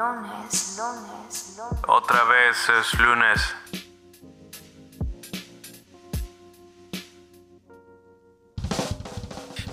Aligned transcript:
Lunes, 0.00 0.78
lunes, 0.78 1.56
lunes. 1.58 1.84
Otra 1.86 2.24
vez 2.24 2.56
es 2.70 2.98
lunes. 2.98 3.54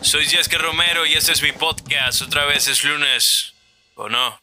Soy 0.01 0.25
Jessica 0.25 0.57
Romero 0.57 1.05
y 1.05 1.13
este 1.13 1.31
es 1.31 1.41
mi 1.41 1.53
podcast. 1.53 2.23
Otra 2.23 2.43
vez 2.43 2.67
es 2.67 2.83
lunes. 2.83 3.53
¿O 3.95 4.09
no? 4.09 4.37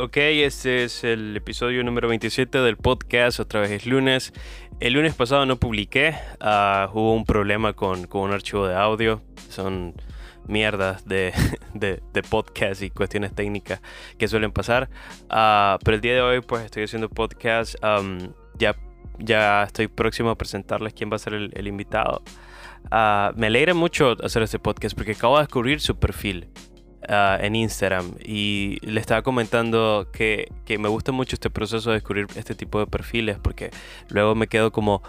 Ok, 0.00 0.16
este 0.16 0.84
es 0.84 1.04
el 1.04 1.36
episodio 1.36 1.84
número 1.84 2.08
27 2.08 2.62
del 2.62 2.78
podcast, 2.78 3.38
otra 3.38 3.60
vez 3.60 3.70
es 3.70 3.84
lunes. 3.84 4.32
El 4.80 4.94
lunes 4.94 5.14
pasado 5.14 5.44
no 5.44 5.56
publiqué, 5.56 6.14
ah, 6.40 6.88
hubo 6.94 7.12
un 7.12 7.26
problema 7.26 7.74
con, 7.74 8.06
con, 8.06 8.22
un 8.22 8.32
archivo 8.32 8.66
de 8.66 8.74
audio, 8.74 9.20
son 9.50 9.92
mierdas 10.46 11.06
de, 11.06 11.34
de, 11.74 12.02
de 12.14 12.22
podcast 12.22 12.80
y 12.80 12.88
cuestiones 12.88 13.34
técnicas 13.34 13.82
que 14.16 14.26
suelen 14.26 14.52
pasar. 14.52 14.88
Ah, 15.28 15.78
pero 15.84 15.96
el 15.96 16.00
día 16.00 16.14
de 16.14 16.22
hoy 16.22 16.40
pues 16.40 16.64
estoy 16.64 16.84
haciendo 16.84 17.10
podcast, 17.10 17.74
um, 17.84 18.32
ya, 18.58 18.76
ya 19.18 19.64
estoy 19.64 19.88
próximo 19.88 20.30
a 20.30 20.38
presentarles 20.38 20.94
quién 20.94 21.10
va 21.12 21.16
a 21.16 21.18
ser 21.18 21.34
el, 21.34 21.50
el 21.54 21.68
invitado. 21.68 22.22
Ah, 22.90 23.32
me 23.36 23.48
alegra 23.48 23.74
mucho 23.74 24.16
hacer 24.24 24.42
este 24.44 24.58
podcast 24.58 24.96
porque 24.96 25.12
acabo 25.12 25.36
de 25.36 25.42
descubrir 25.42 25.78
su 25.78 25.98
perfil. 25.98 26.48
Uh, 27.08 27.42
en 27.42 27.56
Instagram 27.56 28.12
y 28.22 28.76
le 28.82 29.00
estaba 29.00 29.22
comentando 29.22 30.08
que, 30.12 30.52
que, 30.66 30.76
me 30.76 30.86
gusta 30.90 31.12
mucho 31.12 31.34
este 31.34 31.48
proceso 31.48 31.88
de 31.88 31.94
descubrir 31.94 32.26
este 32.36 32.54
tipo 32.54 32.78
de 32.78 32.86
perfiles 32.86 33.38
porque 33.42 33.70
luego 34.10 34.34
me 34.34 34.48
quedo 34.48 34.70
como 34.70 35.02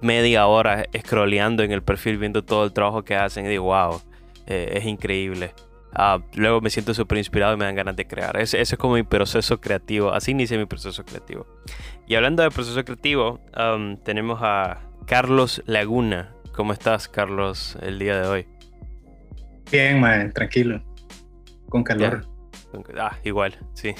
media 0.00 0.46
hora 0.46 0.84
scrolleando 0.98 1.62
en 1.62 1.72
el 1.72 1.82
perfil 1.82 2.18
viendo 2.18 2.44
todo 2.44 2.64
el 2.64 2.72
trabajo 2.72 3.04
que 3.04 3.14
hacen 3.14 3.46
y 3.46 3.48
digo, 3.48 3.64
wow, 3.64 4.00
eh, 4.46 4.72
es 4.74 4.84
increíble. 4.86 5.52
Uh, 5.92 6.20
luego 6.34 6.60
me 6.60 6.68
siento 6.68 6.92
súper 6.92 7.18
inspirado 7.18 7.54
y 7.54 7.56
me 7.56 7.64
dan 7.64 7.74
ganas 7.74 7.96
de 7.96 8.06
crear. 8.06 8.36
Ese, 8.36 8.60
ese, 8.60 8.74
es 8.74 8.78
como 8.78 8.94
mi 8.94 9.02
proceso 9.02 9.60
creativo. 9.60 10.12
Así 10.12 10.32
inicia 10.32 10.58
mi 10.58 10.66
proceso 10.66 11.04
creativo. 11.04 11.46
Y 12.06 12.14
hablando 12.16 12.42
de 12.42 12.50
proceso 12.50 12.84
creativo, 12.84 13.40
um, 13.56 13.96
tenemos 13.96 14.40
a 14.42 14.80
Carlos 15.06 15.62
Laguna. 15.66 16.34
¿Cómo 16.52 16.72
estás, 16.72 17.08
Carlos, 17.08 17.78
el 17.80 17.98
día 17.98 18.20
de 18.20 18.28
hoy? 18.28 18.46
Bien, 19.70 20.00
man, 20.00 20.32
tranquilo. 20.32 20.82
Con 21.68 21.82
calor. 21.82 22.26
Ah, 22.98 23.16
igual, 23.24 23.58
sí. 23.74 23.94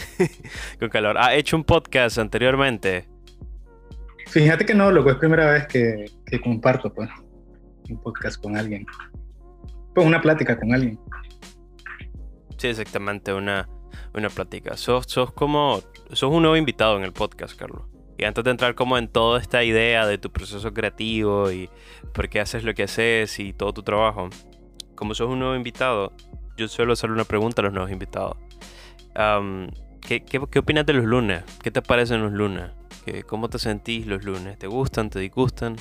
con 0.81 0.89
calor. 0.89 1.17
¿Ha 1.19 1.34
hecho 1.34 1.56
un 1.56 1.64
podcast 1.64 2.19
anteriormente? 2.19 3.09
Fíjate 4.28 4.67
que 4.67 4.75
no, 4.75 4.91
loco, 4.91 5.11
es 5.11 5.17
primera 5.17 5.50
vez 5.53 5.67
que, 5.67 6.06
que 6.27 6.41
comparto 6.41 6.92
pues, 6.92 7.09
un 7.89 8.00
podcast 8.03 8.42
con 8.42 8.56
alguien. 8.56 8.84
Pues 9.94 10.06
una 10.06 10.20
plática 10.20 10.59
con 10.59 10.75
alguien. 10.75 10.98
Sí, 12.59 12.69
exactamente, 12.69 13.33
una, 13.33 13.69
una 14.14 14.28
plática. 14.28 14.77
Sos, 14.77 15.06
sos 15.09 15.33
como. 15.33 15.81
Sos 16.12 16.31
un 16.31 16.42
nuevo 16.42 16.56
invitado 16.56 16.97
en 16.97 17.05
el 17.05 17.12
podcast, 17.12 17.59
Carlos. 17.59 17.83
Y 18.19 18.25
antes 18.25 18.44
de 18.44 18.50
entrar 18.50 18.75
como 18.75 18.97
en 18.97 19.09
toda 19.09 19.41
esta 19.41 19.62
idea 19.62 20.06
de 20.06 20.19
tu 20.19 20.31
proceso 20.33 20.72
creativo 20.72 21.50
y 21.50 21.69
por 22.14 22.28
qué 22.28 22.41
haces 22.41 22.64
lo 22.64 22.75
que 22.75 22.84
haces 22.84 23.39
y 23.39 23.53
todo 23.53 23.75
tu 23.75 23.83
trabajo, 23.83 24.31
como 24.94 25.14
sos 25.14 25.28
un 25.28 25.41
nuevo 25.41 25.55
invitado, 25.55 26.12
yo 26.57 26.69
suelo 26.69 26.93
hacerle 26.93 27.15
una 27.15 27.25
pregunta 27.25 27.62
a 27.62 27.65
los 27.65 27.73
nuevos 27.73 27.91
invitados. 27.91 28.37
¿qué, 30.07 30.59
opinas 30.59 30.87
de 30.87 30.93
los 30.93 31.05
lunes? 31.05 31.43
¿Qué 31.62 31.71
te 31.71 31.83
parecen 31.83 32.23
los 32.23 32.33
lunes? 32.33 32.71
¿Qué, 33.05 33.23
¿Cómo 33.23 33.49
te 33.49 33.59
sentís 33.59 34.07
los 34.07 34.25
lunes? 34.25 34.59
¿Te 34.59 34.67
gustan? 34.67 35.11
¿Te 35.11 35.21
disgustan? 35.21 35.77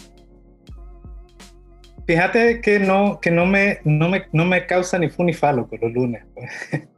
Fíjate 2.07 2.61
que 2.61 2.79
no, 2.79 3.19
que 3.19 3.31
no, 3.31 3.45
me, 3.45 3.79
no, 3.83 4.09
me, 4.09 4.25
no 4.31 4.45
me 4.45 4.65
causa 4.67 4.99
ni 4.99 5.09
fu 5.09 5.23
ni 5.23 5.33
falo 5.33 5.67
con 5.67 5.79
los 5.81 5.91
lunes. 5.91 6.23
Pues. 6.33 6.49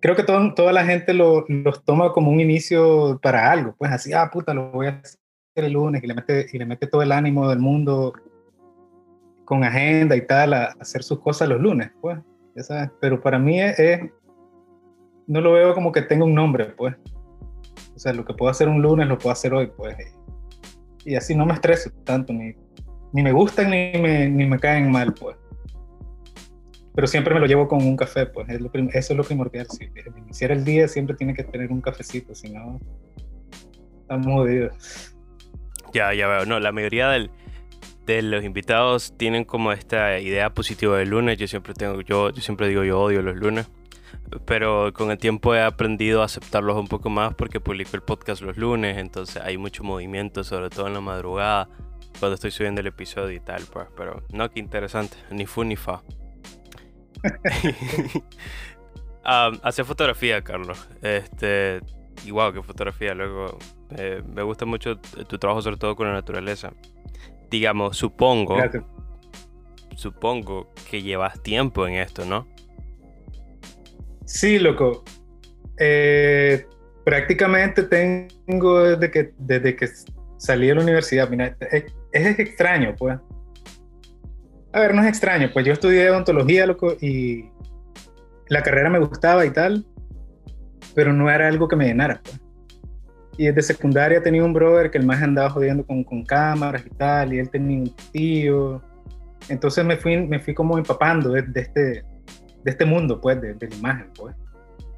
Creo 0.00 0.14
que 0.14 0.22
todo, 0.22 0.52
toda 0.54 0.72
la 0.72 0.84
gente 0.84 1.14
lo, 1.14 1.44
los 1.48 1.82
toma 1.84 2.12
como 2.12 2.30
un 2.30 2.40
inicio 2.40 3.18
para 3.22 3.50
algo. 3.50 3.74
Pues 3.78 3.90
así, 3.90 4.12
ah, 4.12 4.28
puta, 4.30 4.52
lo 4.52 4.70
voy 4.70 4.88
a 4.88 5.00
hacer 5.02 5.18
el 5.54 5.72
lunes 5.72 6.02
y 6.02 6.06
le 6.06 6.14
mete, 6.14 6.46
y 6.52 6.58
le 6.58 6.66
mete 6.66 6.86
todo 6.86 7.02
el 7.02 7.12
ánimo 7.12 7.48
del 7.48 7.60
mundo 7.60 8.12
con 9.46 9.64
agenda 9.64 10.14
y 10.16 10.26
tal 10.26 10.52
a 10.52 10.64
hacer 10.78 11.02
sus 11.02 11.20
cosas 11.20 11.48
los 11.48 11.60
lunes. 11.60 11.90
Pues 12.02 12.18
Pero 13.00 13.20
para 13.20 13.38
mí 13.38 13.60
es, 13.60 14.00
no 15.26 15.40
lo 15.40 15.52
veo 15.52 15.74
como 15.74 15.92
que 15.92 16.02
tenga 16.02 16.24
un 16.24 16.34
nombre, 16.34 16.66
pues. 16.66 16.94
O 17.94 17.98
sea, 17.98 18.12
lo 18.12 18.24
que 18.24 18.34
puedo 18.34 18.50
hacer 18.50 18.68
un 18.68 18.82
lunes 18.82 19.06
lo 19.08 19.18
puedo 19.18 19.32
hacer 19.32 19.52
hoy, 19.54 19.70
pues. 19.76 19.96
Y 21.04 21.14
así 21.14 21.34
no 21.34 21.46
me 21.46 21.54
estreso 21.54 21.90
tanto, 22.04 22.32
ni, 22.32 22.54
me 23.12 23.32
gustan 23.32 23.70
ni 23.70 23.92
me, 23.98 24.28
ni 24.28 24.58
caen 24.58 24.90
mal, 24.90 25.12
pues. 25.14 25.36
Pero 26.94 27.06
siempre 27.06 27.34
me 27.34 27.40
lo 27.40 27.46
llevo 27.46 27.68
con 27.68 27.82
un 27.82 27.96
café, 27.96 28.26
pues. 28.26 28.48
Eso 28.48 29.12
es 29.12 29.16
lo 29.16 29.24
primordial. 29.24 29.66
Si 29.70 29.88
iniciar 30.18 30.50
el 30.50 30.64
día 30.64 30.88
siempre 30.88 31.14
tiene 31.14 31.34
que 31.34 31.44
tener 31.44 31.70
un 31.70 31.80
cafecito, 31.80 32.34
si 32.34 32.50
no, 32.50 32.80
estamos 34.00 34.26
jodidos. 34.26 35.14
Ya, 35.92 36.14
ya 36.14 36.26
veo. 36.26 36.46
No, 36.46 36.58
la 36.58 36.72
mayoría 36.72 37.10
del, 37.10 37.30
de 38.06 38.22
los 38.22 38.44
invitados 38.44 39.14
tienen 39.16 39.44
como 39.44 39.72
esta 39.72 40.18
idea 40.20 40.54
positiva 40.54 40.96
del 40.96 41.10
lunes. 41.10 41.38
Yo 41.38 41.48
siempre 41.48 41.74
tengo, 41.74 42.00
yo, 42.00 42.30
yo 42.30 42.40
siempre 42.40 42.68
digo 42.68 42.84
yo 42.84 43.00
odio 43.00 43.20
los 43.20 43.36
lunes. 43.36 43.68
Pero 44.44 44.92
con 44.92 45.10
el 45.10 45.18
tiempo 45.18 45.54
he 45.54 45.62
aprendido 45.62 46.22
a 46.22 46.24
aceptarlos 46.24 46.76
un 46.76 46.88
poco 46.88 47.10
más 47.10 47.34
porque 47.34 47.60
publico 47.60 47.90
el 47.94 48.02
podcast 48.02 48.42
los 48.42 48.56
lunes, 48.56 48.98
entonces 48.98 49.40
hay 49.42 49.56
mucho 49.56 49.84
movimiento, 49.84 50.42
sobre 50.42 50.68
todo 50.68 50.88
en 50.88 50.94
la 50.94 51.00
madrugada, 51.00 51.68
cuando 52.18 52.34
estoy 52.34 52.50
subiendo 52.50 52.80
el 52.80 52.88
episodio 52.88 53.36
y 53.36 53.40
tal, 53.40 53.62
pues. 53.72 53.86
Pero 53.96 54.22
no, 54.32 54.50
qué 54.50 54.58
interesante, 54.60 55.16
ni 55.30 55.46
fu 55.46 55.62
ni 55.64 55.76
fa. 55.76 56.02
um, 59.24 59.58
hace 59.62 59.84
fotografía, 59.84 60.42
Carlos. 60.42 60.88
Este, 61.02 61.80
y 62.24 62.32
wow, 62.32 62.52
qué 62.52 62.62
fotografía. 62.62 63.14
Luego, 63.14 63.58
eh, 63.96 64.22
me 64.26 64.42
gusta 64.42 64.64
mucho 64.64 64.98
tu 64.98 65.38
trabajo, 65.38 65.62
sobre 65.62 65.76
todo 65.76 65.94
con 65.94 66.08
la 66.08 66.14
naturaleza 66.14 66.72
digamos, 67.50 67.96
supongo, 67.96 68.56
Gracias. 68.56 68.84
supongo 69.94 70.72
que 70.90 71.02
llevas 71.02 71.42
tiempo 71.42 71.86
en 71.86 71.94
esto, 71.94 72.24
¿no? 72.24 72.46
Sí, 74.24 74.58
loco. 74.58 75.04
Eh, 75.78 76.66
prácticamente 77.04 77.84
tengo 77.84 78.82
desde 78.82 79.10
que, 79.10 79.32
desde 79.38 79.76
que 79.76 79.88
salí 80.38 80.68
de 80.68 80.74
la 80.74 80.82
universidad. 80.82 81.28
Mira, 81.28 81.56
es, 81.70 81.84
es, 82.12 82.38
extraño, 82.38 82.94
pues. 82.96 83.18
A 84.72 84.80
ver, 84.80 84.94
no 84.94 85.02
es 85.02 85.08
extraño, 85.08 85.50
pues 85.52 85.64
yo 85.64 85.72
estudié 85.72 86.10
odontología, 86.10 86.66
loco, 86.66 86.96
y 87.00 87.48
la 88.48 88.62
carrera 88.62 88.90
me 88.90 88.98
gustaba 88.98 89.46
y 89.46 89.50
tal, 89.50 89.86
pero 90.94 91.14
no 91.14 91.30
era 91.30 91.48
algo 91.48 91.66
que 91.66 91.76
me 91.76 91.86
llenara, 91.86 92.20
pues 92.22 92.38
y 93.38 93.46
desde 93.46 93.62
secundaria 93.62 94.22
tenía 94.22 94.44
un 94.44 94.52
brother 94.52 94.90
que 94.90 94.98
el 94.98 95.06
más 95.06 95.22
andaba 95.22 95.50
jodiendo 95.50 95.84
con, 95.84 96.02
con, 96.04 96.24
cámaras 96.24 96.84
y 96.86 96.90
tal, 96.90 97.34
y 97.34 97.38
él 97.38 97.50
tenía 97.50 97.78
un 97.78 97.94
tío. 98.12 98.82
Entonces 99.48 99.84
me 99.84 99.96
fui, 99.96 100.16
me 100.16 100.40
fui 100.40 100.54
como 100.54 100.78
empapando 100.78 101.30
de, 101.30 101.42
de 101.42 101.60
este, 101.60 101.80
de 101.80 102.70
este 102.70 102.84
mundo, 102.84 103.20
pues, 103.20 103.40
de, 103.40 103.54
de, 103.54 103.68
la 103.68 103.76
imagen, 103.76 104.10
pues. 104.16 104.34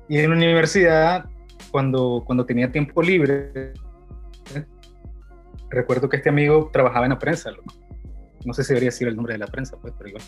Y 0.08 0.18
en 0.18 0.30
la 0.30 0.36
universidad, 0.36 1.24
cuando, 1.70 2.22
cuando 2.24 2.46
tenía 2.46 2.70
tiempo 2.70 3.02
libre, 3.02 3.50
¿eh? 4.54 4.64
recuerdo 5.70 6.08
que 6.08 6.16
este 6.16 6.28
amigo 6.28 6.70
trabajaba 6.72 7.06
en 7.06 7.10
la 7.10 7.18
prensa, 7.18 7.50
loco. 7.50 7.74
no 8.44 8.54
sé 8.54 8.62
si 8.62 8.68
debería 8.68 8.88
decir 8.88 9.08
el 9.08 9.16
nombre 9.16 9.34
de 9.34 9.38
la 9.38 9.48
prensa, 9.48 9.76
pues, 9.80 9.92
pero 9.98 10.10
igual. 10.10 10.24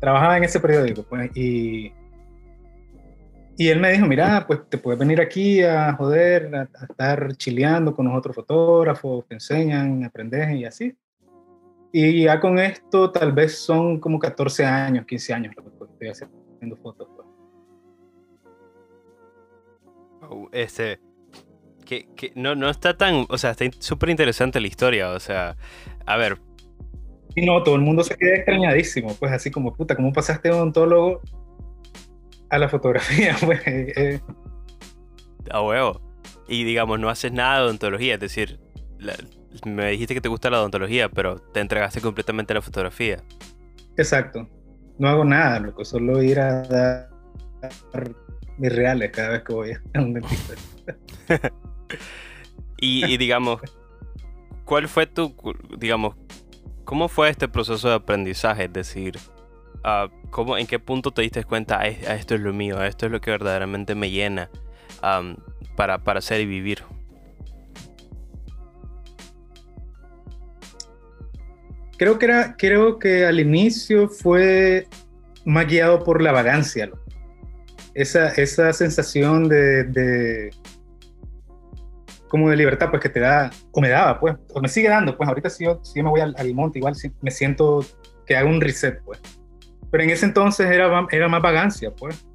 Trabajaba 0.00 0.36
en 0.36 0.44
ese 0.44 0.60
periódico, 0.60 1.02
pues, 1.02 1.30
y 1.34 1.92
y 3.60 3.68
él 3.70 3.80
me 3.80 3.90
dijo, 3.90 4.06
mira, 4.06 4.46
pues 4.46 4.60
te 4.68 4.78
puedes 4.78 5.00
venir 5.00 5.20
aquí 5.20 5.64
a 5.64 5.92
joder, 5.94 6.54
a, 6.54 6.60
a 6.60 6.84
estar 6.84 7.36
chileando 7.36 7.92
con 7.92 8.06
los 8.06 8.16
otros 8.16 8.36
fotógrafos, 8.36 9.26
te 9.26 9.34
enseñan, 9.34 10.04
aprendes 10.04 10.54
y 10.54 10.64
así. 10.64 10.96
Y 11.92 12.22
ya 12.22 12.38
con 12.38 12.60
esto 12.60 13.10
tal 13.10 13.32
vez 13.32 13.58
son 13.58 13.98
como 13.98 14.20
14 14.20 14.64
años, 14.64 15.06
15 15.06 15.34
años 15.34 15.56
lo 15.56 15.64
que 15.64 15.92
estoy 15.92 16.08
haciendo 16.08 16.76
fotos. 16.76 17.08
Pues. 17.16 17.26
Oh, 20.30 20.48
este, 20.52 21.00
que, 21.84 22.06
que, 22.14 22.30
no, 22.36 22.54
no 22.54 22.70
está 22.70 22.96
tan, 22.96 23.26
o 23.28 23.38
sea, 23.38 23.50
está 23.50 23.64
súper 23.80 24.10
interesante 24.10 24.60
la 24.60 24.68
historia, 24.68 25.10
o 25.10 25.18
sea, 25.18 25.56
a 26.06 26.16
ver. 26.16 26.38
Y 27.34 27.44
no, 27.44 27.60
todo 27.64 27.74
el 27.74 27.80
mundo 27.80 28.04
se 28.04 28.14
queda 28.14 28.36
extrañadísimo, 28.36 29.16
pues 29.18 29.32
así 29.32 29.50
como, 29.50 29.74
puta, 29.74 29.96
¿cómo 29.96 30.12
pasaste 30.12 30.48
de 30.48 30.54
odontólogo 30.54 31.22
a 32.50 32.58
la 32.58 32.68
fotografía, 32.68 33.36
pues. 33.44 33.60
Eh. 33.66 34.20
A 35.50 35.62
huevo. 35.62 36.00
Y 36.48 36.64
digamos, 36.64 36.98
no 36.98 37.08
haces 37.10 37.32
nada 37.32 37.58
de 37.58 37.64
odontología, 37.66 38.14
es 38.14 38.20
decir, 38.20 38.58
la, 38.98 39.14
me 39.66 39.90
dijiste 39.90 40.14
que 40.14 40.20
te 40.20 40.28
gusta 40.28 40.50
la 40.50 40.60
odontología, 40.60 41.08
pero 41.08 41.38
te 41.38 41.60
entregaste 41.60 42.00
completamente 42.00 42.52
a 42.52 42.56
la 42.56 42.62
fotografía. 42.62 43.22
Exacto. 43.96 44.48
No 44.98 45.08
hago 45.08 45.24
nada, 45.24 45.60
loco, 45.60 45.84
solo 45.84 46.22
ir 46.22 46.40
a 46.40 46.62
dar 46.62 47.10
mis 48.56 48.72
reales 48.74 49.10
cada 49.12 49.30
vez 49.30 49.42
que 49.42 49.52
voy 49.52 49.72
a 49.94 50.00
un 50.00 50.14
dentista. 50.14 50.54
Y, 52.80 53.04
y 53.06 53.16
digamos, 53.16 53.60
¿cuál 54.64 54.86
fue 54.86 55.06
tu, 55.06 55.34
digamos, 55.78 56.14
cómo 56.84 57.08
fue 57.08 57.28
este 57.28 57.48
proceso 57.48 57.88
de 57.88 57.94
aprendizaje? 57.94 58.66
Es 58.66 58.72
decir, 58.72 59.18
ah, 59.84 60.08
¿cómo, 60.30 60.56
¿en 60.58 60.66
qué 60.66 60.78
punto 60.78 61.10
te 61.12 61.22
diste 61.22 61.44
cuenta, 61.44 61.80
"Ah, 61.80 61.86
esto 61.88 62.34
es 62.34 62.40
lo 62.40 62.52
mío, 62.52 62.82
esto 62.82 63.06
es 63.06 63.12
lo 63.12 63.20
que 63.20 63.30
verdaderamente 63.30 63.94
me 63.94 64.10
llena 64.10 64.50
am, 65.02 65.36
para, 65.76 65.98
para 65.98 66.18
hacer 66.18 66.40
y 66.40 66.46
vivir? 66.46 66.82
Creo 71.96 72.18
que, 72.18 72.26
era, 72.26 72.56
creo 72.56 72.98
que 72.98 73.26
al 73.26 73.40
inicio 73.40 74.08
fue 74.08 74.86
más 75.44 75.66
guiado 75.66 76.04
por 76.04 76.22
la 76.22 76.30
vagancia. 76.30 76.90
Esa, 77.94 78.28
esa 78.28 78.72
sensación 78.72 79.48
de, 79.48 79.84
de- 79.84 80.50
como 82.28 82.50
de 82.50 82.56
libertad, 82.56 82.90
pues 82.90 83.02
que 83.02 83.08
te 83.08 83.20
da, 83.20 83.50
o 83.72 83.80
me 83.80 83.88
daba, 83.88 84.20
pues, 84.20 84.36
o 84.52 84.60
me 84.60 84.68
sigue 84.68 84.88
dando, 84.90 85.16
pues 85.16 85.26
ahorita 85.28 85.48
si 85.50 85.64
yo, 85.64 85.80
si 85.82 85.98
yo 85.98 86.04
me 86.04 86.10
voy 86.10 86.20
al, 86.20 86.34
al 86.38 86.54
monte, 86.54 86.78
igual 86.78 86.94
sí 86.94 87.10
me 87.22 87.30
siento 87.30 87.84
que 88.26 88.36
hago 88.36 88.48
un 88.50 88.60
reset, 88.60 89.02
pues. 89.02 89.18
Pero 89.90 90.04
en 90.04 90.10
ese 90.10 90.26
entonces 90.26 90.66
era, 90.70 91.06
era 91.10 91.28
más 91.28 91.42
vagancia, 91.42 91.90
pues. 91.90 92.26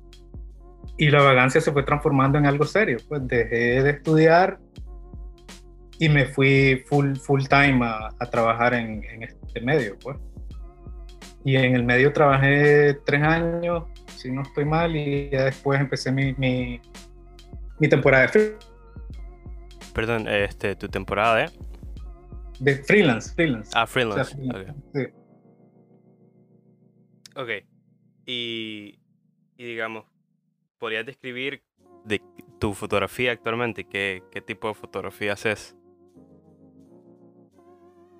Y 0.98 1.10
la 1.10 1.22
vagancia 1.22 1.60
se 1.62 1.72
fue 1.72 1.84
transformando 1.84 2.38
en 2.38 2.46
algo 2.46 2.66
serio, 2.66 2.98
pues 3.08 3.22
dejé 3.28 3.82
de 3.84 3.90
estudiar 3.90 4.60
y 6.00 6.10
me 6.10 6.26
fui 6.26 6.84
full, 6.88 7.16
full 7.16 7.44
time 7.46 7.80
a, 7.86 8.10
a 8.20 8.26
trabajar 8.30 8.74
en, 8.74 9.04
en 9.04 9.24
este 9.24 9.62
medio, 9.62 9.98
pues. 10.00 10.18
Y 11.46 11.56
en 11.58 11.76
el 11.76 11.84
medio 11.84 12.14
trabajé 12.14 12.94
tres 13.06 13.22
años, 13.22 13.84
si 14.16 14.32
no 14.32 14.42
estoy 14.44 14.66
mal, 14.66 14.96
y 14.96 15.30
ya 15.32 15.46
después 15.46 15.80
empecé 15.80 16.12
mi, 16.12 16.34
mi, 16.36 16.80
mi 17.80 17.88
temporada 17.90 18.24
de, 18.24 18.30
free- 18.30 18.56
Perdón, 19.94 20.28
este, 20.28 20.76
tu 20.76 20.88
temporada 20.88 21.36
de... 21.36 21.50
de 22.60 22.76
freelance, 22.78 23.34
freelance. 23.36 23.72
Ah, 23.76 23.84
O 23.84 23.88
sea, 23.88 23.94
freelance. 23.94 24.36
freelance, 24.36 24.72
ok. 24.72 24.78
sí. 24.94 25.23
Ok. 27.36 27.50
Y, 28.26 29.00
y 29.58 29.64
digamos, 29.66 30.06
¿podrías 30.80 31.06
describir 31.06 31.64
de 32.06 32.22
tu 32.60 32.74
fotografía 32.74 33.32
actualmente? 33.32 33.86
¿Qué, 33.86 34.24
qué 34.32 34.42
tipo 34.42 34.68
de 34.68 34.74
fotografía 34.76 35.34
haces? 35.34 35.76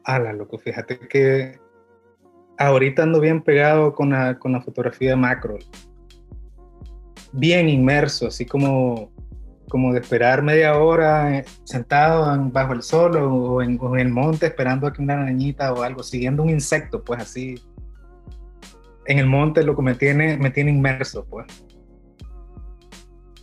Ala, 0.06 0.34
loco, 0.34 0.58
fíjate 0.58 1.00
que 1.08 1.60
ahorita 2.58 3.04
ando 3.04 3.20
bien 3.22 3.42
pegado 3.42 3.94
con 3.94 4.10
la, 4.10 4.38
con 4.38 4.52
la 4.52 4.62
fotografía 4.62 5.16
macro. 5.16 5.58
Bien 7.32 7.70
inmerso, 7.70 8.28
así 8.28 8.46
como, 8.46 9.12
como 9.70 9.94
de 9.94 10.02
esperar 10.02 10.44
media 10.44 10.78
hora 10.78 11.38
eh, 11.40 11.46
sentado 11.64 12.34
en- 12.36 12.52
bajo 12.52 12.74
el 12.74 12.84
sol 12.84 13.16
o 13.16 13.62
en, 13.62 13.78
o 13.82 13.96
en 13.96 14.08
el 14.08 14.14
monte 14.14 14.48
esperando 14.48 14.86
a 14.88 14.94
que 14.94 15.02
una 15.02 15.14
arañita 15.14 15.74
o 15.74 15.82
algo, 15.84 16.04
siguiendo 16.04 16.44
un 16.44 16.50
insecto, 16.50 17.04
pues 17.04 17.22
así. 17.22 17.56
En 19.06 19.20
el 19.20 19.26
monte 19.28 19.64
lo 19.64 19.76
que 19.76 19.82
me 19.82 19.96
tiene, 19.96 20.38
me 20.38 20.50
tiene 20.50 20.72
inmerso, 20.72 21.26
pues. 21.30 21.46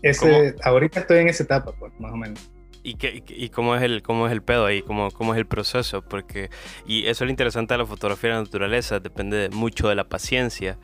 Ese, 0.02 0.54
ahorita 0.62 1.00
estoy 1.00 1.18
en 1.18 1.28
esa 1.28 1.42
etapa, 1.44 1.72
pues, 1.78 1.92
más 2.00 2.12
o 2.12 2.16
menos. 2.16 2.50
¿Y, 2.82 2.94
qué, 2.94 3.22
y 3.28 3.50
cómo, 3.50 3.74
es 3.76 3.82
el, 3.82 4.02
cómo 4.02 4.26
es 4.26 4.32
el 4.32 4.42
pedo 4.42 4.64
ahí? 4.64 4.80
¿Cómo, 4.80 5.10
¿Cómo 5.10 5.34
es 5.34 5.38
el 5.38 5.46
proceso? 5.46 6.00
Porque, 6.00 6.48
y 6.86 7.02
eso 7.02 7.24
es 7.24 7.26
lo 7.26 7.30
interesante 7.30 7.74
de 7.74 7.78
la 7.78 7.84
fotografía 7.86 8.30
de 8.30 8.36
la 8.36 8.42
naturaleza, 8.42 9.00
depende 9.00 9.36
de- 9.36 9.50
mucho 9.50 9.88
de 9.88 9.94
la 9.94 10.08
paciencia 10.08 10.78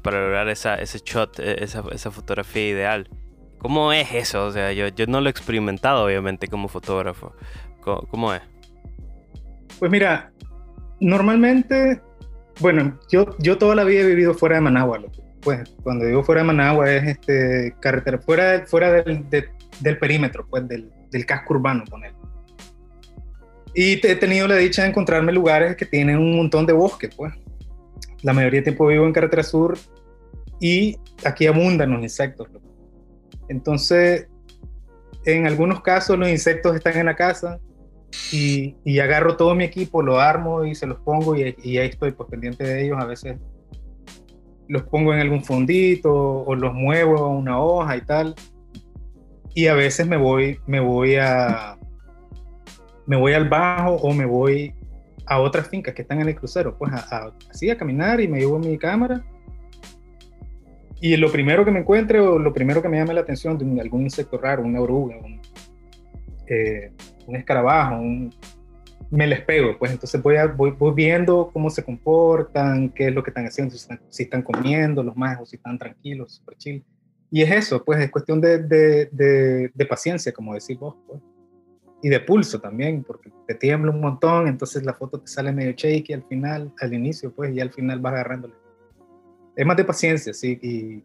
para 0.00 0.22
lograr 0.22 0.48
esa, 0.48 0.76
ese 0.76 1.00
shot, 1.04 1.38
eh, 1.40 1.56
esa, 1.62 1.84
esa 1.92 2.10
fotografía 2.10 2.66
ideal. 2.70 3.10
¿Cómo 3.58 3.92
es 3.92 4.12
eso? 4.14 4.46
O 4.46 4.50
sea, 4.52 4.72
yo, 4.72 4.88
yo 4.88 5.06
no 5.06 5.20
lo 5.20 5.26
he 5.28 5.30
experimentado, 5.30 6.04
obviamente, 6.06 6.48
como 6.48 6.68
fotógrafo. 6.68 7.34
¿Cómo, 7.82 8.00
cómo 8.08 8.32
es? 8.32 8.40
Pues 9.78 9.90
mira, 9.90 10.32
normalmente, 11.00 12.00
bueno, 12.60 12.98
yo, 13.10 13.36
yo 13.38 13.58
toda 13.58 13.74
la 13.74 13.84
vida 13.84 14.02
he 14.02 14.06
vivido 14.06 14.34
fuera 14.34 14.56
de 14.56 14.60
Managua. 14.62 15.00
Pues 15.40 15.68
cuando 15.82 16.04
digo 16.06 16.22
fuera 16.22 16.42
de 16.42 16.46
Managua 16.46 16.92
es 16.92 17.04
este, 17.08 17.74
carretera, 17.80 18.18
fuera, 18.18 18.64
fuera 18.66 18.92
del, 18.92 19.28
de- 19.28 19.48
del 19.80 19.98
perímetro, 19.98 20.46
pues 20.48 20.68
del, 20.68 20.90
del 21.10 21.26
casco 21.26 21.54
urbano, 21.54 21.84
poner. 21.90 22.12
Y 23.74 23.96
te- 24.00 24.12
he 24.12 24.16
tenido 24.16 24.46
la 24.46 24.56
dicha 24.56 24.82
de 24.82 24.88
encontrarme 24.90 25.32
lugares 25.32 25.76
que 25.76 25.86
tienen 25.86 26.18
un 26.18 26.36
montón 26.36 26.66
de 26.66 26.72
bosque, 26.72 27.08
pues. 27.08 27.32
La 28.22 28.32
mayoría 28.32 28.58
del 28.58 28.64
tiempo 28.64 28.86
vivo 28.86 29.04
en 29.04 29.12
carretera 29.12 29.42
sur 29.42 29.76
y 30.60 30.96
aquí 31.24 31.46
abundan 31.48 31.90
los 31.90 32.02
insectos. 32.02 32.48
Entonces, 33.48 34.28
en 35.24 35.46
algunos 35.46 35.80
casos 35.82 36.16
los 36.18 36.28
insectos 36.28 36.76
están 36.76 36.96
en 36.98 37.06
la 37.06 37.16
casa, 37.16 37.58
y, 38.30 38.98
agarro 38.98 39.36
todo 39.36 39.54
mi 39.54 39.64
equipo, 39.64 40.02
lo 40.02 40.20
armo 40.20 40.64
y 40.64 40.74
se 40.74 40.86
los 40.86 40.98
pongo 41.00 41.36
y, 41.36 41.54
y 41.62 41.78
ahí 41.78 41.88
estoy 41.88 42.12
pues 42.12 42.28
pendiente 42.30 42.64
de 42.64 42.84
ellos. 42.84 42.98
A 43.00 43.04
veces 43.06 43.36
los 44.68 44.82
pongo 44.84 45.12
en 45.14 45.20
algún 45.20 45.44
fondito 45.44 46.12
o 46.12 46.54
los 46.54 46.72
muevo 46.74 47.18
a 47.18 47.28
una 47.28 47.60
hoja 47.60 47.96
y 47.96 48.00
tal. 48.02 48.34
Y 49.54 49.66
a 49.66 49.74
veces 49.74 50.06
me 50.06 50.16
voy, 50.16 50.58
me 50.66 50.80
voy 50.80 51.16
a, 51.16 51.78
me 53.06 53.16
voy 53.16 53.32
al 53.34 53.48
bajo 53.48 53.96
o 53.96 54.12
me 54.12 54.24
voy 54.24 54.74
a 55.26 55.40
otras 55.40 55.68
fincas 55.68 55.94
que 55.94 56.02
están 56.02 56.20
en 56.20 56.28
el 56.28 56.34
crucero, 56.36 56.76
pues 56.78 56.92
a- 56.92 57.16
a- 57.16 57.32
así 57.50 57.70
a 57.70 57.76
caminar 57.76 58.20
y 58.20 58.28
me 58.28 58.38
llevo 58.40 58.58
mi 58.58 58.78
cámara. 58.78 59.24
Y 61.00 61.16
lo 61.16 61.30
primero 61.32 61.64
que 61.64 61.70
me 61.70 61.80
encuentre 61.80 62.20
o 62.20 62.38
lo 62.38 62.52
primero 62.52 62.80
que 62.80 62.88
me 62.88 62.96
llame 62.98 63.12
la 63.14 63.22
atención 63.22 63.58
de 63.58 63.80
algún 63.80 64.02
insecto 64.02 64.38
raro, 64.38 64.62
una 64.62 64.80
oruga, 64.80 65.16
un, 65.16 65.40
eh, 66.48 66.92
un 67.26 67.36
escarabajo, 67.36 67.96
un- 67.96 68.34
me 69.10 69.26
les 69.26 69.42
pego, 69.42 69.76
pues 69.78 69.92
entonces 69.92 70.22
voy, 70.22 70.36
a, 70.36 70.46
voy, 70.46 70.70
voy 70.70 70.92
viendo 70.94 71.50
cómo 71.52 71.68
se 71.68 71.84
comportan, 71.84 72.88
qué 72.88 73.08
es 73.08 73.14
lo 73.14 73.22
que 73.22 73.28
están 73.30 73.44
haciendo, 73.46 73.72
si 73.72 73.76
están, 73.78 74.00
si 74.08 74.22
están 74.22 74.42
comiendo 74.42 75.02
los 75.02 75.14
más 75.16 75.38
o 75.40 75.44
si 75.44 75.56
están 75.56 75.78
tranquilos, 75.78 76.36
super 76.36 76.56
chill. 76.56 76.82
Y 77.30 77.42
es 77.42 77.50
eso, 77.50 77.84
pues 77.84 78.00
es 78.00 78.10
cuestión 78.10 78.40
de, 78.40 78.58
de, 78.58 79.08
de, 79.12 79.70
de 79.74 79.86
paciencia, 79.86 80.32
como 80.32 80.54
decís 80.54 80.78
vos, 80.78 80.96
pues. 81.06 81.20
Y 82.02 82.08
de 82.08 82.20
pulso 82.20 82.58
también, 82.60 83.04
porque 83.04 83.30
te 83.46 83.54
tiembla 83.54 83.90
un 83.92 84.00
montón, 84.00 84.48
entonces 84.48 84.82
la 84.82 84.94
foto 84.94 85.20
te 85.20 85.28
sale 85.28 85.52
medio 85.52 85.72
shaky 85.76 86.14
al 86.14 86.24
final, 86.24 86.72
al 86.80 86.92
inicio, 86.94 87.32
pues, 87.32 87.54
y 87.54 87.60
al 87.60 87.70
final 87.70 88.00
vas 88.00 88.14
agarrándole. 88.14 88.54
Es 89.54 89.64
más 89.66 89.76
de 89.76 89.84
paciencia, 89.84 90.32
sí, 90.34 90.58
y, 90.62 91.02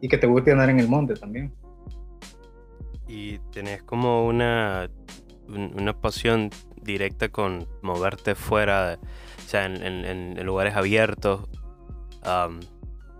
y 0.00 0.08
que 0.08 0.16
te 0.16 0.26
guste 0.26 0.52
andar 0.52 0.70
en 0.70 0.78
el 0.80 0.88
monte 0.88 1.14
también. 1.14 1.52
Y 3.06 3.38
tenés 3.52 3.82
como 3.82 4.26
una, 4.26 4.88
un- 5.48 5.72
una 5.76 5.92
pasión 6.00 6.50
directa 6.82 7.28
con 7.28 7.66
moverte 7.82 8.34
fuera, 8.34 8.90
de- 8.90 8.94
o 8.96 9.48
sea, 9.48 9.66
en, 9.66 9.76
en- 9.84 10.04
en- 10.04 10.38
en 10.38 10.46
lugares 10.46 10.74
abiertos, 10.76 11.48
am, 12.22 12.60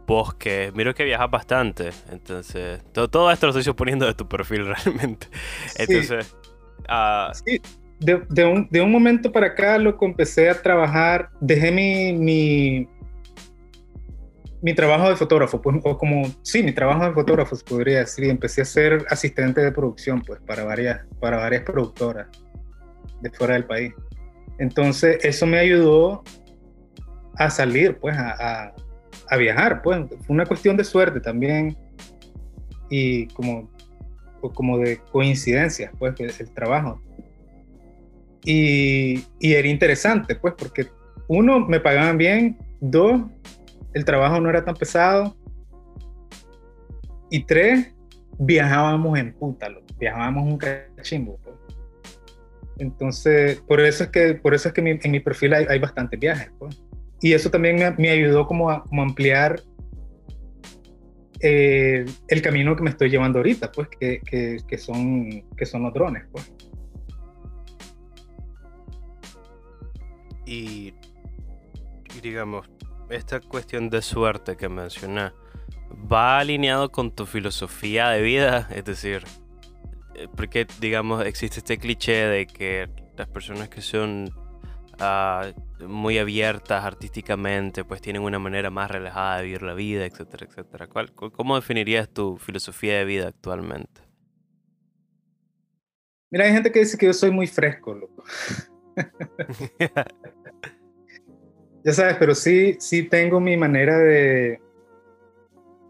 bosques. 0.07 0.75
Miro 0.75 0.95
que 0.95 1.05
viajas 1.05 1.31
bastante, 1.31 1.91
entonces 2.11 2.83
todo, 2.93 3.09
todo 3.09 3.31
esto 3.31 3.47
lo 3.47 3.51
estoy 3.51 3.65
suponiendo 3.65 4.07
de 4.07 4.15
tu 4.15 4.29
perfil 4.29 4.67
realmente. 4.85 5.29
Sí. 5.67 5.83
Entonces, 5.89 6.35
Sí, 7.45 7.61
de, 8.01 8.23
de 8.29 8.45
un, 8.45 8.69
de 8.71 8.81
un 8.83 8.91
momento 8.91 9.31
para 9.31 9.47
acá 9.49 9.79
lo 9.79 9.97
que 9.97 10.05
empecé 10.05 10.51
a 10.51 10.61
trabajar, 10.61 11.31
dejé 11.41 11.71
mi, 11.71 12.13
mi, 12.13 12.89
mi 14.63 14.75
trabajo 14.75 15.09
de 15.09 15.17
fotógrafo, 15.17 15.61
pues, 15.61 15.77
o 15.83 15.99
como, 15.99 16.23
sí, 16.43 16.63
mi 16.63 16.73
trabajo 16.73 17.05
de 17.05 17.13
fotógrafo 17.13 17.57
se 17.57 17.65
podría 17.65 17.99
decir, 17.99 18.25
empecé 18.27 18.63
a 18.63 18.65
ser 18.65 19.05
asistente 19.11 19.61
de 19.61 19.73
producción, 19.73 20.23
pues, 20.23 20.41
para 20.47 20.65
varias, 20.65 21.01
para 21.21 21.39
varias 21.39 21.63
productoras 21.65 22.29
de 23.21 23.31
fuera 23.31 23.55
del 23.55 23.65
país. 23.65 23.93
Entonces, 24.59 25.19
eso 25.25 25.47
me 25.47 25.59
ayudó 25.59 26.23
a 27.37 27.51
salir, 27.51 27.99
pues, 27.99 28.17
a, 28.17 28.73
a, 29.29 29.37
viajar, 29.37 29.83
pues, 29.83 30.07
fue 30.09 30.35
una 30.35 30.47
cuestión 30.47 30.77
de 30.77 30.85
suerte 30.85 31.21
también, 31.21 31.77
y 32.89 33.27
como 33.29 33.71
como 34.55 34.79
de 34.79 34.99
coincidencias, 35.13 35.93
pues, 35.99 36.19
el, 36.19 36.33
el 36.37 36.51
trabajo. 36.53 37.01
Y, 38.45 39.25
y 39.39 39.53
era 39.55 39.69
interesante, 39.69 40.35
pues, 40.35 40.55
porque 40.57 40.89
uno, 41.29 41.61
me 41.61 41.81
pagaban 41.81 42.19
bien, 42.19 42.59
dos, 42.81 43.23
el 43.95 44.05
trabajo 44.05 44.41
no 44.41 44.49
era 44.51 44.65
tan 44.65 44.75
pesado, 44.75 45.37
y 47.31 47.45
tres, 47.45 47.95
viajábamos 48.39 49.19
en 49.19 49.33
puta, 49.35 49.69
loco, 49.69 49.87
viajábamos 49.99 50.45
un 50.45 50.59
cachimbo. 50.59 51.39
pues. 51.43 51.57
Entonces, 52.79 53.61
por 53.63 53.81
eso 53.81 54.05
es 54.05 54.11
que, 54.11 54.35
por 54.35 54.55
eso 54.55 54.69
es 54.69 54.75
que 54.75 54.99
en 55.03 55.11
mi 55.11 55.21
perfil 55.21 55.55
hay, 55.55 55.67
hay 55.69 55.79
bastantes 55.79 56.19
viajes, 56.19 56.51
pues. 56.59 56.83
Y 57.21 57.33
eso 57.33 57.51
también 57.51 57.77
me, 57.77 57.91
me 57.93 58.11
ayudó 58.11 58.47
como 58.47 58.71
a 58.71 58.83
como 58.83 59.03
ampliar 59.03 59.61
eh, 61.41 62.05
el 62.29 62.43
camino 62.43 62.75
que 62.77 62.83
me 62.83 62.91
estoy 62.91 63.11
llevando 63.11 63.39
ahorita, 63.39 63.71
pues, 63.73 63.89
que, 63.89 64.21
que, 64.21 64.59
que 64.67 64.79
son, 64.79 65.45
que 65.57 65.65
son 65.65 65.85
los 65.85 65.95
drones, 65.95 66.25
pues. 66.33 66.53
y, 70.53 70.95
y 72.15 72.21
digamos, 72.23 72.69
esta 73.15 73.41
cuestión 73.41 73.91
de 73.91 74.03
suerte 74.03 74.57
que 74.57 74.69
mencioné, 74.69 75.33
¿va 76.11 76.39
alineado 76.39 76.91
con 76.91 77.11
tu 77.15 77.27
filosofía 77.27 78.09
de 78.11 78.23
vida? 78.23 78.69
Es 78.75 78.85
decir, 78.85 79.25
eh, 80.15 80.29
porque, 80.37 80.67
digamos, 80.81 81.25
existe 81.25 81.59
este 81.59 81.79
cliché 81.79 82.27
de 82.27 82.47
que 82.47 82.89
las 83.17 83.29
personas 83.29 83.69
que 83.69 83.83
son 83.83 84.31
ah, 84.99 85.51
muy 85.87 86.19
abiertas 86.19 86.85
artísticamente, 86.85 87.85
pues 87.85 88.01
tienen 88.01 88.23
una 88.23 88.39
manera 88.39 88.71
más 88.71 88.91
relajada 88.91 89.39
de 89.39 89.45
vivir 89.45 89.63
la 89.63 89.75
vida, 89.75 90.05
etcétera, 90.07 90.47
etcétera. 90.49 90.87
¿Cuál, 90.87 91.13
cu- 91.13 91.31
¿Cómo 91.31 91.57
definirías 91.57 92.09
tu 92.09 92.37
filosofía 92.39 92.99
de 92.99 93.05
vida 93.05 93.29
actualmente? 93.29 94.01
Mira, 96.31 96.47
hay 96.47 96.53
gente 96.53 96.73
que 96.73 96.79
dice 96.79 96.97
que 96.97 97.07
yo 97.07 97.13
soy 97.13 97.31
muy 97.31 97.47
fresco, 97.47 97.95
loco. 97.95 98.25
Ya 101.85 101.93
sabes, 101.93 102.17
pero 102.19 102.35
sí, 102.35 102.77
sí 102.79 103.03
tengo 103.05 103.41
mi 103.41 103.57
manera 103.57 103.99
de 103.99 104.61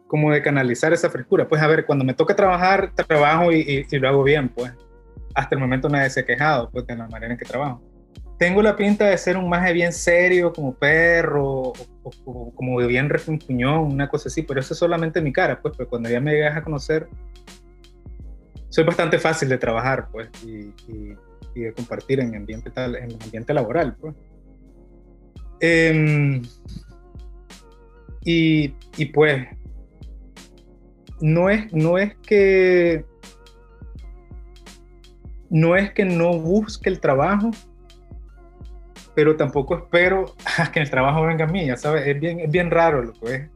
como 0.07 0.31
de 0.31 0.43
canalizar 0.43 0.93
esa 0.93 1.09
frescura. 1.11 1.49
Pues 1.49 1.63
a 1.63 1.67
ver, 1.67 1.87
cuando 1.87 2.05
me 2.05 2.15
toca 2.15 2.37
trabajar, 2.37 2.93
trabajo 2.95 3.51
y, 3.53 3.61
y- 3.61 3.87
y 3.91 3.99
lo 3.99 4.09
hago 4.09 4.23
bien, 4.23 4.49
pues. 4.51 4.73
Hasta 5.35 5.55
el 5.55 5.61
momento 5.61 5.89
nadie 5.89 6.11
se 6.11 6.21
ha 6.21 6.25
quejado, 6.27 6.71
pues, 6.71 6.87
de 6.87 6.95
la 6.97 7.09
manera 7.09 7.33
en 7.33 7.39
que 7.39 7.47
trabajo. 7.47 7.83
Tengo 8.39 8.61
la 8.61 8.77
pinta 8.77 9.07
de 9.07 9.17
ser 9.17 9.37
un 9.37 9.49
maje 9.49 9.73
bien 9.73 9.93
serio, 9.93 10.53
como 10.53 10.75
perro, 10.75 11.45
o, 11.45 11.73
o- 12.03 12.11
o 12.27 12.55
como 12.55 12.77
bien 12.79 13.09
refunfuñón, 13.09 13.93
una 13.93 14.09
cosa 14.09 14.29
así, 14.29 14.43
pero 14.43 14.61
eso 14.61 14.75
es 14.75 14.79
solamente 14.79 15.21
mi 15.23 15.33
cara, 15.33 15.61
pues, 15.63 15.75
pero 15.77 15.89
cuando 15.89 16.11
ya 16.11 16.21
me 16.21 16.33
llegas 16.33 16.57
a 16.57 16.63
conocer, 16.63 17.09
soy 18.69 18.85
bastante 18.85 19.19
fácil 19.19 19.49
de 19.49 19.59
trabajar, 19.59 20.09
pues, 20.11 20.29
y, 20.45 20.73
y- 20.93 21.17
de 21.55 21.73
compartir 21.75 22.19
en 22.21 22.35
ambiente, 22.35 22.71
en 22.75 23.13
ambiente 23.23 23.53
laboral, 23.55 23.95
pues. 24.01 24.15
Em, 25.65 26.43
y, 28.25 28.75
y 28.97 29.05
pues, 29.07 29.47
no 31.21 31.49
es, 31.49 31.73
no 31.73 31.99
es 31.99 32.15
que 32.17 33.05
no 35.51 35.77
es 35.77 35.93
que 35.93 36.05
no 36.05 36.33
busque 36.39 36.89
el 36.91 36.99
trabajo, 36.99 37.51
pero 39.15 39.37
tampoco 39.37 39.77
espero 39.77 40.35
a 40.59 40.71
que 40.73 40.81
el 40.81 40.91
trabajo 40.91 41.23
venga 41.23 41.45
a 41.45 41.49
mí, 41.49 41.67
ya 41.67 41.77
sabes, 41.77 42.07
es 42.07 42.19
bien, 42.19 42.41
es 42.41 42.51
bien 42.51 42.71
raro 42.71 43.03
lo 43.03 43.13
que 43.13 43.35
es. 43.35 43.51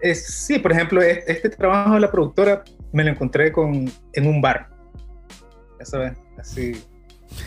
es 0.00 0.26
sí, 0.46 0.58
por 0.58 0.72
ejemplo, 0.72 1.00
es- 1.02 1.22
este 1.28 1.48
trabajo 1.50 1.94
de 1.94 2.00
la 2.00 2.10
productora 2.10 2.64
me 2.92 3.04
lo 3.04 3.10
encontré 3.10 3.52
con, 3.52 3.88
en 4.14 4.26
un 4.26 4.40
bar, 4.40 4.68
ya 5.78 5.84
sabes, 5.84 6.18
así, 6.38 6.72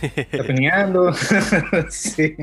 tapineando, 0.32 1.12
sí, 1.90 2.36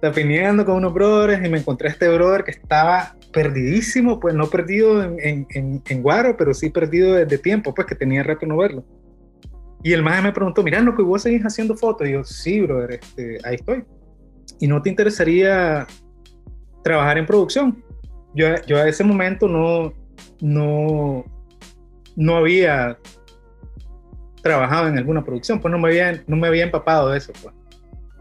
tapineando 0.00 0.64
con 0.64 0.76
unos 0.76 0.94
brothers 0.94 1.44
y 1.44 1.50
me 1.50 1.58
encontré 1.58 1.88
a 1.88 1.92
este 1.92 2.08
brother 2.08 2.44
que 2.44 2.52
estaba 2.52 3.14
perdidísimo, 3.32 4.18
pues 4.18 4.34
no 4.34 4.48
perdido 4.48 5.02
en, 5.02 5.16
en, 5.20 5.46
en, 5.50 5.82
en 5.86 6.02
Guaro, 6.02 6.36
pero 6.36 6.54
sí 6.54 6.70
perdido 6.70 7.14
desde 7.14 7.38
tiempo, 7.38 7.74
pues 7.74 7.86
que 7.86 7.94
tenía 7.94 8.22
rato 8.22 8.46
no 8.46 8.56
verlo. 8.56 8.84
Y 9.82 9.92
el 9.92 10.02
maestro 10.02 10.24
me 10.24 10.32
preguntó, 10.32 10.62
mira, 10.62 10.80
¿no 10.80 10.94
que 10.94 11.02
vos 11.02 11.22
seguís 11.22 11.42
haciendo 11.42 11.76
fotos? 11.76 12.06
Y 12.08 12.12
yo, 12.12 12.24
sí, 12.24 12.60
brother, 12.60 13.00
este, 13.00 13.38
ahí 13.44 13.54
estoy. 13.54 13.84
¿Y 14.58 14.66
no 14.66 14.82
te 14.82 14.90
interesaría 14.90 15.86
trabajar 16.84 17.16
en 17.16 17.26
producción? 17.26 17.82
Yo, 18.34 18.46
yo 18.66 18.76
a 18.76 18.88
ese 18.88 19.04
momento 19.04 19.48
no, 19.48 19.94
no, 20.40 21.24
no 22.16 22.36
había 22.36 22.98
trabajado 24.42 24.88
en 24.88 24.98
alguna 24.98 25.24
producción, 25.24 25.60
pues 25.60 25.72
no 25.72 25.78
me 25.78 25.88
había, 25.88 26.22
no 26.26 26.36
me 26.36 26.48
había 26.48 26.64
empapado 26.64 27.10
de 27.10 27.18
eso, 27.18 27.32
pues. 27.42 27.54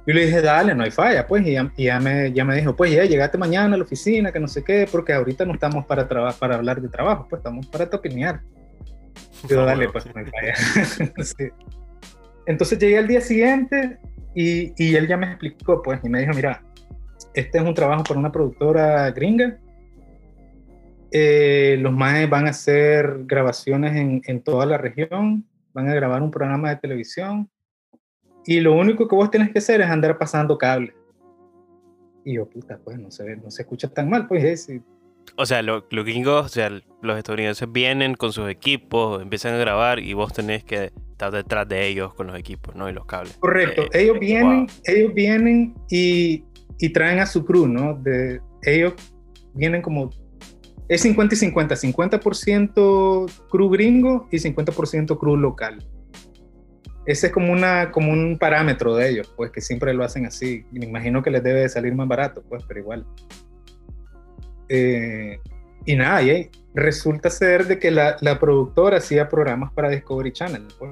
Yo 0.09 0.15
le 0.15 0.25
dije, 0.25 0.41
dale, 0.41 0.73
no 0.73 0.83
hay 0.83 0.89
falla, 0.89 1.27
pues, 1.27 1.45
y 1.45 1.51
ya, 1.51 1.71
y 1.77 1.83
ya 1.83 1.99
me, 1.99 2.33
ya 2.33 2.43
me 2.43 2.55
dijo, 2.55 2.75
pues 2.75 2.91
ya, 2.91 3.05
llegate 3.05 3.37
mañana 3.37 3.75
a 3.75 3.77
la 3.77 3.83
oficina, 3.83 4.31
que 4.31 4.39
no 4.39 4.47
sé 4.47 4.63
qué, 4.63 4.87
porque 4.91 5.13
ahorita 5.13 5.45
no 5.45 5.53
estamos 5.53 5.85
para, 5.85 6.07
para 6.07 6.55
hablar 6.55 6.81
de 6.81 6.89
trabajo, 6.89 7.27
pues 7.29 7.41
estamos 7.41 7.67
para 7.67 7.87
tapinear. 7.87 8.41
Yo, 9.47 9.63
dale, 9.65 9.87
pues, 9.87 10.07
no 10.07 10.13
hay 10.15 10.25
falla. 10.25 11.13
Sí. 11.23 11.49
Entonces 12.47 12.79
llegué 12.79 12.97
al 12.97 13.07
día 13.07 13.21
siguiente 13.21 13.99
y, 14.33 14.73
y 14.83 14.95
él 14.95 15.07
ya 15.07 15.15
me 15.15 15.27
explicó, 15.27 15.83
pues, 15.83 15.99
y 16.03 16.09
me 16.09 16.21
dijo, 16.21 16.33
mira, 16.33 16.63
este 17.35 17.59
es 17.59 17.63
un 17.63 17.75
trabajo 17.75 18.03
para 18.03 18.19
una 18.19 18.31
productora 18.31 19.11
gringa. 19.11 19.59
Eh, 21.11 21.77
los 21.81 21.93
maes 21.93 22.27
van 22.27 22.47
a 22.47 22.49
hacer 22.49 23.25
grabaciones 23.27 23.95
en, 23.95 24.23
en 24.25 24.41
toda 24.41 24.65
la 24.65 24.79
región, 24.79 25.45
van 25.71 25.87
a 25.87 25.93
grabar 25.93 26.23
un 26.23 26.31
programa 26.31 26.71
de 26.71 26.77
televisión 26.77 27.47
y 28.45 28.59
lo 28.61 28.73
único 28.73 29.07
que 29.07 29.15
vos 29.15 29.29
tenés 29.31 29.51
que 29.51 29.59
hacer 29.59 29.81
es 29.81 29.87
andar 29.87 30.17
pasando 30.17 30.57
cables. 30.57 30.93
Y 32.25 32.35
yo, 32.35 32.49
puta, 32.49 32.79
pues 32.83 32.97
no 32.99 33.09
se, 33.11 33.35
no 33.37 33.49
se 33.49 33.61
escucha 33.63 33.87
tan 33.89 34.09
mal, 34.09 34.27
pues 34.27 34.43
es, 34.43 34.69
y- 34.69 34.81
O 35.37 35.45
sea, 35.45 35.61
lo- 35.61 35.85
los 35.91 36.05
gringos, 36.05 36.45
o 36.45 36.49
sea, 36.49 36.69
los 37.01 37.17
estadounidenses 37.17 37.71
vienen 37.71 38.15
con 38.15 38.33
sus 38.33 38.49
equipos, 38.49 39.21
empiezan 39.21 39.53
a 39.53 39.57
grabar 39.57 39.99
y 39.99 40.13
vos 40.13 40.33
tenés 40.33 40.63
que 40.63 40.91
estar 41.11 41.31
detrás 41.31 41.67
de 41.67 41.87
ellos 41.87 42.13
con 42.13 42.27
los 42.27 42.37
equipos, 42.37 42.75
¿no? 42.75 42.89
Y 42.89 42.93
los 42.93 43.05
cables. 43.05 43.37
Correcto, 43.39 43.83
Eh, 43.83 43.89
ellos 44.03 44.19
vienen, 44.19 44.65
wow. 44.65 44.75
ellos 44.85 45.13
vienen 45.13 45.75
y, 45.89 46.43
y 46.79 46.89
traen 46.89 47.19
a 47.19 47.25
su 47.25 47.45
crew, 47.45 47.67
¿no? 47.67 47.93
De, 47.95 48.41
ellos 48.63 48.93
vienen 49.53 49.81
como, 49.81 50.09
es 50.87 51.01
50 51.01 51.35
y 51.35 51.37
50, 51.37 51.75
50% 51.75 53.31
crew 53.49 53.69
gringo 53.69 54.27
y 54.31 54.37
50% 54.39 55.17
crew 55.19 55.35
local. 55.37 55.83
Ese 57.09 57.25
es 57.27 57.33
como, 57.33 57.51
una, 57.51 57.89
como 57.89 58.11
un 58.11 58.37
parámetro 58.37 58.95
de 58.95 59.09
ellos, 59.09 59.33
pues 59.35 59.49
que 59.49 59.61
siempre 59.61 59.95
lo 59.95 60.03
hacen 60.03 60.27
así. 60.27 60.63
Y 60.71 60.77
me 60.77 60.85
imagino 60.85 61.23
que 61.23 61.31
les 61.31 61.41
debe 61.41 61.61
de 61.61 61.69
salir 61.69 61.95
más 61.95 62.07
barato, 62.07 62.43
pues, 62.47 62.63
pero 62.67 62.81
igual. 62.81 63.03
Eh, 64.69 65.39
y 65.85 65.95
nada, 65.95 66.21
y 66.21 66.29
ahí 66.29 66.49
resulta 66.75 67.31
ser 67.31 67.65
de 67.65 67.79
que 67.79 67.89
la, 67.89 68.15
la 68.21 68.39
productora 68.39 68.97
hacía 68.97 69.27
programas 69.27 69.73
para 69.73 69.89
Discovery 69.89 70.31
Channel. 70.31 70.67
pues. 70.77 70.91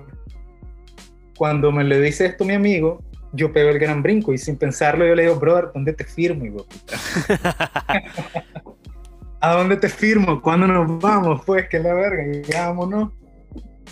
Cuando 1.37 1.71
me 1.71 1.83
le 1.83 2.01
dice 2.01 2.25
esto 2.25 2.45
mi 2.45 2.55
amigo, 2.55 3.03
yo 3.31 3.53
pego 3.53 3.69
el 3.69 3.77
gran 3.77 4.01
brinco 4.01 4.33
y 4.33 4.39
sin 4.39 4.57
pensarlo 4.57 5.05
yo 5.05 5.13
le 5.13 5.21
digo, 5.21 5.35
brother, 5.35 5.69
¿dónde 5.71 5.93
te 5.93 6.03
firmo, 6.03 6.63
puta? 6.63 6.97
¿A 9.39 9.53
dónde 9.53 9.77
te 9.77 9.87
firmo? 9.87 10.41
¿Cuándo 10.41 10.65
nos 10.65 10.99
vamos? 10.99 11.43
Pues 11.45 11.69
que 11.69 11.77
la 11.77 11.93
verga, 11.93 12.23
y 12.25 12.41
vámonos. 12.51 13.11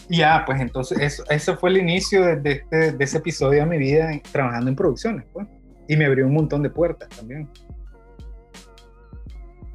Ya, 0.10 0.44
pues 0.46 0.62
entonces 0.62 1.00
eso, 1.00 1.24
eso 1.30 1.58
fue 1.58 1.72
el 1.72 1.78
inicio 1.78 2.24
de, 2.24 2.36
de 2.38 2.52
este, 2.52 2.92
de 2.92 3.04
ese 3.04 3.18
episodio 3.18 3.62
de 3.62 3.66
mi 3.66 3.78
vida 3.78 4.12
trabajando 4.32 4.70
en 4.70 4.76
producciones, 4.76 5.26
pues. 5.34 5.48
Y 5.88 5.98
me 5.98 6.06
abrió 6.06 6.26
un 6.26 6.34
montón 6.34 6.64
de 6.64 6.70
puertas 6.70 7.10
también. 7.10 7.50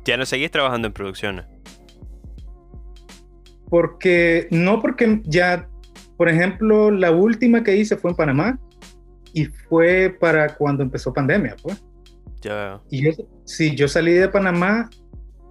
ya 0.04 0.16
no 0.16 0.26
seguís 0.26 0.50
trabajando 0.50 0.88
en 0.88 0.92
producciones. 0.92 1.46
Porque, 3.68 4.48
no 4.50 4.80
porque 4.80 5.20
ya, 5.24 5.68
por 6.16 6.28
ejemplo, 6.28 6.90
la 6.90 7.12
última 7.12 7.62
que 7.62 7.76
hice 7.76 7.96
fue 7.96 8.10
en 8.10 8.16
Panamá 8.16 8.58
y 9.32 9.44
fue 9.44 10.16
para 10.20 10.56
cuando 10.56 10.82
empezó 10.82 11.12
pandemia, 11.12 11.54
pues. 11.62 11.82
Ya. 12.40 12.80
Y 12.90 13.04
yo, 13.04 13.10
sí, 13.44 13.74
yo 13.76 13.86
salí 13.86 14.12
de 14.14 14.28
Panamá 14.28 14.90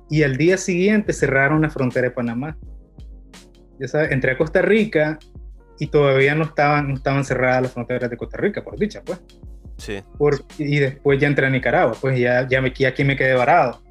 y 0.10 0.24
al 0.24 0.36
día 0.36 0.58
siguiente 0.58 1.14
cerraron 1.14 1.62
la 1.62 1.70
frontera 1.70 2.10
de 2.10 2.12
Panamá. 2.12 2.58
Ya 3.80 3.88
sabes, 3.88 4.12
entré 4.12 4.32
a 4.32 4.38
Costa 4.38 4.62
Rica 4.62 5.18
y 5.80 5.88
todavía 5.88 6.36
no 6.36 6.44
estaban, 6.44 6.90
no 6.90 6.96
estaban 6.96 7.24
cerradas 7.24 7.64
las 7.64 7.72
fronteras 7.74 8.10
de 8.10 8.18
Costa 8.18 8.38
Rica, 8.38 8.64
por 8.64 8.78
dicha, 8.78 9.02
pues. 9.04 9.22
Sí. 9.78 10.04
Por- 10.18 10.44
y 10.58 10.80
después 10.80 11.20
ya 11.20 11.28
entré 11.28 11.46
a 11.48 11.50
Nicaragua, 11.50 11.96
pues 12.00 12.20
ya, 12.20 12.46
ya 12.48 12.62
me, 12.62 12.74
aquí 12.86 13.04
me 13.04 13.16
quedé 13.16 13.34
varado. 13.34 13.82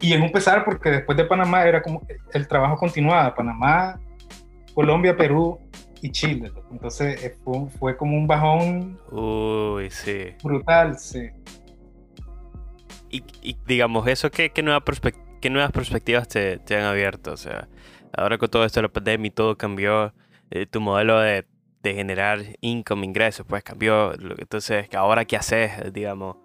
Y 0.00 0.12
es 0.12 0.20
un 0.20 0.30
pesar 0.32 0.64
porque 0.64 0.90
después 0.90 1.16
de 1.16 1.24
Panamá 1.24 1.64
era 1.64 1.82
como 1.82 2.06
el 2.32 2.48
trabajo 2.48 2.76
continuaba, 2.76 3.34
Panamá, 3.34 3.98
Colombia, 4.74 5.16
Perú 5.16 5.58
y 6.02 6.10
Chile. 6.10 6.50
Entonces 6.70 7.22
eh, 7.24 7.34
fue, 7.44 7.68
fue 7.78 7.96
como 7.96 8.16
un 8.16 8.26
bajón 8.26 8.98
Uy, 9.10 9.90
sí. 9.90 10.28
brutal, 10.42 10.98
sí. 10.98 11.28
Y, 13.10 13.24
y 13.42 13.56
digamos, 13.66 14.06
eso, 14.06 14.30
¿qué, 14.30 14.50
qué, 14.50 14.62
nueva 14.62 14.82
qué 15.40 15.50
nuevas 15.50 15.72
perspectivas 15.72 16.28
te, 16.28 16.58
te 16.58 16.76
han 16.76 16.84
abierto? 16.84 17.32
O 17.32 17.36
sea, 17.36 17.68
ahora 18.12 18.38
con 18.38 18.48
todo 18.48 18.64
esto 18.64 18.80
de 18.80 18.82
la 18.88 18.92
pandemia 18.92 19.28
y 19.28 19.30
todo 19.30 19.56
cambió, 19.56 20.12
eh, 20.50 20.66
tu 20.66 20.80
modelo 20.80 21.20
de, 21.20 21.46
de 21.82 21.94
generar 21.94 22.40
income, 22.60 23.06
ingresos, 23.06 23.46
pues 23.48 23.62
cambió. 23.62 24.12
Entonces, 24.38 24.86
¿ahora 24.94 25.24
qué 25.24 25.36
haces? 25.36 25.92
Digamos, 25.92 26.36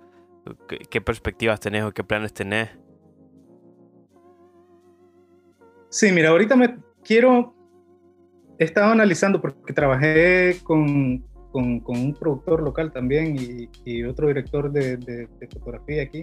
¿qué, 0.68 0.80
qué 0.80 1.02
perspectivas 1.02 1.60
tenés 1.60 1.84
o 1.84 1.92
qué 1.92 2.04
planes 2.04 2.34
tenés? 2.34 2.70
Sí, 5.90 6.12
mira, 6.12 6.30
ahorita 6.30 6.56
me 6.56 6.78
quiero. 7.04 7.54
He 8.58 8.66
estado 8.66 8.92
analizando 8.92 9.42
porque 9.42 9.74
trabajé 9.74 10.58
con, 10.64 11.20
con, 11.52 11.80
con 11.82 11.98
un 11.98 12.14
productor 12.14 12.62
local 12.64 12.92
también 12.92 13.36
y, 13.38 13.70
y 13.84 14.04
otro 14.04 14.28
director 14.28 14.72
de, 14.72 14.98
de- 14.98 15.28
de 15.28 15.48
fotografía 15.54 16.04
aquí. 16.04 16.22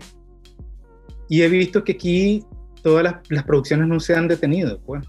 Y 1.28 1.42
he 1.42 1.48
visto 1.48 1.84
que 1.84 1.92
aquí 1.92 2.44
todas 2.82 3.04
las, 3.04 3.16
las 3.30 3.44
producciones 3.44 3.86
no 3.86 4.00
se 4.00 4.14
han 4.14 4.28
detenido, 4.28 4.80
pues. 4.82 5.02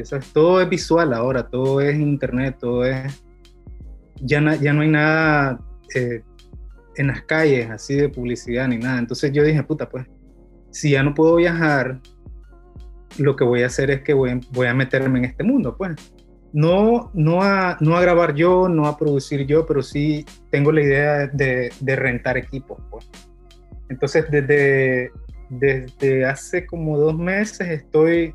Ya 0.00 0.06
sabes, 0.06 0.32
todo 0.32 0.60
es 0.60 0.68
visual 0.68 1.12
ahora, 1.12 1.48
todo 1.48 1.80
es 1.80 1.96
internet, 1.98 2.56
todo 2.58 2.84
es. 2.84 3.22
Ya, 4.22 4.40
na- 4.40 4.56
ya 4.56 4.72
no 4.72 4.82
hay 4.82 4.88
nada 4.88 5.60
eh, 5.94 6.22
en 6.96 7.06
las 7.08 7.22
calles 7.22 7.70
así 7.70 7.94
de 7.94 8.08
publicidad 8.08 8.66
ni 8.68 8.78
nada. 8.78 8.98
Entonces 8.98 9.30
yo 9.32 9.42
dije, 9.44 9.62
puta, 9.62 9.88
pues, 9.88 10.06
si 10.70 10.90
ya 10.90 11.02
no 11.02 11.14
puedo 11.14 11.36
viajar, 11.36 12.00
lo 13.18 13.36
que 13.36 13.44
voy 13.44 13.62
a 13.62 13.66
hacer 13.66 13.90
es 13.90 14.02
que 14.02 14.14
voy, 14.14 14.40
voy 14.52 14.66
a 14.68 14.74
meterme 14.74 15.18
en 15.18 15.24
este 15.26 15.44
mundo, 15.44 15.76
pues. 15.76 15.96
no, 16.52 17.10
no, 17.14 17.42
a, 17.42 17.76
no 17.80 17.96
a 17.96 18.00
grabar 18.02 18.34
yo, 18.34 18.68
no 18.68 18.86
a 18.86 18.96
producir 18.96 19.46
yo, 19.46 19.66
pero 19.66 19.82
sí 19.82 20.24
tengo 20.50 20.72
la 20.72 20.82
idea 20.82 21.26
de, 21.28 21.70
de 21.80 21.96
rentar 21.96 22.36
equipos. 22.38 22.78
Pues. 22.90 23.08
Entonces, 23.88 24.24
desde, 24.30 25.10
desde 25.48 26.24
hace 26.24 26.66
como 26.66 26.98
dos 26.98 27.16
meses 27.16 27.68
estoy 27.68 28.34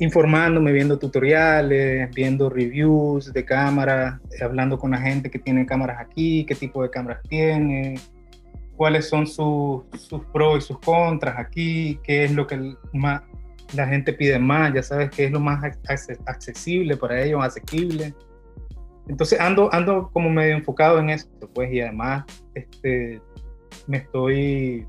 informándome, 0.00 0.72
viendo 0.72 0.98
tutoriales, 0.98 2.10
viendo 2.14 2.48
reviews 2.48 3.32
de 3.32 3.44
cámaras, 3.44 4.18
hablando 4.42 4.78
con 4.78 4.90
la 4.92 4.98
gente 4.98 5.30
que 5.30 5.38
tiene 5.38 5.66
cámaras 5.66 6.00
aquí, 6.00 6.44
qué 6.46 6.54
tipo 6.54 6.82
de 6.82 6.90
cámaras 6.90 7.22
tiene, 7.28 8.00
cuáles 8.76 9.08
son 9.08 9.26
sus, 9.26 9.82
sus 9.98 10.24
pros 10.32 10.64
y 10.64 10.66
sus 10.66 10.78
contras 10.78 11.38
aquí, 11.38 12.00
qué 12.02 12.24
es 12.24 12.32
lo 12.32 12.46
que 12.46 12.74
más, 12.94 13.22
la 13.74 13.86
gente 13.86 14.14
pide 14.14 14.38
más, 14.38 14.72
ya 14.72 14.82
sabes 14.82 15.10
qué 15.10 15.26
es 15.26 15.30
lo 15.30 15.38
más 15.38 15.62
accesible 16.26 16.96
para 16.96 17.22
ellos, 17.22 17.44
asequible. 17.44 18.14
Entonces 19.06 19.38
ando, 19.38 19.72
ando 19.72 20.10
como 20.12 20.30
medio 20.30 20.54
enfocado 20.54 20.98
en 20.98 21.10
esto, 21.10 21.50
pues, 21.52 21.70
y 21.72 21.82
además 21.82 22.24
este, 22.54 23.20
me 23.86 23.98
estoy 23.98 24.86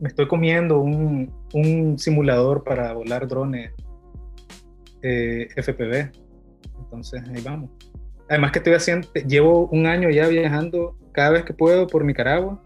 me 0.00 0.08
estoy 0.08 0.26
comiendo 0.26 0.80
un, 0.80 1.32
un 1.52 1.98
simulador 1.98 2.64
para 2.64 2.92
volar 2.92 3.26
drones 3.28 3.72
eh, 5.02 5.48
FPV. 5.56 6.10
Entonces 6.80 7.22
ahí 7.28 7.42
vamos. 7.42 7.70
Además 8.28 8.52
que 8.52 8.58
estoy 8.58 8.74
haciendo, 8.74 9.08
llevo 9.26 9.68
un 9.68 9.86
año 9.86 10.10
ya 10.10 10.26
viajando 10.28 10.96
cada 11.12 11.30
vez 11.30 11.44
que 11.44 11.52
puedo 11.52 11.86
por 11.86 12.04
Nicaragua. 12.04 12.62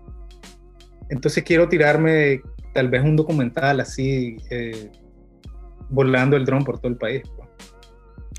Entonces 1.09 1.43
quiero 1.45 1.69
tirarme 1.69 2.41
tal 2.73 2.89
vez 2.89 3.03
un 3.03 3.17
documental 3.17 3.81
así, 3.81 4.37
eh, 4.51 4.91
volando 5.89 6.37
el 6.37 6.45
dron 6.45 6.65
por 6.65 6.79
todo 6.79 6.89
el 6.89 6.99
país. 6.99 7.23
Pues. 7.37 7.46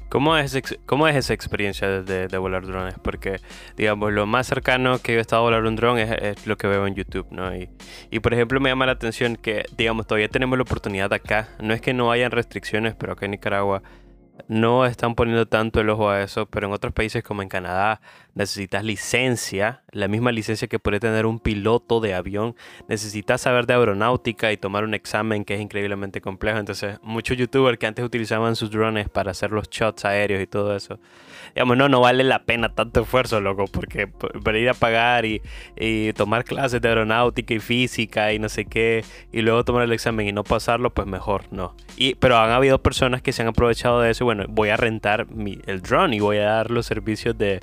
¿Cómo 0.10 0.38
es, 0.38 0.58
cómo 0.86 1.08
es 1.08 1.16
esa 1.16 1.34
experiencia 1.34 2.02
de, 2.02 2.28
de, 2.28 2.38
volar 2.38 2.66
drones? 2.66 2.96
Porque, 3.02 3.42
digamos, 3.76 4.14
lo 4.14 4.26
más 4.26 4.48
cercano 4.48 5.00
que 5.00 5.14
yo 5.14 5.18
he 5.20 5.22
estado 5.22 5.42
a 5.42 5.46
volar 5.46 5.66
un 5.66 5.76
dron 5.76 6.00
es, 6.00 6.12
es, 6.22 6.48
lo 6.48 6.58
que 6.58 6.68
veo 6.68 6.88
en 6.88 6.96
YouTube, 6.96 7.28
¿no? 7.32 7.54
Y, 7.54 7.70
y, 8.10 8.20
por 8.20 8.34
ejemplo, 8.34 8.60
me 8.60 8.70
llama 8.70 8.86
la 8.86 8.94
atención 8.94 9.36
que, 9.36 9.66
digamos, 9.76 10.08
todavía 10.08 10.30
tenemos 10.30 10.58
la 10.58 10.62
oportunidad 10.62 11.12
acá. 11.12 11.50
No 11.60 11.74
es 11.74 11.82
que 11.82 11.94
no 11.94 12.12
hayan 12.12 12.32
restricciones, 12.32 12.96
pero 12.96 13.14
acá 13.14 13.26
en 13.26 13.32
Nicaragua 13.32 13.84
no 14.48 14.86
están 14.86 15.16
poniendo 15.16 15.48
tanto 15.48 15.80
el 15.80 15.90
ojo 15.90 16.10
a 16.10 16.22
eso, 16.22 16.46
pero 16.46 16.68
en 16.68 16.74
otros 16.74 16.94
países 16.94 17.24
como 17.24 17.42
en 17.42 17.50
Canadá 17.50 18.02
necesitas 18.36 18.84
licencia, 18.84 19.82
la 19.92 20.08
misma 20.08 20.32
licencia 20.32 20.68
que 20.68 20.80
puede 20.80 21.00
tener 21.00 21.26
un 21.26 21.40
piloto 21.40 22.00
de 22.00 22.14
avión, 22.14 22.56
necesitas 22.88 23.42
saber 23.42 23.66
de 23.66 23.74
aeronáutica 23.74 24.52
y 24.52 24.58
tomar 24.58 24.84
un 24.84 24.94
examen 24.94 25.44
que 25.44 25.56
es 25.56 25.62
increíblemente 25.62 26.22
complejo. 26.22 26.60
Entonces, 26.60 27.00
muchos 27.02 27.38
youtubers 27.38 27.78
que 27.78 27.88
antes 27.88 28.06
utilizaban 28.06 28.56
sus 28.56 28.70
drones 28.72 29.10
para 29.10 29.32
hacer 29.32 29.52
los 29.52 29.70
shots 29.70 30.06
aéreos 30.06 30.42
y 30.42 30.48
todo 30.48 30.76
eso, 30.76 31.00
digamos, 31.58 31.76
no, 31.76 31.90
no 31.90 32.02
vale 32.02 32.24
la 32.24 32.44
pena 32.44 32.70
tanto 32.70 33.02
esfuerzo, 33.02 33.42
loco, 33.42 33.66
porque 33.66 34.06
para 34.06 34.60
ir 34.60 34.70
a 34.70 34.76
pagar 34.76 35.26
y, 35.26 35.42
y 35.76 36.14
tomar 36.14 36.44
clases 36.44 36.80
de 36.82 36.88
aeronáutica 36.88 37.52
y 37.56 37.60
física 37.60 38.32
y 38.32 38.38
no 38.38 38.48
sé 38.48 38.66
qué, 38.66 39.04
y 39.32 39.42
luego 39.42 39.66
tomar 39.66 39.82
el 39.82 39.92
examen 39.92 40.28
y 40.28 40.32
no 40.32 40.44
pasarlo, 40.44 40.92
pues 40.92 41.08
mejor 41.08 41.46
no. 41.50 41.76
Y, 41.96 42.14
pero 42.14 42.38
han 42.38 42.52
habido 42.52 42.84
personas 42.84 43.24
que 43.24 43.32
se 43.32 43.42
han 43.42 43.48
aprovechado 43.48 44.02
de 44.02 44.12
eso 44.12 44.24
bueno, 44.24 44.46
voy 44.48 44.70
a 44.70 44.78
rentar 44.78 45.26
el 45.66 45.82
drone 45.82 46.18
y 46.18 46.20
voy 46.20 46.38
a 46.38 46.44
dar 46.44 46.70
los 46.70 46.86
servicios 46.86 47.36
de, 47.36 47.60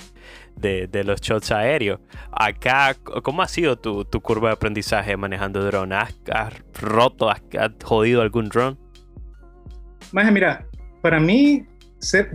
de, 0.57 1.05
los 1.05 1.21
shots 1.21 1.53
aéreos. 1.53 2.01
Acá, 2.33 2.97
¿cómo 3.23 3.43
ha 3.43 3.49
sido 3.49 3.79
tu, 3.79 4.05
tu 4.05 4.21
curva 4.21 4.49
de 4.49 4.55
aprendizaje 4.55 5.17
manejando 5.17 5.63
drone? 5.65 5.95
¿Has, 5.95 6.17
roto, 6.81 7.31
has, 7.31 7.43
jodido 7.85 8.23
algún 8.23 8.49
drone? 8.49 8.77
Más 10.11 10.33
mira, 10.33 10.67
para 11.01 11.21
mí, 11.21 11.65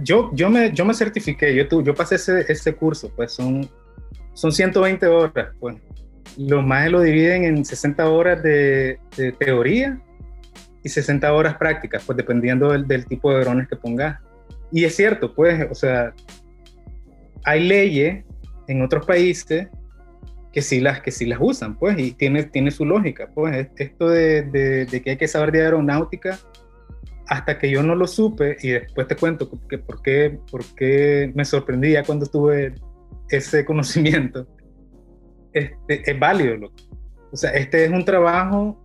yo, 0.03 0.31
yo, 0.33 0.49
me, 0.49 0.71
yo 0.71 0.85
me 0.85 0.93
certifiqué, 0.93 1.53
yo, 1.55 1.81
yo 1.81 1.95
pasé 1.95 2.15
ese, 2.15 2.45
ese 2.47 2.73
curso, 2.75 3.11
pues 3.15 3.31
son, 3.33 3.69
son 4.33 4.51
120 4.51 5.05
horas, 5.07 5.49
pues. 5.59 5.77
Los 6.37 6.63
más 6.63 6.89
lo 6.89 7.01
dividen 7.01 7.43
en 7.43 7.65
60 7.65 8.07
horas 8.07 8.41
de, 8.43 8.99
de 9.17 9.31
teoría 9.33 9.99
y 10.83 10.89
60 10.89 11.33
horas 11.33 11.57
prácticas, 11.57 12.03
pues 12.05 12.15
dependiendo 12.17 12.71
del, 12.71 12.87
del, 12.87 13.05
tipo 13.05 13.33
de 13.33 13.41
drones 13.41 13.67
que 13.67 13.75
pongas. 13.75 14.19
Y 14.71 14.85
es 14.85 14.95
cierto, 14.95 15.33
pues, 15.33 15.67
o 15.69 15.75
sea, 15.75 16.13
hay 17.43 17.67
leyes 17.67 18.23
en 18.67 18.81
otros 18.81 19.05
países 19.05 19.67
que 20.53 20.61
sí 20.61 20.79
las, 20.79 21.01
que 21.01 21.11
sí 21.11 21.25
las 21.25 21.39
usan, 21.41 21.75
pues, 21.77 21.97
y 21.99 22.11
tiene, 22.11 22.43
tiene 22.43 22.71
su 22.71 22.85
lógica, 22.85 23.29
pues, 23.33 23.67
esto 23.77 24.09
de, 24.09 24.43
de, 24.43 25.01
que 25.01 25.11
hay 25.11 25.17
que 25.17 25.27
saber 25.27 25.51
de 25.51 25.63
aeronáutica, 25.63 26.39
hasta 27.29 27.59
que 27.59 27.69
yo 27.69 27.83
no 27.83 27.95
lo 27.95 28.07
supe, 28.07 28.57
y 28.61 28.69
después 28.69 29.07
te 29.07 29.15
cuento 29.15 29.49
que, 29.69 29.77
por, 29.77 30.01
qué, 30.01 30.39
por 30.49 30.65
qué 30.75 31.31
me 31.35 31.45
sorprendía 31.45 32.03
cuando 32.03 32.25
tuve 32.25 32.73
ese 33.29 33.63
conocimiento, 33.71 34.47
este, 35.53 36.09
es 36.09 36.19
válido, 36.19 36.71
O 37.31 37.35
sea, 37.35 37.51
este 37.51 37.85
es 37.85 37.91
un 37.91 38.03
trabajo 38.03 38.81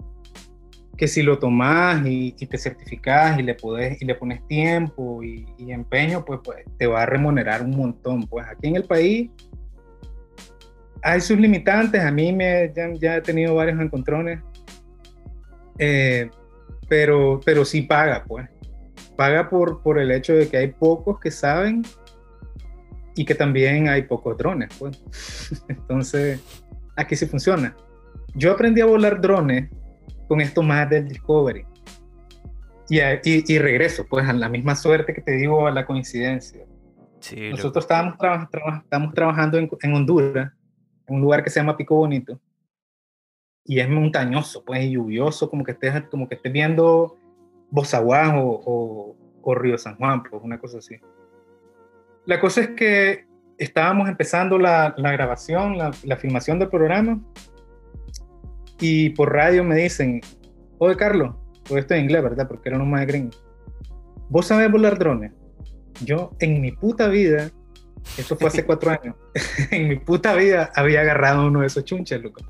que 0.96 1.08
si 1.08 1.22
lo 1.22 1.38
tomás 1.38 2.06
y, 2.06 2.32
te 2.32 2.58
certificás 2.58 3.38
y 3.38 3.42
le, 3.42 3.54
podés, 3.54 4.00
y 4.00 4.04
le 4.04 4.14
pones 4.14 4.46
tiempo 4.46 5.22
y, 5.22 5.46
empeño, 5.58 6.22
pues, 6.24 6.40
pues, 6.44 6.58
te 6.78 6.86
va 6.86 7.02
a 7.02 7.06
remunerar 7.06 7.62
un 7.62 7.70
montón. 7.70 8.26
Pues 8.26 8.46
aquí 8.46 8.68
en 8.68 8.76
el 8.76 8.84
país 8.84 9.30
hay 11.02 11.20
sus 11.20 11.38
limitantes, 11.38 12.02
a 12.02 12.10
mí 12.10 12.32
me, 12.32 12.70
ya, 13.00 13.16
he 13.16 13.20
tenido 13.22 13.54
varios 13.54 13.80
encontrones, 13.80 14.40
eh, 15.78 16.30
pero, 16.88 17.40
pero 17.44 17.64
sí 17.64 17.82
paga, 17.82 18.24
pues. 18.26 18.48
Paga 19.16 19.48
por, 19.48 19.82
por 19.82 19.98
el 19.98 20.10
hecho 20.10 20.34
de 20.34 20.48
que 20.48 20.56
hay 20.56 20.68
pocos 20.68 21.20
que 21.20 21.30
saben 21.30 21.82
y 23.16 23.24
que 23.24 23.34
también 23.34 23.88
hay 23.88 24.02
pocos 24.02 24.36
drones, 24.36 24.70
pues. 24.78 25.02
Entonces, 25.68 26.40
aquí 26.96 27.16
sí 27.16 27.26
funciona. 27.26 27.74
Yo 28.34 28.52
aprendí 28.52 28.80
a 28.80 28.86
volar 28.86 29.20
drones 29.20 29.70
con 30.28 30.40
esto 30.40 30.62
más 30.62 30.88
del 30.90 31.08
Discovery. 31.08 31.64
Y, 32.88 33.00
y, 33.24 33.58
regreso, 33.58 34.04
pues, 34.08 34.28
a 34.28 34.32
la 34.32 34.48
misma 34.48 34.76
suerte 34.76 35.14
que 35.14 35.22
te 35.22 35.32
digo, 35.32 35.66
a 35.66 35.70
la 35.70 35.86
coincidencia. 35.86 36.64
Nosotros 37.50 37.84
estábamos, 37.84 38.16
estamos 38.82 39.14
trabajando 39.14 39.56
en, 39.56 39.70
en, 39.80 39.94
Honduras, 39.94 40.52
en 41.06 41.14
un 41.14 41.22
lugar 41.22 41.42
que 41.42 41.48
se 41.48 41.60
llama 41.60 41.76
Pico 41.76 41.96
Bonito, 41.96 42.38
y 43.64 43.80
es 43.80 43.88
montañoso, 43.88 44.64
pues, 44.64 44.84
y 44.84 44.92
lluvioso, 44.92 45.48
como 45.48 45.64
que 45.64 45.72
estés, 45.72 46.02
como 46.10 46.28
que 46.28 46.34
estés 46.34 46.52
viendo 46.52 47.16
Bozaguán 47.70 48.38
o, 48.38 49.16
o, 49.42 49.54
Río 49.54 49.78
San 49.78 49.96
Juan, 49.96 50.22
pues, 50.22 50.42
una 50.42 50.58
cosa 50.58 50.78
así. 50.78 50.96
La 52.26 52.40
cosa 52.40 52.62
es 52.62 52.70
que 52.70 53.26
estábamos 53.58 54.08
empezando 54.08 54.58
la, 54.58 54.94
la 54.96 55.12
grabación, 55.12 55.78
la, 55.78 55.90
la 56.04 56.16
filmación 56.16 56.58
del 56.58 56.68
programa, 56.68 57.20
y 58.80 59.10
por 59.10 59.32
radio 59.32 59.64
me 59.64 59.76
dicen, 59.76 60.20
oye 60.78 60.96
Carlos, 60.96 61.34
todo 61.62 61.78
esto 61.78 61.94
en 61.94 62.04
inglés, 62.04 62.22
¿verdad? 62.22 62.48
Porque 62.48 62.68
era 62.68 62.76
uno 62.76 62.86
más 62.86 63.06
gringo. 63.06 63.30
¿Vos 64.28 64.46
sabés 64.46 64.70
volar 64.70 64.98
drones? 64.98 65.32
Yo 66.04 66.32
en 66.40 66.60
mi 66.60 66.72
puta 66.72 67.08
vida, 67.08 67.50
esto 68.18 68.36
fue 68.36 68.48
hace 68.48 68.64
cuatro 68.66 68.90
años, 68.90 69.16
en 69.70 69.88
mi 69.88 69.96
puta 69.96 70.34
vida 70.34 70.70
había 70.74 71.00
agarrado 71.00 71.46
uno 71.46 71.60
de 71.60 71.68
esos 71.68 71.84
chunches, 71.84 72.20
loco. 72.22 72.42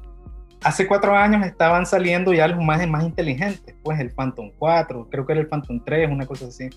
Hace 0.64 0.86
cuatro 0.86 1.14
años 1.14 1.44
estaban 1.46 1.86
saliendo 1.86 2.32
ya 2.32 2.48
los 2.48 2.62
más, 2.64 2.86
más 2.88 3.04
inteligentes, 3.04 3.74
pues 3.82 4.00
el 4.00 4.10
Phantom 4.10 4.50
4, 4.58 5.08
creo 5.10 5.26
que 5.26 5.32
era 5.32 5.40
el 5.42 5.48
Phantom 5.48 5.82
3, 5.84 6.10
una 6.10 6.26
cosa 6.26 6.46
así. 6.46 6.70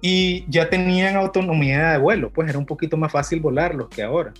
Y 0.00 0.44
ya 0.48 0.70
tenían 0.70 1.16
autonomía 1.16 1.92
de 1.92 1.98
vuelo, 1.98 2.32
pues 2.32 2.48
era 2.48 2.58
un 2.58 2.66
poquito 2.66 2.96
más 2.96 3.12
fácil 3.12 3.40
volarlos 3.40 3.88
que 3.88 4.02
ahora 4.02 4.32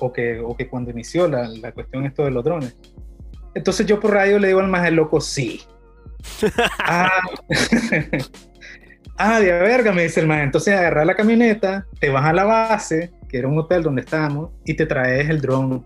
o, 0.00 0.12
que, 0.12 0.40
o 0.40 0.56
que 0.56 0.68
cuando 0.68 0.90
inició 0.90 1.28
la, 1.28 1.48
la, 1.48 1.72
cuestión 1.72 2.04
esto 2.06 2.24
de 2.24 2.30
los 2.30 2.44
drones. 2.44 2.76
Entonces 3.54 3.86
yo 3.86 4.00
por 4.00 4.12
radio 4.12 4.38
le 4.38 4.48
digo 4.48 4.60
al 4.60 4.68
más 4.68 4.86
el 4.86 4.94
loco, 4.94 5.20
sí. 5.20 5.62
ah, 6.78 7.10
ah, 9.16 9.40
de 9.40 9.52
verga, 9.52 9.92
me 9.92 10.02
dice 10.02 10.20
el 10.20 10.26
más. 10.26 10.42
Entonces 10.42 10.74
agarra 10.74 11.04
la 11.04 11.14
camioneta, 11.14 11.86
te 12.00 12.10
vas 12.10 12.24
a 12.24 12.32
la 12.32 12.44
base, 12.44 13.12
que 13.28 13.38
era 13.38 13.48
un 13.48 13.58
hotel 13.58 13.82
donde 13.82 14.02
estábamos, 14.02 14.50
y 14.64 14.74
te 14.74 14.86
traes 14.86 15.28
el 15.28 15.40
dron. 15.40 15.84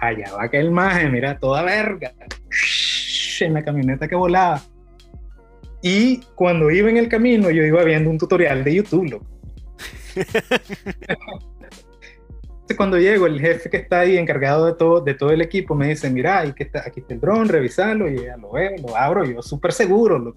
Allá 0.00 0.32
va 0.34 0.48
que 0.48 0.58
el 0.58 0.70
maje, 0.70 1.08
mira, 1.08 1.38
toda 1.38 1.62
verga. 1.62 2.12
En 3.40 3.54
la 3.54 3.64
camioneta 3.64 4.08
que 4.08 4.14
volaba. 4.14 4.60
Y 5.82 6.20
cuando 6.34 6.70
iba 6.70 6.90
en 6.90 6.98
el 6.98 7.08
camino, 7.08 7.50
yo 7.50 7.64
iba 7.64 7.82
viendo 7.84 8.10
un 8.10 8.18
tutorial 8.18 8.62
de 8.64 8.74
YouTube, 8.74 9.10
loco. 9.10 9.26
cuando 12.76 12.98
llego, 12.98 13.26
el 13.26 13.40
jefe 13.40 13.70
que 13.70 13.76
está 13.78 14.00
ahí 14.00 14.16
encargado 14.16 14.66
de 14.66 14.74
todo, 14.74 15.00
de 15.00 15.14
todo 15.14 15.30
el 15.30 15.40
equipo 15.40 15.74
me 15.74 15.88
dice, 15.88 16.10
mira, 16.10 16.40
aquí 16.40 16.62
está, 16.62 16.80
aquí 16.86 17.00
está 17.00 17.14
el 17.14 17.20
dron, 17.20 17.48
revisalo, 17.48 18.08
y 18.08 18.24
ya 18.24 18.36
lo 18.36 18.52
veo, 18.52 18.72
lo 18.78 18.96
abro, 18.96 19.24
yo 19.24 19.42
súper 19.42 19.72
seguro, 19.72 20.18
lo, 20.18 20.36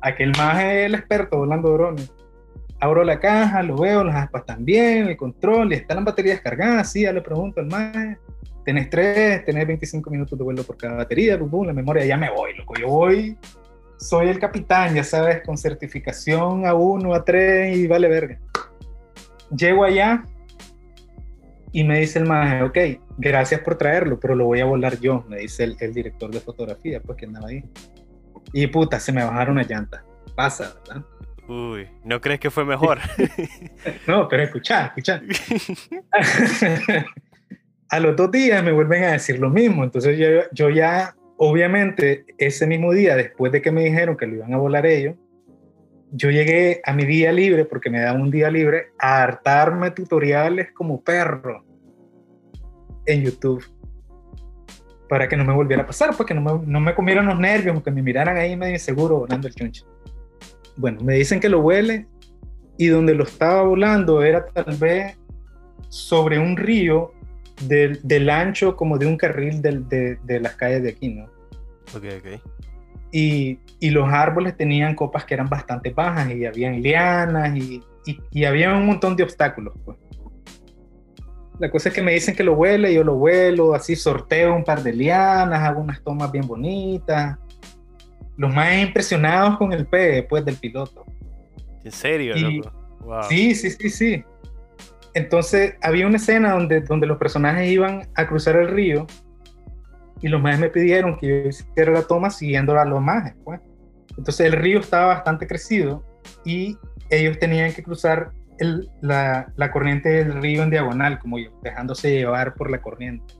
aquel 0.00 0.32
más 0.36 0.62
es 0.62 0.86
el 0.86 0.94
experto 0.94 1.38
volando 1.38 1.70
drones. 1.70 2.12
Abro 2.80 3.04
la 3.04 3.20
caja, 3.20 3.62
lo 3.62 3.76
veo, 3.76 4.02
las 4.04 4.16
aspas 4.16 4.46
también, 4.46 5.08
el 5.08 5.16
control, 5.16 5.72
y 5.72 5.76
están 5.76 5.96
las 5.96 6.06
baterías 6.06 6.40
cargadas, 6.40 6.92
sí, 6.92 7.02
ya 7.02 7.12
le 7.12 7.20
pregunto 7.20 7.60
al 7.60 7.66
más, 7.66 8.16
tenés 8.70 8.88
tres, 8.88 9.44
tenés 9.44 9.66
25 9.66 10.10
minutos 10.10 10.38
de 10.38 10.44
vuelo 10.44 10.62
por 10.62 10.76
cada 10.76 10.94
batería, 10.94 11.36
la 11.36 11.72
memoria, 11.72 12.04
ya 12.04 12.16
me 12.16 12.30
voy, 12.30 12.56
loco, 12.56 12.74
yo 12.78 12.86
voy 12.86 13.36
soy 13.96 14.28
el 14.28 14.38
capitán, 14.38 14.94
ya 14.94 15.02
sabes, 15.02 15.42
con 15.42 15.58
certificación 15.58 16.62
A1, 16.62 17.02
A3 17.02 17.76
y 17.76 17.86
vale 17.88 18.08
verga. 18.08 18.38
Llego 19.54 19.84
allá 19.84 20.24
y 21.72 21.82
me 21.82 21.98
dice 21.98 22.20
el 22.20 22.26
maje, 22.26 22.62
ok, 22.62 22.78
gracias 23.18 23.60
por 23.60 23.76
traerlo, 23.76 24.20
pero 24.20 24.36
lo 24.36 24.46
voy 24.46 24.60
a 24.60 24.64
volar 24.64 24.98
yo, 25.00 25.24
me 25.28 25.38
dice 25.38 25.64
el, 25.64 25.76
el 25.80 25.92
director 25.92 26.30
de 26.30 26.40
fotografía, 26.40 27.00
pues 27.00 27.18
que 27.18 27.26
andaba 27.26 27.48
ahí. 27.48 27.64
Y 28.52 28.68
puta, 28.68 29.00
se 29.00 29.12
me 29.12 29.24
bajaron 29.24 29.58
una 29.58 29.64
llanta. 29.64 30.04
Pasa, 30.36 30.76
¿verdad? 30.86 31.04
Uy, 31.46 31.88
¿no 32.04 32.20
crees 32.20 32.38
que 32.38 32.50
fue 32.50 32.64
mejor? 32.64 33.00
No, 34.06 34.28
pero 34.28 34.44
escucha, 34.44 34.86
escucha. 34.86 35.20
a 37.90 37.98
los 37.98 38.16
dos 38.16 38.30
días 38.30 38.62
me 38.62 38.72
vuelven 38.72 39.02
a 39.02 39.12
decir 39.12 39.38
lo 39.38 39.50
mismo. 39.50 39.82
Entonces 39.82 40.18
yo, 40.52 40.70
ya, 40.70 41.14
obviamente, 41.36 42.24
ese 42.38 42.66
mismo 42.66 42.92
día, 42.92 43.16
después 43.16 43.50
de 43.50 43.60
que 43.60 43.72
me 43.72 43.84
dijeron 43.84 44.16
que 44.16 44.26
lo 44.26 44.36
iban 44.36 44.54
a 44.54 44.58
volar 44.58 44.86
ellos, 44.86 45.16
yo 46.12 46.30
llegué 46.30 46.80
a 46.84 46.92
mi 46.92 47.04
día 47.04 47.32
libre, 47.32 47.64
porque 47.64 47.90
me 47.90 48.00
daban 48.00 48.22
un 48.22 48.30
día 48.30 48.50
libre, 48.50 48.86
a 48.98 49.22
hartarme 49.22 49.90
tutoriales 49.90 50.72
como 50.72 51.02
perro 51.02 51.64
en 53.06 53.22
YouTube. 53.22 53.64
Para 55.08 55.28
que 55.28 55.36
no 55.36 55.44
me 55.44 55.52
volviera 55.52 55.82
a 55.82 55.86
pasar, 55.86 56.16
porque 56.16 56.34
no 56.34 56.40
me, 56.40 56.66
no 56.66 56.80
me 56.80 56.94
comieran 56.94 57.26
los 57.26 57.38
nervios, 57.38 57.82
que 57.82 57.90
me 57.90 58.02
miraran 58.02 58.36
ahí 58.36 58.56
medio 58.56 58.74
inseguro 58.74 59.18
volando 59.18 59.48
el 59.48 59.54
chuncho. 59.54 59.84
Bueno, 60.76 61.00
me 61.02 61.14
dicen 61.14 61.40
que 61.40 61.48
lo 61.48 61.60
huele 61.60 62.06
y 62.78 62.86
donde 62.86 63.14
lo 63.14 63.24
estaba 63.24 63.62
volando 63.62 64.22
era 64.22 64.46
tal 64.46 64.76
vez 64.76 65.18
sobre 65.88 66.38
un 66.38 66.56
río 66.56 67.12
del, 67.60 68.00
del 68.02 68.30
ancho 68.30 68.76
como 68.76 68.98
de 68.98 69.06
un 69.06 69.16
carril 69.16 69.60
del- 69.62 69.88
de, 69.88 70.16
de 70.24 70.40
las 70.40 70.54
calles 70.56 70.82
de 70.82 70.90
aquí, 70.90 71.08
¿no? 71.14 71.24
ok, 71.94 72.04
ok. 72.18 72.40
Y, 73.12 73.58
y 73.80 73.90
los 73.90 74.08
árboles 74.12 74.56
tenían 74.56 74.94
copas 74.94 75.24
que 75.24 75.34
eran 75.34 75.48
bastante 75.48 75.90
bajas 75.90 76.30
y 76.30 76.46
habían 76.46 76.80
lianas 76.80 77.56
y, 77.56 77.82
y, 78.06 78.18
y 78.30 78.44
había 78.44 78.72
un 78.74 78.86
montón 78.86 79.16
de 79.16 79.24
obstáculos. 79.24 79.74
Pues. 79.84 79.98
La 81.58 81.70
cosa 81.70 81.88
es 81.88 81.94
que 81.94 82.02
me 82.02 82.12
dicen 82.12 82.34
que 82.36 82.44
lo 82.44 82.54
huele, 82.54 82.94
yo 82.94 83.02
lo 83.04 83.16
vuelo, 83.16 83.74
así 83.74 83.96
sorteo 83.96 84.54
un 84.54 84.64
par 84.64 84.82
de 84.82 84.92
lianas, 84.92 85.60
hago 85.60 85.80
unas 85.80 86.02
tomas 86.02 86.30
bien 86.30 86.46
bonitas. 86.46 87.36
Los 88.36 88.54
más 88.54 88.78
impresionados 88.80 89.58
con 89.58 89.72
el 89.72 89.86
P, 89.86 90.22
pues, 90.22 90.44
del 90.44 90.56
piloto. 90.56 91.04
¿En 91.84 91.92
serio, 91.92 92.34
loco? 92.36 92.72
Wow. 93.00 93.24
Sí, 93.28 93.54
sí, 93.54 93.70
sí, 93.70 93.90
sí. 93.90 94.24
Entonces 95.14 95.74
había 95.82 96.06
una 96.06 96.16
escena 96.16 96.52
donde, 96.52 96.80
donde 96.82 97.06
los 97.06 97.18
personajes 97.18 97.68
iban 97.68 98.08
a 98.14 98.26
cruzar 98.26 98.56
el 98.56 98.68
río 98.68 99.06
y 100.22 100.28
los 100.28 100.40
majes 100.40 100.60
me 100.60 100.68
pidieron 100.68 101.16
que 101.18 101.26
yo 101.28 101.48
hiciera 101.48 101.92
la 101.92 102.02
toma 102.02 102.30
siguiendo 102.30 102.78
a 102.78 102.84
los 102.84 103.00
majes. 103.00 103.34
Pues. 103.44 103.60
Entonces 104.16 104.46
el 104.46 104.52
río 104.52 104.80
estaba 104.80 105.06
bastante 105.06 105.46
crecido 105.46 106.04
y 106.44 106.76
ellos 107.10 107.38
tenían 107.38 107.72
que 107.72 107.82
cruzar 107.82 108.30
el- 108.58 108.88
la, 109.00 109.52
la 109.56 109.72
corriente 109.72 110.10
del 110.10 110.40
río 110.40 110.62
en 110.62 110.70
diagonal, 110.70 111.18
como 111.18 111.38
yo, 111.38 111.50
dejándose 111.62 112.10
llevar 112.12 112.54
por 112.54 112.70
la 112.70 112.80
corriente. 112.80 113.34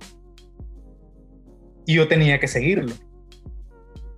Y 1.86 1.94
yo 1.94 2.08
tenía 2.08 2.40
que 2.40 2.48
seguirlo. 2.48 2.94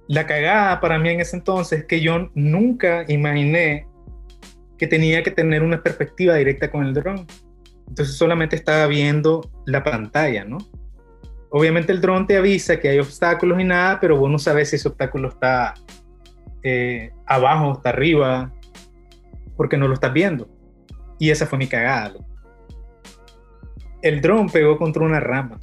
La 0.09 0.27
cagada 0.27 0.81
para 0.81 0.99
mí 0.99 1.09
en 1.11 1.21
ese 1.21 1.37
entonces 1.37 1.81
es 1.81 1.85
que 1.87 2.01
yo 2.01 2.31
nunca 2.35 3.05
imaginé 3.09 3.87
que 4.83 4.89
tenía 4.89 5.23
que 5.23 5.31
tener 5.31 5.63
una 5.63 5.81
perspectiva 5.81 6.35
directa 6.35 6.69
con 6.69 6.85
el 6.85 6.93
dron. 6.93 7.25
Entonces 7.89 8.17
solamente 8.17 8.57
estaba 8.57 8.89
viendo 8.89 9.49
la 9.65 9.85
pantalla, 9.85 10.45
¿no? 10.45 10.59
Obviamente 11.51 11.93
el 11.93 12.01
dron 12.01 12.27
te 12.27 12.37
avisa 12.37 12.81
que 12.81 12.89
hay 12.89 12.99
obstáculos 12.99 13.61
y 13.61 13.65
nada, 13.65 14.01
pero 14.01 14.17
vos 14.17 14.29
no 14.29 14.41
sabes 14.41 14.71
si 14.71 14.75
ese 14.77 14.89
obstáculo 14.89 15.29
está 15.29 15.75
eh, 16.65 17.13
abajo 17.27 17.75
está 17.75 17.91
arriba, 17.91 18.53
porque 19.57 19.77
no 19.77 19.87
lo 19.87 19.95
estás 19.95 20.13
viendo. 20.13 20.49
Y 21.21 21.31
esa 21.31 21.47
fue 21.47 21.59
mi 21.61 21.69
cagada. 21.69 22.09
loco. 22.09 22.27
El 24.03 24.21
dron 24.21 24.51
pegó 24.51 24.79
contra 24.79 25.05
una 25.05 25.21
rama 25.21 25.61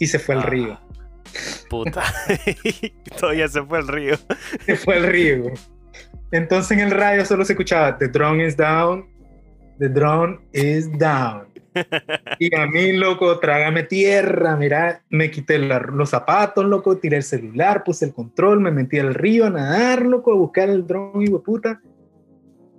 y 0.00 0.06
se 0.08 0.18
fue 0.18 0.34
al 0.34 0.40
Ah, 0.40 0.46
río. 0.46 0.80
Puta. 1.68 2.02
Todavía 3.20 3.46
se 3.46 3.62
fue 3.62 3.78
el 3.78 3.86
río. 3.86 4.16
se 4.66 4.74
fue 4.74 4.96
al 4.96 5.04
río. 5.04 5.44
Entonces 6.32 6.72
en 6.78 6.80
el 6.80 6.90
radio 6.90 7.24
solo 7.24 7.44
se 7.44 7.52
escuchaba 7.54 7.98
The 7.98 8.08
drone 8.08 8.46
is 8.46 8.56
down, 8.56 9.06
the 9.78 9.88
drone 9.88 10.38
is 10.52 10.90
down. 10.98 11.48
Y 12.40 12.54
a 12.56 12.66
mí, 12.66 12.92
loco, 12.92 13.38
trágame 13.38 13.84
tierra, 13.84 14.56
mira, 14.56 15.02
me 15.08 15.30
quité 15.30 15.58
la- 15.58 15.78
los 15.78 16.10
zapatos, 16.10 16.64
loco, 16.64 16.96
tiré 16.98 17.18
el 17.18 17.22
celular, 17.22 17.84
puse 17.84 18.06
el 18.06 18.12
control, 18.12 18.60
me 18.60 18.72
metí 18.72 18.98
al 18.98 19.14
río 19.14 19.46
a 19.46 19.50
nadar, 19.50 20.04
loco, 20.04 20.32
a 20.32 20.36
buscar 20.36 20.68
el 20.68 20.84
drone, 20.86 21.24
hijo 21.24 21.42
puta. 21.42 21.80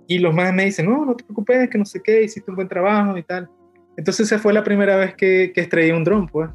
Y 0.06 0.18
los 0.18 0.34
más 0.34 0.52
me 0.52 0.66
dicen, 0.66 0.86
no, 0.90 1.06
no 1.06 1.16
te 1.16 1.24
preocupes, 1.24 1.70
que 1.70 1.78
no 1.78 1.86
sé 1.86 2.02
qué, 2.02 2.22
hiciste 2.22 2.50
un 2.50 2.56
buen 2.56 2.68
trabajo 2.68 3.16
y 3.16 3.22
tal. 3.22 3.48
Entonces 3.96 4.26
esa 4.26 4.38
fue 4.38 4.52
la 4.52 4.62
primera 4.64 4.96
vez 4.96 5.14
que, 5.14 5.52
que 5.54 5.62
estrellé 5.62 5.94
un 5.94 6.04
dron, 6.04 6.26
pues, 6.26 6.50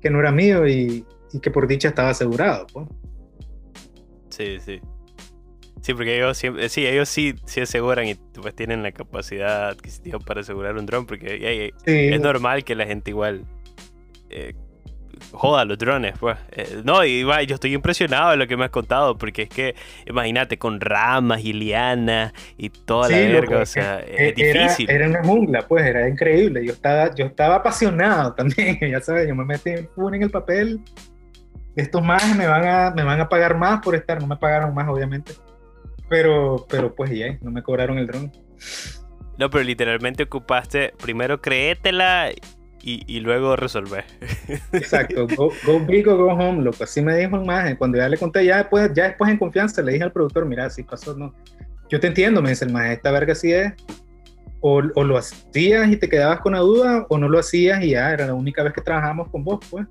que 0.00 0.10
no 0.10 0.18
era 0.18 0.32
mío 0.32 0.66
y, 0.66 1.04
y 1.32 1.40
que 1.40 1.50
por 1.52 1.68
dicha 1.68 1.88
estaba 1.88 2.10
asegurado, 2.10 2.66
pues. 2.72 2.88
Sí, 4.30 4.58
sí. 4.58 4.80
Sí, 5.84 5.92
porque 5.92 6.16
ellos 6.16 6.38
siempre, 6.38 6.70
sí, 6.70 6.86
ellos 6.86 7.10
sí, 7.10 7.34
sí 7.44 7.60
aseguran 7.60 8.08
y 8.08 8.14
pues 8.14 8.54
tienen 8.54 8.82
la 8.82 8.90
capacidad 8.90 9.68
adquisitiva 9.68 10.18
para 10.18 10.40
asegurar 10.40 10.78
un 10.78 10.86
dron, 10.86 11.04
porque 11.04 11.72
Sí, 11.84 11.92
es 12.08 12.20
normal 12.22 12.64
que 12.64 12.74
la 12.74 12.86
gente 12.86 13.10
igual 13.10 13.44
eh, 14.30 14.54
joda 15.32 15.66
los 15.66 15.76
drones, 15.76 16.14
pues. 16.18 16.38
Eh, 16.52 16.80
no, 16.84 17.04
y 17.04 17.22
va, 17.22 17.42
yo 17.42 17.56
estoy 17.56 17.74
impresionado 17.74 18.30
de 18.30 18.38
lo 18.38 18.46
que 18.46 18.56
me 18.56 18.64
has 18.64 18.70
contado, 18.70 19.18
porque 19.18 19.42
es 19.42 19.50
que, 19.50 19.74
imagínate, 20.06 20.56
con 20.56 20.80
ramas 20.80 21.44
y 21.44 21.52
lianas 21.52 22.32
y 22.56 22.70
toda 22.70 23.10
la 23.10 23.18
verga, 23.18 23.60
o 23.60 23.66
sea, 23.66 24.00
Eh, 24.00 24.32
es 24.34 24.34
difícil. 24.36 24.88
Era, 24.88 25.04
era 25.04 25.20
una 25.20 25.28
jungla, 25.28 25.68
pues, 25.68 25.84
era 25.84 26.08
increíble. 26.08 26.64
Yo 26.64 26.72
estaba, 26.72 27.14
yo 27.14 27.26
estaba 27.26 27.56
apasionado 27.56 28.32
también, 28.36 28.78
ya 28.80 29.02
sabes, 29.02 29.28
yo 29.28 29.34
me 29.34 29.44
metí 29.44 29.68
en 29.68 30.22
el 30.22 30.30
papel. 30.30 30.80
Estos 31.76 32.02
más 32.02 32.34
me 32.38 32.46
van 32.46 32.66
a, 32.66 32.90
me 32.90 33.02
van 33.02 33.20
a 33.20 33.28
pagar 33.28 33.58
más 33.58 33.82
por 33.82 33.94
estar, 33.94 34.18
no 34.18 34.26
me 34.26 34.38
pagaron 34.38 34.72
más, 34.72 34.88
obviamente. 34.88 35.32
Pero, 36.14 36.64
pero 36.70 36.94
pues 36.94 37.10
ya, 37.10 37.36
no 37.42 37.50
me 37.50 37.60
cobraron 37.60 37.98
el 37.98 38.06
dron. 38.06 38.30
No, 39.36 39.50
pero 39.50 39.64
literalmente 39.64 40.22
ocupaste, 40.22 40.92
primero 41.02 41.40
créetela 41.40 42.30
y, 42.80 43.02
y 43.08 43.18
luego 43.18 43.56
resolver. 43.56 44.04
Exacto, 44.72 45.26
go, 45.36 45.50
go 45.66 45.80
big 45.80 46.06
or 46.06 46.16
go 46.16 46.28
home, 46.28 46.62
loco. 46.62 46.84
Así 46.84 47.02
me 47.02 47.16
dijo 47.16 47.34
el 47.34 47.44
maje. 47.44 47.76
Cuando 47.76 47.98
ya 47.98 48.08
le 48.08 48.16
conté, 48.16 48.44
ya 48.44 48.58
después, 48.58 48.92
ya 48.94 49.08
después 49.08 49.28
en 49.28 49.38
confianza, 49.38 49.82
le 49.82 49.94
dije 49.94 50.04
al 50.04 50.12
productor, 50.12 50.46
mira, 50.46 50.66
así 50.66 50.84
pasó, 50.84 51.16
no. 51.16 51.34
Yo 51.90 51.98
te 51.98 52.06
entiendo, 52.06 52.40
me 52.40 52.50
dice 52.50 52.64
el 52.64 52.72
maje, 52.72 52.92
esta 52.92 53.10
verga 53.10 53.32
así 53.32 53.52
es. 53.52 53.72
O, 54.60 54.82
o 54.94 55.02
lo 55.02 55.18
hacías 55.18 55.88
y 55.88 55.96
te 55.96 56.08
quedabas 56.08 56.38
con 56.38 56.52
la 56.52 56.60
duda, 56.60 57.06
o 57.08 57.18
no 57.18 57.28
lo 57.28 57.40
hacías 57.40 57.82
y 57.82 57.90
ya, 57.90 58.12
era 58.12 58.28
la 58.28 58.34
única 58.34 58.62
vez 58.62 58.72
que 58.72 58.82
trabajamos 58.82 59.30
con 59.30 59.42
vos, 59.42 59.66
pues. 59.68 59.84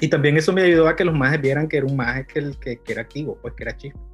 Y 0.00 0.06
también 0.06 0.36
eso 0.36 0.52
me 0.52 0.62
ayudó 0.62 0.86
a 0.86 0.94
que 0.94 1.04
los 1.04 1.16
majes 1.16 1.40
vieran 1.40 1.66
que 1.66 1.78
era 1.78 1.86
un 1.86 1.96
maje 1.96 2.24
que, 2.28 2.52
que, 2.60 2.76
que 2.76 2.92
era 2.92 3.02
activo, 3.02 3.36
pues, 3.42 3.54
que 3.54 3.64
era 3.64 3.76
chico. 3.76 4.09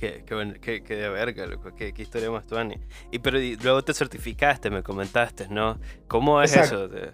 Qué, 0.00 0.24
qué, 0.24 0.54
qué- 0.62 0.82
qué 0.82 0.96
de 0.96 1.10
verga, 1.10 1.46
loco. 1.46 1.74
Qué, 1.74 1.92
historia 1.98 2.30
más 2.30 2.46
tuani. 2.46 2.76
Y 3.10 3.18
pero 3.18 3.38
y 3.38 3.56
luego 3.56 3.82
te 3.84 3.92
certificaste, 3.92 4.70
me 4.70 4.82
comentaste, 4.82 5.46
¿no? 5.50 5.78
¿Cómo 6.08 6.40
es 6.40 6.56
Exacto. 6.56 6.86
eso? 6.86 7.12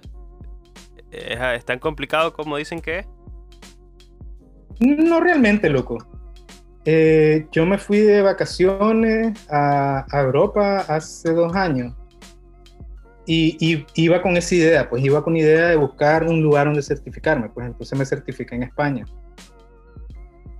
¿Es, 1.10 1.40
¿Es 1.56 1.64
tan 1.64 1.80
complicado 1.80 2.32
como 2.32 2.56
dicen 2.56 2.80
que 2.80 3.00
es? 3.00 3.06
No 4.78 5.18
realmente, 5.18 5.68
loco. 5.68 5.98
Eh, 6.84 7.48
yo 7.50 7.66
me 7.66 7.76
fui 7.78 7.98
de 7.98 8.22
vacaciones 8.22 9.36
a, 9.50 10.06
a 10.08 10.20
Europa 10.20 10.84
hace 10.86 11.32
dos 11.32 11.56
años 11.56 11.92
y, 13.26 13.56
y 13.58 13.84
iba 13.96 14.22
con 14.22 14.36
esa 14.36 14.54
idea, 14.54 14.88
pues 14.88 15.04
iba 15.04 15.24
con 15.24 15.36
idea 15.36 15.70
de 15.70 15.76
buscar 15.76 16.22
un 16.22 16.40
lugar 16.40 16.66
donde 16.66 16.82
certificarme, 16.82 17.48
pues 17.48 17.66
entonces 17.66 17.98
me 17.98 18.06
certifiqué 18.06 18.54
en 18.54 18.62
España. 18.62 19.04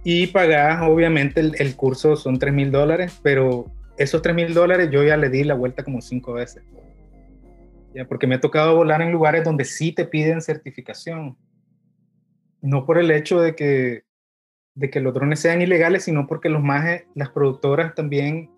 Y 0.08 0.28
pagás, 0.28 0.82
obviamente, 0.82 1.40
el, 1.40 1.74
curso 1.74 2.14
son 2.14 2.38
3 2.38 2.54
mil 2.54 2.70
dólares, 2.70 3.18
pero 3.24 3.66
esos 3.98 4.22
3 4.22 4.36
mil 4.36 4.54
dólares 4.54 4.88
yo 4.92 5.02
ya 5.02 5.16
le 5.16 5.30
di 5.30 5.42
la 5.42 5.54
vuelta 5.54 5.82
como 5.82 6.00
cinco 6.00 6.34
veces. 6.34 6.62
Ya, 7.92 8.06
porque 8.06 8.28
me 8.28 8.36
ha 8.36 8.40
tocado 8.40 8.76
volar 8.76 9.02
en 9.02 9.10
lugares 9.10 9.42
donde 9.42 9.64
sí 9.64 9.90
te 9.90 10.04
piden 10.04 10.42
certificación. 10.42 11.36
No 12.62 12.86
por 12.86 12.98
el 12.98 13.10
hecho 13.10 13.40
de 13.40 13.56
que, 13.56 14.04
de 14.76 14.90
que 14.90 15.00
los 15.00 15.12
drones 15.12 15.40
sean 15.40 15.60
ilegales, 15.60 16.04
sino 16.04 16.28
porque 16.28 16.50
los 16.50 16.62
majes, 16.62 17.02
las 17.16 17.30
productoras 17.30 17.96
también 17.96 18.48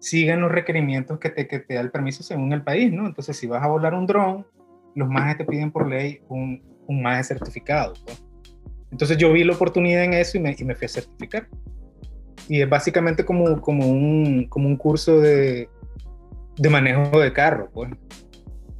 siguen 0.00 0.42
los 0.42 0.52
requerimientos 0.52 1.18
que 1.18 1.30
te, 1.30 1.48
que 1.48 1.60
te 1.60 1.76
da 1.76 1.80
el 1.80 1.90
permiso 1.90 2.22
según 2.22 2.52
el 2.52 2.62
país, 2.62 2.92
¿no? 2.92 3.06
Entonces, 3.06 3.38
si 3.38 3.46
vas 3.46 3.62
a 3.62 3.68
volar 3.68 3.94
un 3.94 4.06
dron, 4.06 4.46
los 4.94 5.08
majes 5.08 5.38
te 5.38 5.46
piden 5.46 5.70
por 5.72 5.88
ley 5.88 6.20
un, 6.28 6.62
un 6.86 7.02
maje 7.02 7.24
certificado. 7.24 7.94
pues. 8.04 8.29
Entonces 8.90 9.16
yo 9.16 9.32
vi 9.32 9.44
la 9.44 9.54
oportunidad 9.54 10.04
en 10.04 10.14
eso 10.14 10.36
y 10.36 10.40
me, 10.40 10.54
y 10.58 10.64
me 10.64 10.74
fui 10.74 10.86
a 10.86 10.88
certificar. 10.88 11.46
Y 12.48 12.60
es 12.60 12.68
básicamente 12.68 13.24
como, 13.24 13.60
como, 13.60 13.86
un, 13.86 14.46
como 14.48 14.66
un 14.68 14.76
curso 14.76 15.20
de, 15.20 15.68
de 16.56 16.68
manejo 16.68 17.20
de 17.20 17.32
carro, 17.32 17.70
pues, 17.72 17.90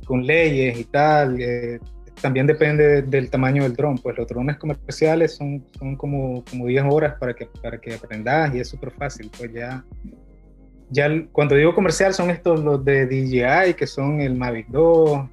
con 0.04 0.26
leyes 0.26 0.78
y 0.78 0.84
tal. 0.84 1.40
eh, 1.40 1.78
también 2.20 2.46
depende 2.46 3.02
del 3.02 3.30
tamaño 3.30 3.62
del 3.62 3.74
dron. 3.74 3.96
Pues 3.98 4.16
los 4.18 4.26
drones 4.26 4.58
comerciales 4.58 5.36
son, 5.36 5.64
son 5.78 5.96
como, 5.96 6.44
como 6.50 6.66
10 6.66 6.84
horas 6.88 7.14
para 7.18 7.34
que, 7.34 7.46
para 7.62 7.80
que 7.80 7.94
aprendas 7.94 8.54
y 8.54 8.60
es 8.60 8.68
súper 8.68 8.90
fácil. 8.90 9.30
Pues 9.36 9.52
ya, 9.52 9.84
ya 10.90 11.08
cuando 11.32 11.54
digo 11.54 11.74
comercial 11.74 12.12
son 12.12 12.30
estos 12.30 12.60
los 12.62 12.84
de 12.84 13.06
DJI, 13.06 13.74
que 13.74 13.86
son 13.86 14.20
el 14.20 14.34
Mavic 14.34 14.68
2, 14.68 15.28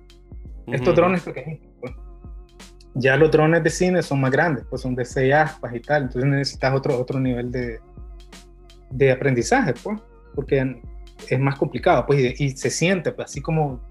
estos 0.68 0.96
drones 0.96 1.22
pequeñitos. 1.22 1.67
Ya 2.98 3.16
los 3.16 3.32
drones 3.32 3.64
de 3.64 3.70
cine 3.70 4.02
son 4.02 4.22
más 4.22 4.32
grandes, 4.32 4.66
pues 4.70 4.82
son 4.82 4.96
de 4.96 5.06
6 5.06 5.34
aspas 5.34 5.76
y 5.76 5.80
tal. 5.80 6.04
Entonces 6.04 6.30
necesitas 6.30 6.74
otro, 6.74 7.00
otro 7.00 7.20
nivel 7.20 7.52
de, 7.52 7.80
de 8.90 9.12
aprendizaje, 9.12 9.74
pues, 9.84 10.00
porque 10.36 10.82
es 11.30 11.40
más 11.40 11.58
complicado, 11.58 12.06
pues, 12.06 12.40
y, 12.40 12.50
se 12.50 12.70
siente, 12.70 13.12
pues, 13.12 13.30
así 13.30 13.42
como 13.42 13.82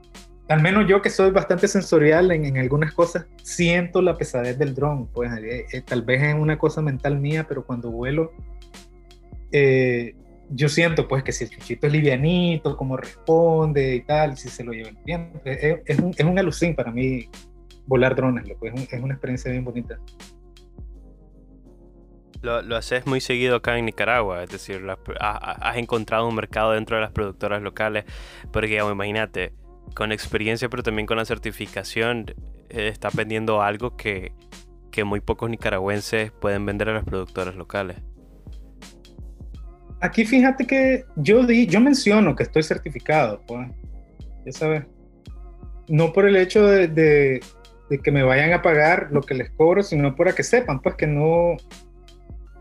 al 0.49 0.62
menos 0.62 0.87
yo 0.88 1.03
que 1.03 1.11
soy 1.11 1.31
bastante 1.31 1.66
sensorial 1.66 2.31
en, 2.31 2.57
algunas 2.57 2.92
cosas, 2.92 3.27
siento 3.42 4.01
la 4.01 4.16
pesadez 4.16 4.57
del 4.59 4.75
dron. 4.75 5.09
Pues 5.09 5.33
eh, 5.38 5.66
eh, 5.73 5.81
tal 5.83 6.03
vez 6.03 6.23
es 6.23 6.35
una 6.35 6.57
cosa 6.57 6.81
mental 6.83 7.19
mía, 7.19 7.47
pero 7.49 7.64
cuando 7.66 7.90
vuelo, 7.90 8.33
eh, 9.51 10.14
yo 10.51 10.69
siento 10.69 11.09
pues 11.09 11.25
que 11.25 11.33
si 11.33 11.45
el 11.45 11.51
chuchito 11.51 11.88
es 11.88 11.92
livianito, 11.92 12.77
cómo 12.77 12.97
responde 12.97 13.97
y 13.97 14.03
tal, 14.03 14.37
si 14.37 14.49
se 14.49 14.62
lo 14.62 14.73
llevan 14.73 14.97
bien. 15.05 15.33
Es, 15.45 15.81
es, 15.85 15.99
un, 15.99 16.11
es 16.16 16.25
un 16.25 16.38
alucín 16.38 16.77
para 16.77 16.92
mí 16.92 17.29
volar 17.87 18.14
drones, 18.14 18.46
loco. 18.49 18.66
Es, 18.66 18.92
es 18.92 19.03
una 19.03 19.14
experiencia 19.14 19.51
bien 19.51 19.64
bonita. 19.64 19.99
Lo, 22.42 22.62
lo, 22.62 22.77
haces 22.77 23.07
muy 23.07 23.20
seguido 23.20 23.57
acá 23.57 23.79
en 23.79 23.87
Nicaragua, 23.87 24.42
es 24.42 24.51
decir, 24.51 24.83
has 25.18 25.77
encontrado 25.77 26.29
un 26.29 26.35
mercado 26.35 26.72
dentro 26.72 26.96
de 26.96 27.03
las 27.03 27.11
productoras 27.11 27.62
locales, 27.62 28.05
porque 28.53 28.77
imagínate, 28.77 29.53
con 29.94 30.12
experiencia, 30.12 30.68
pero 30.68 30.83
también 30.83 31.07
con 31.07 31.16
la 31.16 31.25
certificación, 31.25 32.35
eh, 32.68 32.88
está 32.88 33.09
vendiendo 33.12 33.62
algo 33.62 33.96
que, 33.96 34.33
que 34.90 35.05
muy 35.05 35.20
pocos 35.20 35.51
nicaragüenses 35.51 36.31
pueden 36.33 36.66
vender 36.66 36.88
a 36.88 36.94
las 36.94 37.05
productoras 37.05 37.55
locales. 37.55 37.96
Aquí 40.01 40.25
fíjate 40.25 40.66
que 40.66 41.05
yo, 41.16 41.44
di, 41.44 41.66
yo 41.66 41.81
menciono 41.81 42.37
que 42.37 42.42
estoy 42.42 42.62
certificado, 42.62 43.42
pues, 43.46 43.68
ya 44.44 44.53
sabes. 44.53 44.85
No 45.88 46.12
por 46.12 46.27
el 46.27 46.37
hecho 46.37 46.66
de, 46.66 46.88
de, 46.88 47.40
que 48.03 48.11
me 48.11 48.22
vayan 48.22 48.53
a 48.53 48.62
pagar 48.62 49.09
lo 49.11 49.20
que 49.20 49.35
les 49.35 49.51
cobro, 49.51 49.83
sino 49.83 50.14
para 50.14 50.35
que 50.35 50.42
sepan, 50.42 50.81
pues, 50.81 50.96
que 50.96 51.07
no, 51.07 51.57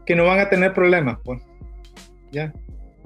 que 0.06 0.16
no 0.16 0.26
van 0.26 0.40
a 0.40 0.50
tener 0.50 0.74
problemas, 0.74 1.18
pues. 1.24 1.42
Ya. 2.32 2.54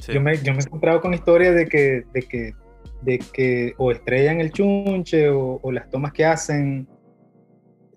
Yo, 0.07 0.21
me, 0.21 0.37
yo 0.37 0.53
me 0.53 0.59
he 0.59 0.63
encontrado 0.63 1.01
con 1.01 1.13
historias 1.13 1.55
de 1.55 1.67
que, 1.67 2.03
de 2.13 2.21
que 2.21 2.53
de 3.01 3.19
que 3.19 3.73
o 3.77 3.91
estrellan 3.91 4.41
el 4.41 4.51
chunche 4.51 5.29
o, 5.29 5.71
las 5.71 5.89
tomas 5.89 6.13
que 6.13 6.25
hacen. 6.25 6.87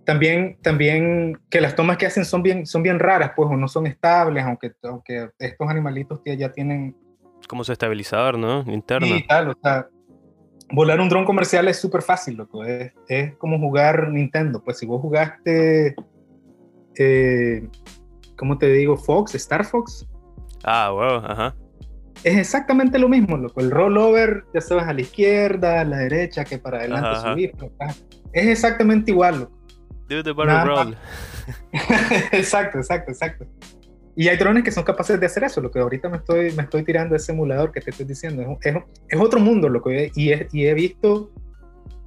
También, 0.04 0.58
también 0.62 1.40
que 1.48 1.61
las 1.61 1.76
tomas 1.76 1.96
que 1.96 2.06
hacen 2.06 2.24
son 2.24 2.42
bien, 2.42 2.66
son 2.66 2.82
bien 2.82 2.98
raras, 2.98 3.32
pues, 3.37 3.48
o 3.48 3.56
no 3.56 3.68
son 3.68 3.87
estables, 3.87 4.42
aunque, 4.44 4.72
aunque 4.82 5.30
estos 5.38 5.68
animalitos 5.68 6.20
ya 6.24 6.50
tienen... 6.50 6.96
Como 7.46 7.62
su 7.62 7.70
estabilizador, 7.70 8.37
¿no? 8.37 8.64
Interno. 8.66 9.06
Sí, 9.06 9.24
tal, 9.28 9.50
o 9.50 9.54
sea, 9.62 9.87
volar 10.72 11.00
un 11.00 11.08
dron 11.08 11.24
comercial 11.24 11.68
es 11.68 11.78
súper 11.78 12.02
fácil, 12.02 12.37
loco. 12.37 12.64
Es, 12.64 12.92
es, 13.08 13.35
como 13.37 13.58
jugar 13.58 14.08
Nintendo. 14.11 14.62
Pues 14.62 14.78
si 14.78 14.87
vos 14.87 15.00
jugaste, 15.00 15.94
eh, 16.98 17.68
¿cómo 18.37 18.58
te 18.58 18.66
digo? 18.72 18.96
Fox, 18.96 19.35
Star 19.35 19.64
Fox. 19.64 20.06
Ah, 20.64 20.90
wow, 20.90 21.24
ajá 21.24 21.54
es 22.24 22.37
exactamente 22.37 22.98
lo 22.98 23.08
mismo, 23.08 23.37
loco. 23.37 23.61
El 23.61 23.70
rollover, 23.70 24.44
ya 24.54 24.61
sabes, 24.61 24.85
a 24.85 24.92
la 24.92 25.00
izquierda, 25.00 25.80
a 25.80 25.85
la 25.85 25.98
derecha, 25.98 26.44
que 26.44 26.58
para 26.58 26.78
adelante 26.78 27.20
subir. 27.20 27.52
Es 28.32 28.46
exactamente 28.46 29.11
igual, 29.11 29.40
loco. 29.40 29.58
Do 30.08 30.22
the 30.22 30.32
roll. 30.32 30.96
exacto, 32.32 32.78
exacto, 32.78 33.11
exacto. 33.11 33.46
Y 34.14 34.29
hay 34.29 34.37
drones 34.37 34.62
que 34.62 34.70
son 34.70 34.85
capaces 34.85 35.18
de 35.18 35.27
hacer 35.27 35.44
eso, 35.44 35.61
lo 35.61 35.70
que 35.70 35.79
ahorita 35.79 36.09
me 36.09 36.18
estoy, 36.18 36.53
me 36.53 36.64
estoy 36.64 36.85
tirando 36.85 37.16
ese 37.16 37.33
emulador 37.33 37.72
que 37.72 37.81
te 37.81 37.90
estoy 37.90 38.05
diciendo. 38.07 38.59
Es, 38.61 38.75
es, 39.09 39.20
otro 39.20 39.40
mundo, 39.40 39.68
loco. 39.68 39.90
Y, 39.90 40.11
y 40.14 40.66
he 40.66 40.75
visto 40.75 41.31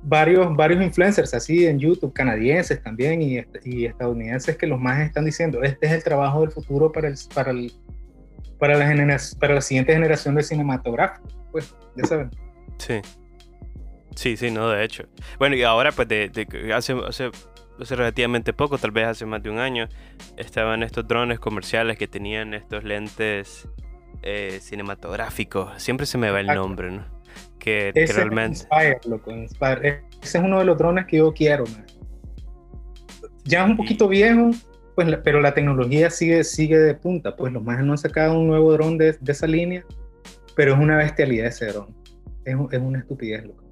varios, 0.05 0.55
varios 0.55 0.81
influencers 0.83 1.33
así 1.33 1.65
en 1.65 1.79
YouTube, 1.79 2.13
canadienses 2.13 2.81
también 2.81 3.21
y, 3.21 3.43
y 3.63 3.85
estadounidenses, 3.85 4.55
que 4.55 4.67
los 4.67 4.79
más 4.79 5.01
están 5.01 5.25
diciendo, 5.25 5.63
este 5.63 5.87
es 5.87 5.93
el 5.93 6.03
trabajo 6.03 6.41
del 6.41 6.51
futuro 6.51 6.91
para 6.91 7.07
el, 7.07 7.15
para 7.33 7.51
el, 7.51 7.71
para 8.59 8.77
la, 8.77 9.19
para 9.39 9.55
la 9.55 9.61
siguiente 9.61 9.93
generación 9.93 10.35
de 10.35 10.43
cinematográficos, 10.43 11.35
pues, 11.51 11.75
ya 11.95 12.05
saben. 12.05 12.29
Sí. 12.77 13.01
Sí, 14.15 14.37
sí, 14.37 14.49
no, 14.49 14.69
de 14.69 14.83
hecho. 14.83 15.03
Bueno, 15.39 15.55
y 15.55 15.63
ahora, 15.63 15.91
pues, 15.91 16.07
de, 16.07 16.47
hace, 16.73 16.95
hace, 17.05 17.31
hace, 17.81 17.95
relativamente 17.95 18.53
poco, 18.53 18.77
tal 18.77 18.91
vez 18.91 19.07
hace 19.07 19.25
más 19.25 19.41
de 19.43 19.49
un 19.49 19.59
año, 19.59 19.87
estaban 20.37 20.83
estos 20.83 21.07
drones 21.07 21.39
comerciales 21.39 21.97
que 21.97 22.07
tenían 22.07 22.53
estos 22.53 22.83
lentes 22.83 23.67
eh, 24.21 24.59
cinematográficos. 24.61 25.81
Siempre 25.81 26.05
se 26.05 26.17
me 26.17 26.31
va 26.31 26.39
el 26.39 26.47
nombre, 26.47 26.91
¿no? 26.91 27.05
Que, 27.59 27.91
realmente. 27.93 28.59
Inspire, 28.59 28.99
loco, 29.07 29.31
Inspire. 29.31 30.03
Ese 30.21 30.37
es 30.37 30.43
uno 30.43 30.59
de 30.59 30.65
los 30.65 30.77
drones 30.77 31.05
que 31.05 31.17
yo 31.17 31.33
quiero, 31.33 31.65
man. 31.65 31.85
Ya 33.43 33.63
es 33.63 33.69
un 33.69 33.77
poquito 33.77 34.07
viejo, 34.07 34.51
pues, 34.95 35.15
pero 35.23 35.41
la 35.41 35.53
tecnología 35.53 36.09
sigue, 36.09 36.43
sigue 36.43 36.77
de 36.77 36.95
punta. 36.95 37.35
Pues 37.35 37.53
los 37.53 37.63
más 37.63 37.83
no 37.83 37.91
han 37.91 37.97
sacado 37.97 38.39
un 38.39 38.47
nuevo 38.47 38.71
dron 38.73 38.97
de, 38.97 39.13
de, 39.13 39.31
esa 39.31 39.47
línea, 39.47 39.83
pero 40.55 40.73
es 40.73 40.79
una 40.79 40.97
bestialidad 40.97 41.47
ese 41.47 41.67
dron. 41.67 41.95
Es, 42.45 42.55
es 42.71 42.79
una 42.79 42.99
estupidez, 42.99 43.45
loco. 43.45 43.64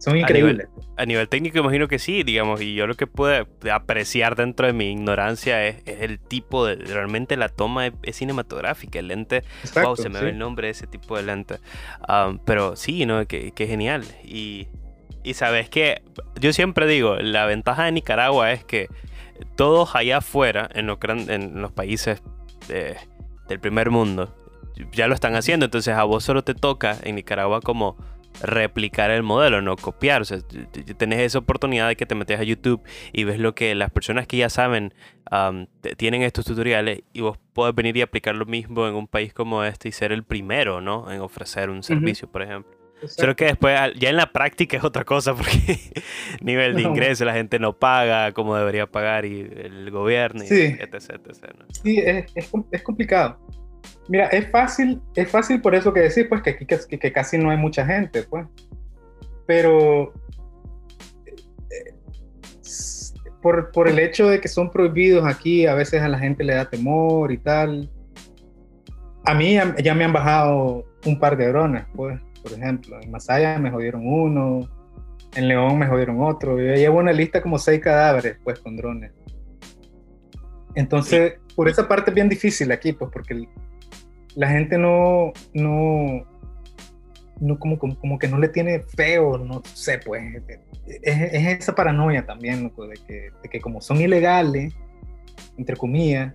Son 0.00 0.16
increíbles. 0.16 0.66
A 0.96 1.04
nivel, 1.04 1.28
técnico 1.28 1.58
imagino 1.58 1.86
que 1.86 1.98
sí, 1.98 2.22
digamos, 2.22 2.62
y 2.62 2.74
yo 2.74 2.86
lo 2.86 2.94
que 2.94 3.06
puedo 3.06 3.46
apreciar 3.70 4.34
dentro 4.34 4.66
de 4.66 4.72
mi 4.72 4.90
ignorancia 4.90 5.66
es, 5.66 5.82
el 5.86 6.18
tipo 6.18 6.64
de, 6.64 6.76
realmente 6.76 7.36
la 7.36 7.50
toma 7.50 7.86
es, 7.86 8.16
cinematográfica, 8.16 8.98
el 8.98 9.08
lente, 9.08 9.44
wow, 9.74 9.96
se 9.96 10.08
me 10.08 10.20
ve 10.22 10.30
el 10.30 10.38
nombre 10.38 10.68
de 10.68 10.72
ese 10.72 10.86
tipo 10.86 11.18
de 11.18 11.24
lente. 11.24 11.56
Um, 12.08 12.38
pero 12.38 12.76
sí, 12.76 13.04
¿no? 13.04 13.26
Que, 13.26 13.52
que 13.52 13.66
genial. 13.66 14.04
Y, 14.24 14.68
y 15.22 15.34
sabes 15.34 15.68
que 15.68 16.02
yo 16.40 16.54
siempre 16.54 16.86
digo, 16.86 17.16
la 17.16 17.44
ventaja 17.44 17.84
de 17.84 17.92
Nicaragua 17.92 18.52
es 18.52 18.64
que 18.64 18.88
todos 19.54 19.94
allá 19.94 20.18
afuera, 20.18 20.68
en 20.72 20.86
los, 20.86 20.98
en 21.28 21.60
los 21.60 21.72
países 21.72 22.22
del 22.68 23.60
primer 23.60 23.90
mundo, 23.90 24.34
ya 24.92 25.08
lo 25.08 25.14
están 25.14 25.34
haciendo. 25.34 25.66
Entonces 25.66 25.94
a 25.94 26.04
vos 26.04 26.24
solo 26.24 26.42
te 26.42 26.54
toca 26.54 26.96
en 27.02 27.16
Nicaragua 27.16 27.60
como 27.60 27.98
replicar 28.42 29.10
el 29.10 29.22
modelo, 29.22 29.62
no 29.62 29.76
copiar. 29.76 30.22
O 30.22 30.24
sea, 30.24 30.38
tenés 30.96 31.20
esa 31.20 31.38
oportunidad 31.38 31.88
de 31.88 31.96
que 31.96 32.06
te 32.06 32.14
metes 32.14 32.38
a 32.40 32.42
YouTube 32.42 32.82
y 33.12 33.24
ves 33.24 33.38
lo 33.38 33.54
que 33.54 33.74
las 33.74 33.90
personas 33.90 34.26
que 34.26 34.36
ya 34.36 34.48
saben 34.48 34.94
tienen 35.96 36.22
estos 36.22 36.44
tutoriales 36.44 37.02
y 37.12 37.20
vos 37.20 37.38
podés 37.52 37.74
venir 37.74 37.96
y 37.96 38.02
aplicar 38.02 38.34
lo 38.34 38.46
mismo 38.46 38.88
en 38.88 38.94
un 38.94 39.06
país 39.06 39.32
como 39.32 39.62
este 39.64 39.88
y 39.88 39.92
ser 39.92 40.12
el 40.12 40.24
primero, 40.24 40.80
¿no? 40.80 41.10
En 41.10 41.20
ofrecer 41.20 41.70
un 41.70 41.82
servicio, 41.82 42.30
por 42.30 42.42
ejemplo. 42.42 42.80
Creo 43.16 43.34
que 43.36 43.46
después, 43.46 43.78
ya 43.98 44.10
en 44.10 44.16
la 44.16 44.32
práctica 44.32 44.76
es 44.76 44.84
otra 44.84 45.04
cosa, 45.04 45.34
porque 45.36 45.78
nivel 46.40 46.74
de 46.76 46.82
ingreso, 46.82 47.24
la 47.24 47.32
gente 47.32 47.58
no 47.58 47.78
paga 47.78 48.32
como 48.32 48.56
debería 48.56 48.86
pagar 48.86 49.24
y 49.24 49.40
el 49.40 49.90
gobierno, 49.90 50.44
y 50.44 50.46
sí. 50.46 50.76
etc. 50.78 51.20
Sí, 51.82 51.98
es, 51.98 52.26
es, 52.34 52.82
complicado. 52.82 53.38
Mira, 54.08 54.26
es 54.26 54.50
fácil, 54.50 55.00
es 55.14 55.30
fácil 55.30 55.60
por 55.60 55.74
eso 55.74 55.92
que 55.92 56.00
decir, 56.00 56.28
pues 56.28 56.42
que 56.42 56.50
aquí 56.50 56.66
que, 56.66 56.98
que, 56.98 57.12
casi 57.12 57.38
no 57.38 57.50
hay 57.50 57.56
mucha 57.56 57.86
gente, 57.86 58.22
pues. 58.24 58.46
Pero 59.46 60.12
eh, 61.70 61.94
por, 63.42 63.70
por 63.72 63.88
el 63.88 63.98
hecho 63.98 64.28
de 64.28 64.40
que 64.40 64.48
son 64.48 64.70
prohibidos 64.70 65.26
aquí, 65.26 65.66
a 65.66 65.74
veces 65.74 66.02
a 66.02 66.08
la 66.08 66.18
gente 66.18 66.44
le 66.44 66.54
da 66.54 66.68
temor 66.68 67.32
y 67.32 67.38
tal. 67.38 67.90
A 69.26 69.34
mí 69.34 69.56
ya 69.82 69.94
me 69.94 70.04
han 70.04 70.12
bajado 70.12 70.84
un 71.06 71.18
par 71.18 71.36
de 71.36 71.48
drones, 71.48 71.84
pues 71.94 72.20
por 72.42 72.52
ejemplo. 72.52 72.98
En 73.00 73.10
Masaya 73.10 73.58
me 73.58 73.70
jodieron 73.70 74.02
uno, 74.06 74.68
en 75.34 75.48
León 75.48 75.78
me 75.78 75.86
jodieron 75.86 76.22
otro. 76.22 76.58
Yo 76.58 76.74
llevo 76.74 76.98
una 76.98 77.12
lista 77.12 77.40
como 77.40 77.58
seis 77.58 77.80
cadáveres, 77.80 78.38
pues, 78.42 78.58
con 78.60 78.76
drones. 78.76 79.12
Entonces, 80.74 81.34
por 81.56 81.68
esa 81.68 81.88
parte 81.88 82.10
es 82.10 82.14
bien 82.14 82.28
difícil 82.28 82.70
aquí, 82.72 82.92
pues, 82.92 83.10
porque 83.12 83.48
la 84.36 84.48
gente 84.48 84.78
no, 84.78 85.32
no, 85.54 86.24
no 87.40 87.58
como, 87.58 87.78
como, 87.78 88.18
que 88.18 88.28
no 88.28 88.38
le 88.38 88.48
tiene 88.48 88.80
feo, 88.80 89.38
no 89.38 89.62
sé, 89.72 89.98
pues, 89.98 90.42
es, 90.86 91.60
esa 91.60 91.74
paranoia 91.74 92.24
también, 92.26 92.64
de, 92.68 92.94
que, 93.06 93.30
de 93.42 93.48
que 93.48 93.60
como 93.60 93.80
son 93.80 94.00
ilegales, 94.00 94.74
entre 95.56 95.76
comillas, 95.76 96.34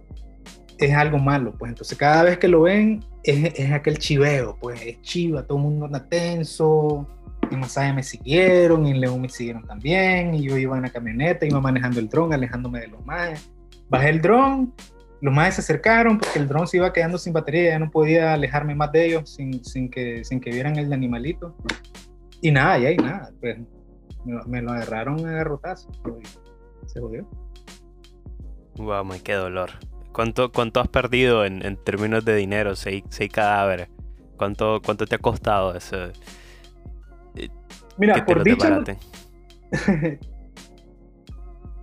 es 0.78 0.94
algo 0.94 1.18
malo, 1.18 1.54
pues. 1.58 1.70
Entonces 1.70 1.98
cada 1.98 2.24
vez 2.24 2.38
que 2.38 2.48
lo 2.48 2.64
ven 2.64 3.04
es, 3.24 3.72
aquel 3.72 3.98
chiveo, 3.98 4.58
pues 4.60 4.82
es 4.86 5.02
chiva, 5.02 5.44
todo 5.44 5.58
el 5.58 5.64
mundo 5.64 5.86
anda 5.86 6.08
tenso, 6.08 7.08
en 7.50 7.60
Masaya 7.60 7.94
me 7.94 8.04
siguieron, 8.04 8.86
y 8.86 8.92
en 8.92 9.02
León 9.02 9.22
me 9.22 9.30
siguieron 9.30 9.66
también, 9.66 10.34
y 10.34 10.44
yo 10.44 10.58
iba 10.58 10.76
en 10.76 10.84
la 10.84 10.90
camioneta, 10.90 11.46
iba 11.46 11.62
manejando 11.62 12.00
el 12.00 12.10
dron, 12.10 12.34
alejándome 12.34 12.82
de 12.82 12.88
los 12.88 13.06
maes, 13.06 13.50
bajé 13.90 14.10
el 14.10 14.22
dron, 14.22 14.74
los 15.26 15.34
maes 15.34 15.56
se 15.56 15.62
acercaron 15.62 16.18
porque 16.20 16.38
el 16.40 16.48
dron 16.48 16.68
se 16.68 16.78
iba 16.78 16.94
quedando 16.94 17.18
sin 17.18 17.34
batería, 17.34 17.72
ya 17.72 17.80
no 17.80 17.90
podía 17.92 18.34
alejarme 18.34 18.76
más 18.76 18.92
de 18.92 19.06
ellos 19.08 19.30
sin, 19.30 19.64
sin, 19.66 19.90
que, 19.90 20.24
sin 20.24 20.40
que 20.40 20.52
vieran 20.52 20.78
el 20.78 20.94
animalito, 20.94 21.56
y 22.42 22.52
nada, 22.52 22.78
y 22.80 22.86
ahí 22.86 22.98
nada, 22.98 23.32
pues 23.42 23.58
Me, 24.24 24.34
lo- 24.34 24.46
me 24.46 24.62
lo 24.62 24.72
agarraron 24.72 25.26
a 25.26 25.32
garrotazo. 25.32 25.90
y 26.84 26.88
Se 26.88 27.00
jodió. 27.00 27.28
Wow, 28.78 29.04
man, 29.06 29.20
qué 29.20 29.34
dolor. 29.34 29.72
¿Cuánto, 30.12 30.52
cuánto 30.52 30.80
has 30.80 30.88
perdido 30.88 31.46
en, 31.46 31.66
en 31.66 31.76
términos 31.78 32.24
de 32.26 32.36
dinero? 32.36 32.76
Seis, 32.76 33.04
seis 33.10 33.32
cadáveres. 33.32 33.88
¿Cuánto, 34.38 34.82
¿Cuánto 34.84 35.06
te 35.06 35.16
ha 35.16 35.20
costado 35.20 35.76
eso? 35.76 35.98
Mira, 37.98 38.26
por 38.26 38.44
dicha? 38.44 38.84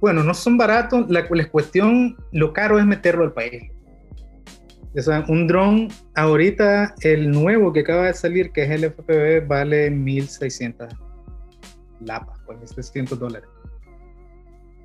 bueno, 0.03 0.25
no 0.25 0.35
son 0.35 0.59
baratos. 0.59 1.09
La, 1.09 1.25
la 1.31 1.49
cuestión, 1.49 2.17
lo 2.33 2.53
caro 2.53 2.81
es 2.81 2.85
meterlo 2.85 3.23
al 3.23 3.33
país. 3.33 3.71
O 4.95 5.01
sea, 5.01 5.25
un 5.29 5.47
dron, 5.47 5.88
ahorita 6.17 6.97
el 7.03 7.31
nuevo 7.31 7.73
que 7.73 7.81
acaba 7.81 8.09
de 8.09 8.15
salir, 8.15 8.51
que 8.51 8.65
es 8.65 8.71
el 8.71 8.85
FPV, 8.85 9.47
vale 9.47 9.91
1600 9.91 10.93
lapas, 12.01 12.37
pues 12.45 12.59
1600 12.59 13.19
dólares. 13.19 13.49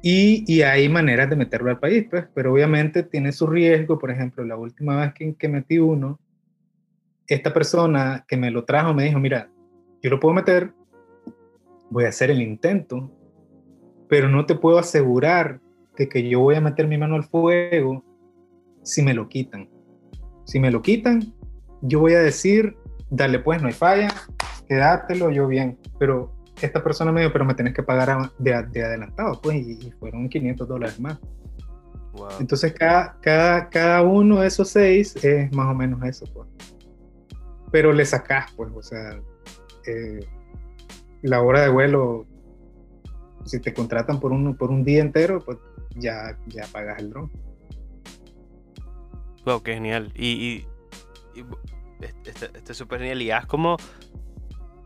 Y, 0.04 0.46
y 0.48 0.62
hay 0.62 0.88
maneras 0.88 1.32
de 1.32 1.36
meterlo 1.36 1.72
al 1.72 1.80
país, 1.80 2.06
pues, 2.10 2.26
pero 2.36 2.54
obviamente 2.54 3.02
tiene 3.02 3.32
su 3.32 3.48
riesgo. 3.48 3.98
Por 3.98 4.12
ejemplo, 4.12 4.46
la 4.46 4.56
última 4.56 4.98
vez 4.98 5.14
que, 5.16 5.34
que 5.34 5.50
metí 5.50 5.80
uno, 5.80 6.20
esta 7.26 7.52
persona 7.52 8.24
que 8.28 8.38
me 8.38 8.52
lo 8.52 8.66
trajo 8.66 8.94
me 8.94 9.06
dijo, 9.06 9.20
mira, 9.20 9.50
yo 10.04 10.12
lo 10.12 10.20
puedo 10.20 10.36
meter, 10.36 10.74
voy 11.90 12.06
a 12.06 12.10
hacer 12.10 12.30
el 12.30 12.44
intento, 12.44 13.12
pero 14.08 14.30
no 14.30 14.46
te 14.46 14.56
puedo 14.56 14.78
asegurar 14.80 15.60
de 15.98 16.08
que 16.08 16.28
yo 16.28 16.40
voy 16.40 16.56
a 16.56 16.62
meter 16.62 16.88
mi 16.88 16.98
mano 16.98 17.16
al 17.16 17.24
fuego 17.24 18.04
si 18.84 19.02
me 19.02 19.14
lo 19.14 19.28
quitan. 19.28 19.70
Si 20.46 20.60
me 20.60 20.72
lo 20.72 20.82
quitan, 20.82 21.34
yo 21.82 22.00
voy 22.00 22.14
a 22.14 22.20
decir, 22.20 22.78
dale 23.10 23.40
pues, 23.40 23.62
no 23.62 23.68
hay 23.68 23.74
falla, 23.74 24.14
quédatelo, 24.68 25.30
yo 25.30 25.48
bien. 25.48 25.78
Pero 26.00 26.34
esta 26.62 26.84
persona 26.84 27.12
me 27.12 27.22
dijo, 27.22 27.34
pero 27.34 27.46
me 27.46 27.54
tenés 27.54 27.74
que 27.74 27.84
pagar 27.84 28.32
de, 28.40 28.64
de 28.72 28.84
adelantado, 28.84 29.40
pues, 29.42 29.58
y, 29.58 29.88
y 29.88 29.92
fueron 29.92 30.30
500 30.30 30.68
dólares 30.68 31.00
más. 31.00 31.20
Wow. 32.14 32.30
Entonces, 32.40 32.74
cada, 32.74 33.18
cada, 33.22 33.70
cada 33.70 34.02
uno 34.02 34.40
de 34.40 34.48
esos 34.48 34.70
seis 34.70 35.16
es 35.24 35.52
más 35.54 35.68
o 35.68 35.76
menos 35.76 36.02
eso, 36.04 36.26
pues. 36.34 36.48
Pero 37.72 37.92
le 37.92 38.06
sacás, 38.06 38.52
pues, 38.56 38.72
o 38.74 38.82
sea, 38.82 39.20
eh, 39.86 40.20
la 41.22 41.42
hora 41.42 41.62
de 41.62 41.70
vuelo, 41.70 42.26
si 43.48 43.60
te 43.60 43.74
contratan 43.74 44.20
por 44.20 44.32
un, 44.32 44.56
por 44.56 44.70
un 44.72 44.84
día 44.84 45.02
entero, 45.02 45.44
pues 45.44 45.58
ya, 45.96 46.38
ya 46.48 46.66
pagas 46.72 47.00
el 47.00 47.10
dron. 47.10 47.32
Wow, 49.46 49.64
qué 49.64 49.74
genial. 49.76 50.12
Y, 50.16 50.28
y, 50.28 50.68
este- 52.02 52.58
este 52.58 52.72
es 52.72 52.78
súper 52.78 53.00
genial. 53.00 53.22
Y 53.22 53.32
has 53.32 53.46
como 53.46 53.78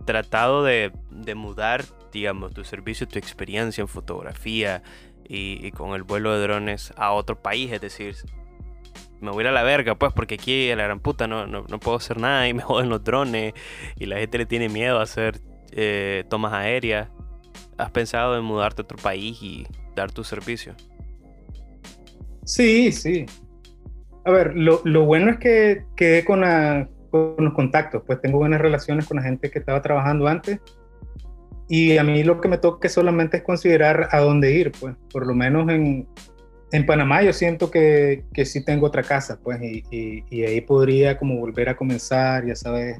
tratado 0.05 0.63
de, 0.63 0.91
de 1.09 1.35
mudar, 1.35 1.83
digamos, 2.11 2.53
tu 2.53 2.63
servicio, 2.63 3.07
tu 3.07 3.17
experiencia 3.19 3.81
en 3.81 3.87
fotografía 3.87 4.83
y, 5.27 5.65
y 5.65 5.71
con 5.71 5.93
el 5.93 6.03
vuelo 6.03 6.33
de 6.33 6.41
drones 6.41 6.93
a 6.97 7.11
otro 7.11 7.41
país. 7.41 7.71
Es 7.71 7.81
decir, 7.81 8.15
me 9.19 9.31
voy 9.31 9.39
a 9.39 9.41
ir 9.45 9.47
a 9.47 9.51
la 9.51 9.63
verga, 9.63 9.95
pues, 9.95 10.13
porque 10.13 10.35
aquí 10.35 10.69
a 10.71 10.75
la 10.75 10.83
gran 10.83 10.99
puta 10.99 11.27
no, 11.27 11.47
no, 11.47 11.63
no 11.67 11.79
puedo 11.79 11.97
hacer 11.97 12.19
nada 12.19 12.47
y 12.47 12.53
me 12.55 12.61
joden 12.61 12.89
los 12.89 13.03
drones 13.03 13.53
y 13.97 14.05
la 14.05 14.17
gente 14.17 14.37
le 14.39 14.45
tiene 14.45 14.69
miedo 14.69 14.99
a 14.99 15.03
hacer 15.03 15.41
eh, 15.71 16.23
tomas 16.29 16.53
aéreas. 16.53 17.09
¿Has 17.81 17.89
pensado 17.91 18.37
en 18.37 18.43
mudarte 18.43 18.81
a 18.81 18.83
otro 18.83 18.97
país 18.97 19.41
y 19.41 19.65
dar 19.95 20.11
tu 20.11 20.23
servicio? 20.23 20.73
Sí, 22.45 22.91
sí. 22.91 23.25
A 24.25 24.31
ver, 24.31 24.55
lo, 24.55 24.81
lo 24.83 25.05
bueno 25.05 25.31
es 25.31 25.37
que 25.37 25.83
quedé 25.95 26.23
con, 26.23 26.41
con 27.09 27.35
los 27.39 27.53
contactos, 27.53 28.03
pues 28.05 28.21
tengo 28.21 28.37
buenas 28.37 28.61
relaciones 28.61 29.07
con 29.07 29.17
la 29.17 29.23
gente 29.23 29.49
que 29.49 29.59
estaba 29.59 29.81
trabajando 29.81 30.27
antes. 30.27 30.59
Y 31.67 31.97
a 31.97 32.03
mí 32.03 32.23
lo 32.23 32.39
que 32.39 32.49
me 32.49 32.57
toca 32.59 32.87
solamente 32.87 33.37
es 33.37 33.43
considerar 33.43 34.09
a 34.11 34.19
dónde 34.19 34.51
ir, 34.53 34.71
pues. 34.79 34.95
Por 35.11 35.25
lo 35.25 35.33
menos 35.33 35.67
en, 35.69 36.07
en 36.71 36.85
Panamá 36.85 37.23
yo 37.23 37.33
siento 37.33 37.71
que, 37.71 38.25
que 38.33 38.45
sí 38.45 38.63
tengo 38.63 38.85
otra 38.87 39.01
casa, 39.03 39.39
pues, 39.41 39.59
y, 39.61 39.83
y- 39.89 40.23
y 40.29 40.43
ahí 40.43 40.61
podría 40.61 41.17
como 41.17 41.37
volver 41.39 41.69
a 41.69 41.75
comenzar, 41.75 42.45
ya 42.45 42.55
sabes. 42.55 42.99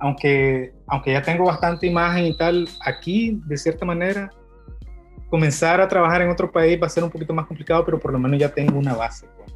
Aunque, 0.00 0.72
aunque 0.86 1.12
ya 1.12 1.22
tengo 1.22 1.44
bastante 1.44 1.86
imagen 1.86 2.26
y 2.26 2.36
tal, 2.36 2.68
aquí, 2.84 3.40
de 3.46 3.56
cierta 3.56 3.84
manera, 3.84 4.30
comenzar 5.28 5.80
a 5.80 5.88
trabajar 5.88 6.22
en 6.22 6.30
otro 6.30 6.50
país 6.50 6.80
va 6.80 6.86
a 6.86 6.90
ser 6.90 7.04
un 7.04 7.10
poquito 7.10 7.34
más 7.34 7.46
complicado, 7.46 7.84
pero 7.84 7.98
por 7.98 8.12
lo 8.12 8.18
menos 8.18 8.38
ya 8.38 8.48
tengo 8.48 8.78
una 8.78 8.94
base. 8.94 9.26
pues. 9.36 9.52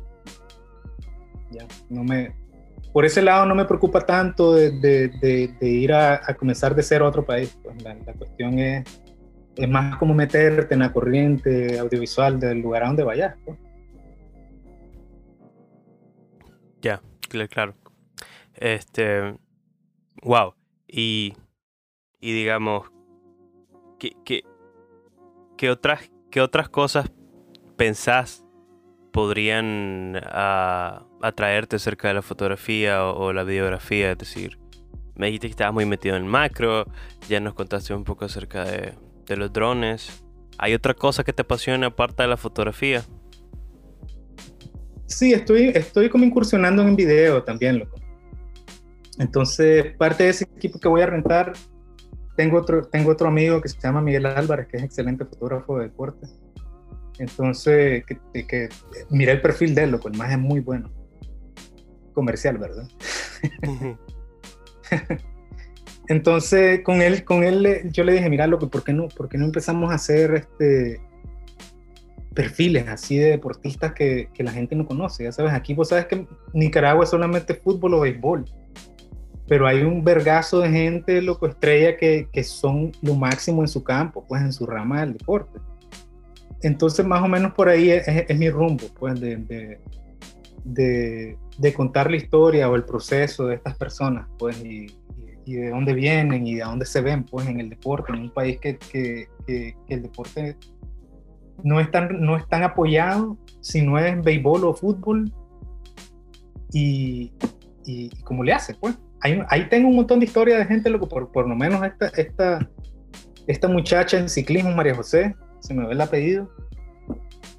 Ya, 1.52 1.66
no 1.88 2.02
me, 2.02 2.34
por 2.92 3.04
ese 3.04 3.22
lado 3.22 3.46
no 3.46 3.54
me 3.54 3.64
preocupa 3.64 4.00
tanto 4.00 4.54
de, 4.54 4.70
de- 4.72 5.08
de- 5.20 5.54
de 5.60 5.68
ir 5.68 5.92
a, 5.92 6.14
a 6.26 6.34
comenzar 6.34 6.74
de 6.74 6.82
cero 6.82 7.04
a 7.06 7.08
otro 7.08 7.24
país. 7.24 7.56
pues. 7.62 7.80
La, 7.82 7.94
la 7.94 8.12
cuestión 8.14 8.58
es, 8.58 8.84
es 9.56 9.68
más 9.68 9.96
como 9.96 10.12
meterte 10.14 10.74
en 10.74 10.80
la 10.80 10.92
corriente 10.92 11.78
audiovisual 11.78 12.40
del 12.40 12.58
lugar 12.60 12.82
a 12.82 12.86
donde 12.88 13.04
vayas. 13.04 13.36
pues. 13.44 13.58
Ya, 16.82 17.00
cl- 17.30 17.48
claro. 17.48 17.74
Este. 18.54 19.34
Wow. 20.22 20.54
Y. 20.88 21.34
Y 22.20 22.32
digamos. 22.32 22.90
¿Qué, 23.98 24.12
qué, 24.24 24.42
qué 25.56 25.70
otras, 25.70 26.10
qué 26.30 26.40
otras 26.40 26.68
cosas 26.68 27.08
pensás 27.76 28.44
podrían 29.12 30.20
ah, 30.24 31.06
atraerte 31.20 31.78
cerca 31.78 32.08
de 32.08 32.14
la 32.14 32.22
fotografía 32.22 33.06
o, 33.06 33.32
la 33.32 33.44
videografía? 33.44 34.10
Es 34.10 34.18
decir, 34.18 34.58
me 35.14 35.26
dijiste 35.26 35.46
que 35.46 35.52
estabas 35.52 35.74
muy 35.74 35.86
metido 35.86 36.16
en 36.16 36.26
macro, 36.26 36.86
ya 37.28 37.38
nos 37.38 37.54
contaste 37.54 37.94
un 37.94 38.02
poco 38.02 38.24
acerca 38.24 38.64
de, 38.64 38.94
de 39.24 39.36
los 39.36 39.52
drones. 39.52 40.24
¿Hay 40.58 40.74
otra 40.74 40.94
cosa 40.94 41.22
que 41.22 41.32
te 41.32 41.42
apasiona 41.42 41.88
aparte 41.88 42.24
de 42.24 42.28
la 42.28 42.36
fotografía? 42.36 43.04
Sí, 45.06 45.32
estoy, 45.32 45.68
estoy 45.68 46.08
como 46.08 46.24
incursionando 46.24 46.82
en 46.82 46.96
video 46.96 47.44
también, 47.44 47.78
loco. 47.78 48.01
Entonces, 49.22 49.96
parte 49.96 50.24
de 50.24 50.30
ese 50.30 50.44
equipo 50.56 50.80
que 50.80 50.88
voy 50.88 51.00
a 51.00 51.06
rentar, 51.06 51.52
tengo 52.36 52.58
otro, 52.58 52.82
tengo 52.82 53.12
otro 53.12 53.28
amigo 53.28 53.60
que 53.60 53.68
se 53.68 53.78
llama 53.78 54.00
Miguel 54.00 54.26
Álvarez, 54.26 54.66
que 54.66 54.78
es 54.78 54.82
excelente 54.82 55.24
fotógrafo 55.24 55.78
de 55.78 55.84
deporte. 55.84 56.26
Entonces, 57.20 58.04
que, 58.04 58.46
que, 58.46 58.68
mira 59.10 59.30
el 59.30 59.40
perfil 59.40 59.76
de 59.76 59.84
él, 59.84 59.92
loco, 59.92 60.08
el 60.08 60.18
más 60.18 60.32
es 60.32 60.40
muy 60.40 60.58
bueno. 60.58 60.90
Comercial, 62.14 62.58
¿verdad? 62.58 62.88
Entonces, 66.08 66.80
con 66.82 67.00
él, 67.00 67.24
con 67.24 67.44
él 67.44 67.90
yo 67.92 68.02
le 68.02 68.14
dije, 68.14 68.28
mira, 68.28 68.48
loco, 68.48 68.68
¿por 68.68 68.82
qué 68.82 68.92
no, 68.92 69.06
por 69.06 69.28
qué 69.28 69.38
no 69.38 69.44
empezamos 69.44 69.92
a 69.92 69.94
hacer 69.94 70.34
este 70.34 71.00
perfiles 72.34 72.88
así 72.88 73.18
de 73.18 73.26
deportistas 73.26 73.92
que, 73.92 74.30
que 74.34 74.42
la 74.42 74.50
gente 74.50 74.74
no 74.74 74.84
conoce? 74.84 75.22
Ya 75.22 75.30
sabes, 75.30 75.52
aquí 75.52 75.74
vos 75.74 75.90
sabes 75.90 76.06
que 76.06 76.26
Nicaragua 76.52 77.04
es 77.04 77.10
solamente 77.10 77.54
fútbol 77.54 77.94
o 77.94 78.00
béisbol, 78.00 78.44
pero 79.52 79.66
hay 79.66 79.82
un 79.82 80.02
vergazo 80.02 80.60
de 80.60 80.70
gente, 80.70 81.20
loco, 81.20 81.46
estrella, 81.46 81.98
que, 81.98 82.26
que 82.32 82.42
son 82.42 82.90
lo 83.02 83.14
máximo 83.14 83.60
en 83.60 83.68
su 83.68 83.84
campo, 83.84 84.24
pues 84.26 84.40
en 84.40 84.50
su 84.50 84.64
rama 84.64 85.02
del 85.02 85.12
deporte. 85.12 85.60
Entonces, 86.62 87.04
más 87.04 87.22
o 87.22 87.28
menos 87.28 87.52
por 87.52 87.68
ahí 87.68 87.90
es, 87.90 88.08
es 88.08 88.38
mi 88.38 88.48
rumbo, 88.48 88.86
pues, 88.98 89.20
de, 89.20 89.36
de, 89.36 89.78
de, 90.64 91.36
de 91.58 91.74
contar 91.74 92.10
la 92.10 92.16
historia 92.16 92.70
o 92.70 92.76
el 92.76 92.84
proceso 92.84 93.44
de 93.46 93.56
estas 93.56 93.76
personas, 93.76 94.26
pues, 94.38 94.58
y, 94.64 94.86
y- 95.44 95.52
de 95.52 95.68
dónde 95.68 95.92
vienen 95.92 96.46
y 96.46 96.54
de 96.54 96.62
dónde 96.64 96.86
se 96.86 97.02
ven, 97.02 97.22
pues, 97.24 97.46
en 97.46 97.60
el 97.60 97.68
deporte, 97.68 98.10
en 98.10 98.20
un 98.20 98.30
país 98.30 98.58
que, 98.58 98.78
que, 98.78 99.26
que 99.46 99.74
el 99.86 100.00
deporte 100.00 100.56
no 101.62 101.78
es, 101.78 101.90
tan, 101.90 102.22
no 102.22 102.38
es 102.38 102.48
tan 102.48 102.62
apoyado 102.62 103.36
si 103.60 103.82
no 103.82 103.98
es 103.98 104.18
béisbol 104.24 104.64
o 104.64 104.72
fútbol 104.72 105.30
y, 106.72 107.32
y, 107.84 108.06
y 108.06 108.22
cómo 108.24 108.42
le 108.44 108.54
hace, 108.54 108.72
pues. 108.76 108.96
Ahí, 109.22 109.40
ahí 109.48 109.68
tengo 109.68 109.88
un 109.88 109.96
montón 109.96 110.18
de 110.20 110.26
historias 110.26 110.58
de 110.58 110.66
gente, 110.66 110.90
loco, 110.90 111.08
por, 111.08 111.30
por 111.30 111.48
lo 111.48 111.54
menos 111.54 111.84
esta, 111.84 112.06
esta, 112.20 112.68
esta 113.46 113.68
muchacha 113.68 114.18
en 114.18 114.28
ciclismo, 114.28 114.72
María 114.72 114.94
José, 114.94 115.34
se 115.60 115.74
me 115.74 115.86
ve 115.86 115.92
el 115.92 116.00
apellido, 116.00 116.50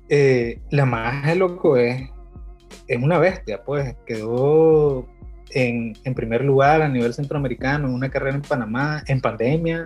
eh, 0.09 0.59
la 0.71 0.85
magia, 0.85 1.35
loco, 1.35 1.77
es, 1.77 2.09
es 2.87 3.01
una 3.01 3.17
bestia, 3.17 3.63
pues, 3.63 3.95
quedó 4.05 5.07
en, 5.51 5.93
en 6.03 6.13
primer 6.13 6.43
lugar 6.43 6.81
a 6.81 6.89
nivel 6.89 7.13
centroamericano 7.13 7.87
en 7.87 7.93
una 7.93 8.09
carrera 8.09 8.35
en 8.35 8.41
Panamá, 8.41 9.03
en 9.07 9.21
pandemia, 9.21 9.85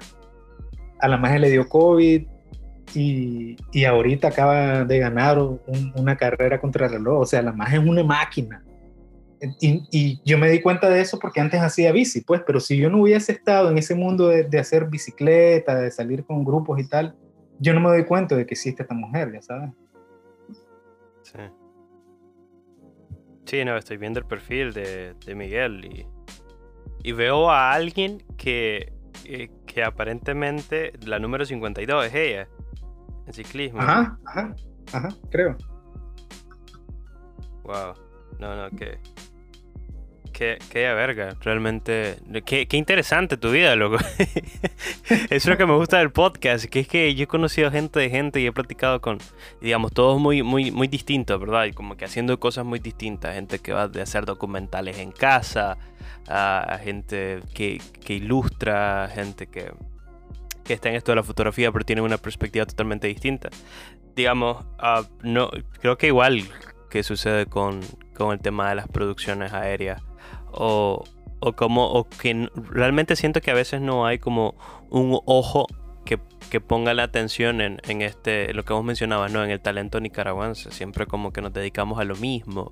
a 1.00 1.08
la 1.08 1.18
magia 1.18 1.38
le 1.40 1.52
dio 1.52 1.70
COVID, 1.70 2.26
y, 2.96 3.58
y 3.74 3.84
ahorita 3.84 4.30
acaba 4.30 4.86
de 4.86 4.98
ganar 4.98 5.38
un- 5.38 5.60
una 5.96 6.16
carrera 6.16 6.60
contra 6.60 6.86
el 6.88 6.94
reloj. 6.94 7.20
O 7.20 7.26
sea, 7.26 7.42
la 7.42 7.52
magia 7.52 7.80
es 7.80 7.86
una 7.86 8.02
máquina. 8.02 8.64
Y, 9.60 9.84
y 9.92 10.22
yo 10.26 10.38
me 10.38 10.50
di 10.50 10.62
cuenta 10.62 10.90
de 10.90 11.02
eso 11.02 11.20
porque 11.20 11.40
antes 11.40 11.62
hacía 11.62 11.92
bici, 11.92 12.22
pues, 12.22 12.42
pero 12.46 12.60
si 12.60 12.78
yo 12.78 12.90
no 12.90 13.02
hubiese 13.02 13.32
estado 13.32 13.70
en 13.70 13.78
ese 13.78 13.96
mundo 13.96 14.28
de, 14.28 14.44
de 14.44 14.60
hacer 14.60 14.86
bicicleta, 14.86 15.76
de 15.76 15.92
salir 15.92 16.26
con 16.26 16.44
grupos 16.44 16.80
y 16.80 16.88
tal, 16.88 17.16
yo 17.60 17.74
no 17.74 17.80
me 17.80 17.90
doy 17.90 18.06
cuenta 18.06 18.36
de 18.36 18.46
que 18.46 18.54
existe 18.54 18.84
esta 18.84 18.96
mujer, 18.96 19.32
ya 19.34 19.42
sabes. 19.42 19.70
Sí. 21.22 21.40
Sí, 23.46 23.64
no, 23.64 23.78
estoy 23.78 23.98
viendo 23.98 24.20
el 24.20 24.26
perfil 24.26 24.74
de, 24.74 25.14
de 25.26 25.36
Miguel 25.36 25.86
y, 25.86 26.06
y 27.04 27.12
veo 27.14 27.50
a 27.50 27.72
alguien 27.72 28.24
que, 28.38 28.92
eh, 29.24 29.50
que 29.66 29.78
que 29.78 29.84
aparentemente 29.84 30.94
la 31.06 31.20
número 31.20 31.46
52 31.46 32.08
es 32.08 32.16
ella. 32.16 32.48
En 33.28 33.34
ciclismo. 33.34 33.80
Ajá, 33.80 34.18
ajá, 34.26 34.56
ajá, 34.92 35.10
creo. 35.30 35.56
Wow. 37.64 37.94
No, 38.40 38.56
no, 38.56 38.76
que. 38.76 38.98
Qué, 40.38 40.60
qué 40.70 40.94
verga, 40.94 41.36
realmente. 41.42 42.18
Qué, 42.46 42.68
qué, 42.68 42.78
interesante 42.78 43.38
tu 43.38 43.50
vida, 43.50 43.76
loco. 43.76 43.98
Eso 45.10 45.26
es 45.32 45.48
lo 45.48 45.58
que 45.58 45.66
me 45.66 45.74
gusta 45.74 45.98
del 45.98 46.12
podcast, 46.12 46.66
que 46.66 46.82
es 46.82 46.88
que 46.88 47.16
yo 47.16 47.24
he 47.24 47.28
conocido 47.28 47.72
gente 47.72 48.00
de 48.00 48.12
gente 48.12 48.40
y 48.40 48.46
he 48.46 48.52
platicado 48.52 49.02
con, 49.02 49.18
digamos, 49.62 49.94
todos 49.94 50.22
muy, 50.22 50.44
muy, 50.44 50.70
muy 50.70 50.88
distintos, 50.88 51.40
¿verdad? 51.40 51.66
Y 51.66 51.74
como 51.74 51.98
que 51.98 52.06
haciendo 52.06 52.40
cosas 52.40 52.66
muy 52.66 52.78
distintas. 52.78 53.34
Gente 53.34 53.58
que 53.58 53.74
va 53.74 53.88
de 53.88 54.00
hacer 54.00 54.26
documentales 54.26 55.00
en 55.00 55.12
casa, 55.12 55.80
a, 56.28 56.80
gente 56.84 57.40
que, 57.56 57.82
que, 58.06 58.14
ilustra, 58.14 59.10
gente 59.12 59.48
que, 59.48 59.72
que 60.64 60.74
está 60.74 60.90
en 60.90 60.98
esto 60.98 61.14
de 61.14 61.16
la 61.16 61.24
fotografía, 61.24 61.72
pero 61.72 61.84
tiene 61.84 62.04
una 62.04 62.20
perspectiva 62.20 62.68
totalmente 62.68 63.08
distinta. 63.08 63.50
Digamos, 64.16 64.64
uh, 64.78 65.04
no, 65.24 65.50
creo 65.82 65.98
que 65.98 66.06
igual 66.06 66.44
que 66.92 67.02
sucede 67.02 67.48
con, 67.48 67.80
con 68.16 68.34
el 68.34 68.40
tema 68.40 68.70
de 68.70 68.76
las 68.76 68.88
producciones 68.88 69.52
aéreas 69.52 70.07
o, 70.58 71.04
o 71.40 71.54
como 71.54 71.86
o 71.86 72.10
que 72.10 72.50
realmente 72.56 73.16
siento 73.16 73.42
que 73.42 73.52
a 73.52 73.54
veces 73.54 73.82
no 73.82 74.06
hay 74.06 74.20
como 74.20 74.56
un 74.90 75.20
ojo 75.26 75.68
que, 76.06 76.20
que 76.50 76.62
ponga 76.62 76.94
la 76.94 77.04
atención 77.04 77.62
en, 77.62 77.80
en, 77.88 78.02
este 78.02 78.54
lo 78.54 78.64
que 78.64 78.74
hemos 78.74 78.86
mencionado 78.86 79.28
no 79.28 79.44
en 79.44 79.52
el 79.52 79.60
talento 79.60 80.00
nicaragüense 80.00 80.72
siempre 80.72 81.06
como 81.06 81.34
que 81.34 81.42
nos 81.42 81.54
dedicamos 81.54 82.00
a 82.00 82.06
lo 82.06 82.16
mismo. 82.16 82.72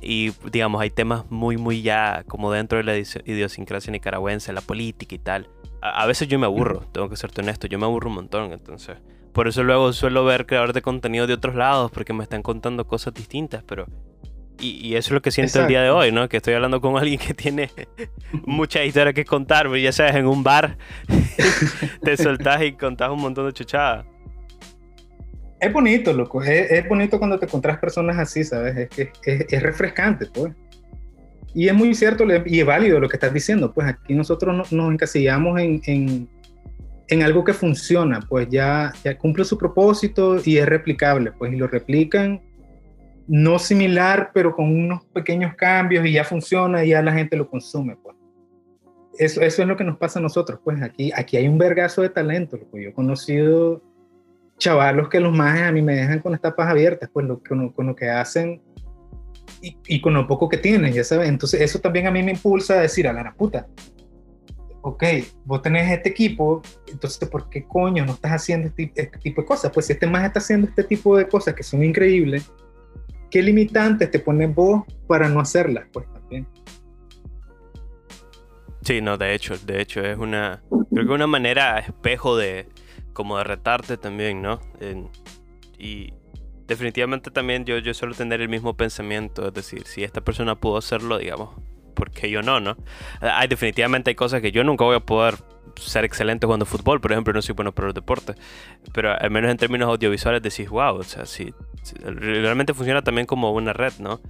Y 0.00 0.32
digamos 0.50 0.80
hay 0.80 0.90
temas 0.90 1.28
muy 1.30 1.56
muy 1.56 1.82
ya 1.82 2.24
como 2.28 2.52
dentro 2.52 2.78
de 2.78 2.84
la 2.84 2.96
idiosincrasia 2.96 3.90
nicaragüense 3.90 4.52
la 4.52 4.60
política 4.60 5.14
y 5.14 5.18
tal. 5.18 5.48
A, 5.80 6.02
a 6.02 6.06
veces 6.06 6.28
yo 6.28 6.38
me 6.38 6.46
aburro 6.46 6.80
tengo 6.92 7.08
que 7.08 7.16
serte 7.16 7.40
honesto 7.40 7.66
yo 7.66 7.78
me 7.78 7.86
aburro 7.86 8.08
un 8.10 8.16
montón 8.16 8.52
entonces 8.52 8.98
por 9.32 9.48
eso 9.48 9.62
luego 9.64 9.92
suelo 9.92 10.24
ver 10.24 10.46
creadores 10.46 10.74
de 10.74 10.82
contenido 10.82 11.26
de 11.26 11.34
otros 11.34 11.54
lados 11.54 11.90
porque 11.90 12.12
me 12.12 12.22
están 12.22 12.42
contando 12.42 12.86
cosas 12.86 13.14
distintas 13.14 13.62
pero 13.64 13.86
y, 14.58 14.94
eso 14.94 15.08
es 15.08 15.12
lo 15.12 15.22
que 15.22 15.30
siento 15.30 15.62
el 15.62 15.68
día 15.68 15.82
de 15.82 15.90
hoy, 15.90 16.12
¿no? 16.12 16.28
Que 16.28 16.38
estoy 16.38 16.54
hablando 16.54 16.80
con 16.80 16.96
alguien 16.96 17.18
que 17.18 17.34
tiene 17.34 17.70
mucha 18.46 18.84
historia 18.84 19.12
que 19.12 19.24
contar, 19.24 19.74
ya 19.76 19.92
sabes, 19.92 20.14
en 20.14 20.26
un 20.26 20.42
bar 20.42 20.78
te 22.02 22.16
soltás 22.16 22.62
y 22.62 22.72
contás 22.72 23.10
un 23.10 23.20
montón 23.20 23.46
de 23.46 23.52
chuchadas. 23.52 24.06
Es 25.60 25.72
bonito, 25.72 26.12
loco. 26.12 26.42
Es, 26.42 26.86
bonito 26.88 27.18
cuando 27.18 27.38
te 27.38 27.46
encontrás 27.46 27.78
personas 27.78 28.18
así, 28.18 28.44
¿sabes? 28.44 28.76
Es 28.76 28.88
que 28.88 29.46
es, 29.48 29.62
refrescante, 29.62 30.26
pues. 30.26 30.52
Y 31.54 31.68
es 31.68 31.74
muy 31.74 31.94
cierto 31.94 32.26
y 32.44 32.60
es 32.60 32.66
válido 32.66 33.00
lo 33.00 33.08
que 33.08 33.16
estás 33.16 33.32
diciendo. 33.32 33.72
Pues 33.72 33.88
aquí 33.88 34.14
nosotros 34.14 34.70
nos 34.70 34.92
encasillamos 34.92 35.58
en, 35.58 35.80
en, 35.86 36.28
en, 37.08 37.22
algo 37.22 37.42
que 37.42 37.54
funciona, 37.54 38.20
pues 38.20 38.48
ya, 38.50 38.92
ya 39.02 39.16
cumple 39.16 39.46
su 39.46 39.56
propósito 39.56 40.36
y 40.44 40.58
es 40.58 40.66
replicable, 40.66 41.32
pues, 41.32 41.54
y 41.54 41.56
lo 41.56 41.66
replican 41.66 42.42
no 43.28 43.58
similar, 43.58 44.30
pero 44.32 44.54
con 44.54 44.66
unos 44.66 45.04
pequeños 45.06 45.54
cambios 45.54 46.06
y 46.06 46.12
ya 46.12 46.24
funciona 46.24 46.84
y 46.84 46.90
ya 46.90 47.02
la 47.02 47.12
gente 47.12 47.36
lo 47.36 47.48
consume, 47.48 47.96
pues. 47.96 48.16
Eso, 49.18 49.40
eso 49.40 49.62
es 49.62 49.68
lo 49.68 49.76
que 49.76 49.84
nos 49.84 49.96
pasa 49.96 50.18
a 50.18 50.22
nosotros, 50.22 50.60
pues 50.62 50.80
aquí, 50.82 51.10
aquí 51.14 51.36
hay 51.36 51.48
un 51.48 51.56
vergazo 51.56 52.02
de 52.02 52.10
talento, 52.10 52.58
Yo 52.58 52.90
he 52.90 52.92
conocido 52.92 53.82
chavalos 54.58 55.08
que 55.08 55.20
los 55.20 55.34
más 55.34 55.60
a 55.60 55.72
mí 55.72 55.82
me 55.82 55.96
dejan 55.96 56.20
con 56.20 56.32
las 56.32 56.40
tapas 56.40 56.68
abiertas, 56.68 57.08
pues 57.12 57.26
lo, 57.26 57.42
con, 57.42 57.70
con 57.70 57.86
lo 57.86 57.96
que 57.96 58.08
hacen 58.08 58.62
y, 59.62 59.76
y, 59.86 60.00
con 60.00 60.14
lo 60.14 60.26
poco 60.26 60.48
que 60.48 60.58
tienen, 60.58 60.92
ya 60.92 61.04
sabes. 61.04 61.28
Entonces 61.28 61.60
eso 61.60 61.78
también 61.78 62.06
a 62.06 62.10
mí 62.10 62.22
me 62.22 62.32
impulsa 62.32 62.74
a 62.74 62.80
decir, 62.80 63.08
a 63.08 63.12
la 63.12 63.34
puta, 63.34 63.66
ok, 64.82 65.02
vos 65.44 65.62
tenés 65.62 65.90
este 65.90 66.10
equipo, 66.10 66.62
entonces 66.86 67.28
¿por 67.28 67.50
qué 67.50 67.64
coño 67.64 68.04
no 68.04 68.12
estás 68.12 68.32
haciendo 68.32 68.68
este, 68.68 68.92
este 68.94 69.18
tipo 69.18 69.40
de 69.40 69.46
cosas? 69.46 69.72
Pues 69.72 69.86
si 69.86 69.94
este 69.94 70.06
más 70.06 70.24
está 70.24 70.38
haciendo 70.38 70.68
este 70.68 70.84
tipo 70.84 71.16
de 71.16 71.26
cosas 71.26 71.54
que 71.54 71.62
son 71.62 71.82
increíbles, 71.82 72.50
¿qué 73.30 73.42
limitantes 73.42 74.10
te 74.10 74.18
pones 74.18 74.54
vos 74.54 74.84
para 75.06 75.28
no 75.28 75.40
hacerlas? 75.40 75.86
Pues 75.92 76.06
también. 76.12 76.46
Sí, 78.82 79.00
no, 79.00 79.18
de 79.18 79.34
hecho, 79.34 79.58
de 79.58 79.80
hecho 79.80 80.00
es 80.00 80.16
una, 80.16 80.62
creo 80.92 81.06
que 81.06 81.12
una 81.12 81.26
manera 81.26 81.78
espejo 81.78 82.36
de, 82.36 82.68
como 83.12 83.36
de 83.38 83.44
retarte 83.44 83.96
también, 83.96 84.42
¿no? 84.42 84.60
y 85.78 86.12
definitivamente 86.66 87.30
también 87.30 87.64
yo, 87.64 87.78
yo 87.78 87.94
suelo 87.94 88.14
tener 88.14 88.40
el 88.40 88.48
mismo 88.48 88.76
pensamiento, 88.76 89.48
es 89.48 89.54
decir, 89.54 89.86
si 89.86 90.04
esta 90.04 90.20
persona 90.20 90.54
pudo 90.54 90.78
hacerlo, 90.78 91.18
digamos, 91.18 91.50
¿por 91.94 92.10
qué 92.10 92.30
yo 92.30 92.42
no, 92.42 92.60
no? 92.60 92.76
Hay 93.20 93.48
definitivamente 93.48 94.10
hay 94.10 94.14
cosas 94.14 94.40
que 94.40 94.52
yo 94.52 94.64
nunca 94.64 94.84
voy 94.84 94.96
a 94.96 95.00
poder 95.00 95.34
ser 95.76 96.04
excelente 96.04 96.46
jugando 96.46 96.66
fútbol, 96.66 97.00
por 97.00 97.12
ejemplo, 97.12 97.32
no 97.32 97.42
soy 97.42 97.54
bueno 97.54 97.72
para 97.72 97.86
los 97.86 97.94
deportes, 97.94 98.36
pero 98.92 99.12
al 99.12 99.30
menos 99.30 99.50
en 99.50 99.56
términos 99.56 99.88
audiovisuales 99.88 100.42
decís, 100.42 100.68
wow, 100.68 100.96
o 100.96 101.02
sea, 101.02 101.26
si, 101.26 101.52
realmente 101.94 102.74
funciona 102.74 103.02
también 103.02 103.26
como 103.26 103.52
una 103.52 103.72
red, 103.72 103.92
¿no? 103.98 104.20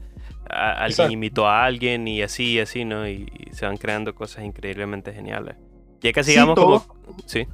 alguien 0.49 1.11
invitó 1.11 1.49
a 1.49 1.65
alguien 1.65 2.07
y 2.07 2.23
así 2.23 2.53
y 2.53 2.61
así, 2.61 2.85
¿no? 2.85 3.09
Y, 3.09 3.27
se 3.53 3.67
van 3.67 3.77
creando 3.77 4.15
cosas 4.15 4.45
increíblemente 4.45 5.13
geniales. 5.13 5.57
Ya 6.01 6.13
que 6.13 6.23
sigamos 6.23 6.57
como... 6.57 6.85
Sí. 7.27 7.47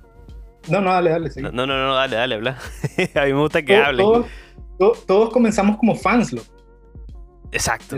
No, 0.68 0.80
no, 0.80 0.92
dale, 0.92 1.10
dale, 1.10 1.30
sí. 1.30 1.40
No, 1.40 1.50
no, 1.50 1.66
no, 1.66 1.94
dale, 1.94 2.16
dale, 2.16 2.34
habla. 2.34 2.58
a 3.14 3.24
mí 3.24 3.32
me 3.32 3.40
gusta 3.40 3.62
que 3.62 3.76
hablen. 3.76 4.06
Todos, 4.78 5.06
todos, 5.06 5.30
comenzamos 5.30 5.76
como 5.78 5.94
fans, 5.94 6.32
lo. 6.32 6.42
Exacto. 7.52 7.96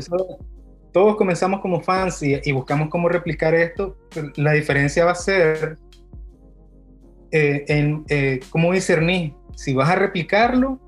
todos 0.93 1.17
comenzamos 1.17 1.61
como 1.61 1.81
fans 1.81 2.23
y, 2.23 2.41
y, 2.43 2.53
buscamos 2.53 2.89
cómo 2.89 3.09
replicar 3.09 3.55
esto. 3.55 3.97
La 4.37 4.53
diferencia 4.53 5.05
va 5.05 5.13
a 5.13 5.17
ser 5.17 5.79
eh, 7.37 7.65
en 7.67 8.05
eh, 8.09 8.39
cómo 8.51 8.73
discernir 8.73 9.35
si 9.57 9.75
vas 9.75 9.91
a 9.91 9.97
replicarlo 9.97 10.79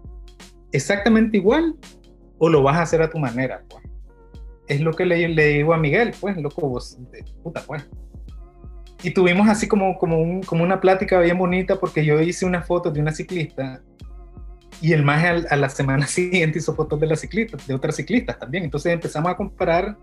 exactamente 0.72 1.36
igual 1.36 1.76
o 2.38 2.48
lo 2.48 2.62
vas 2.62 2.76
a 2.76 2.82
hacer 2.82 3.02
a 3.02 3.10
tu 3.10 3.18
manera. 3.18 3.62
Pues. 3.68 3.84
Es 4.68 4.80
lo 4.80 4.92
que 4.92 5.06
le, 5.06 5.28
le, 5.28 5.48
digo 5.48 5.74
a 5.74 5.78
Miguel, 5.78 6.12
pues, 6.20 6.36
loco, 6.36 6.68
vos, 6.68 6.98
puta, 7.42 7.62
pues. 7.66 7.88
Y 9.02 9.10
tuvimos 9.10 9.48
así 9.48 9.68
como, 9.68 9.96
como, 9.98 10.18
un, 10.18 10.42
como 10.42 10.64
una 10.64 10.80
plática 10.80 11.20
bien 11.20 11.38
bonita 11.38 11.78
porque 11.78 12.04
yo 12.04 12.20
hice 12.20 12.46
una 12.46 12.62
foto 12.62 12.90
de 12.90 13.00
una 13.00 13.12
ciclista 13.12 13.82
y 14.80 14.92
el 14.92 15.04
más 15.04 15.24
a, 15.50 15.56
la 15.56 15.68
semana 15.68 16.06
siguiente 16.06 16.58
hizo 16.58 16.74
fotos 16.74 16.98
de 16.98 17.06
la 17.06 17.16
ciclista, 17.16 17.56
de 17.66 17.74
otras 17.74 17.96
ciclistas 17.96 18.38
también. 18.38 18.64
Entonces 18.64 18.92
empezamos 18.92 19.30
a 19.30 19.36
comparar 19.36 19.96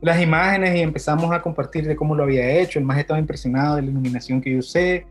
las 0.00 0.20
imágenes 0.20 0.76
y 0.76 0.80
empezamos 0.80 1.32
a 1.32 1.40
compartir 1.40 1.86
de 1.86 1.96
cómo 1.96 2.14
lo 2.14 2.24
había 2.24 2.48
hecho. 2.60 2.78
El 2.78 2.84
más 2.84 2.98
estaba 2.98 3.18
impresionado 3.18 3.76
de 3.76 3.82
la 3.82 3.90
iluminación 3.90 4.40
que 4.40 4.52
yo 4.52 4.58
usé, 4.58 5.06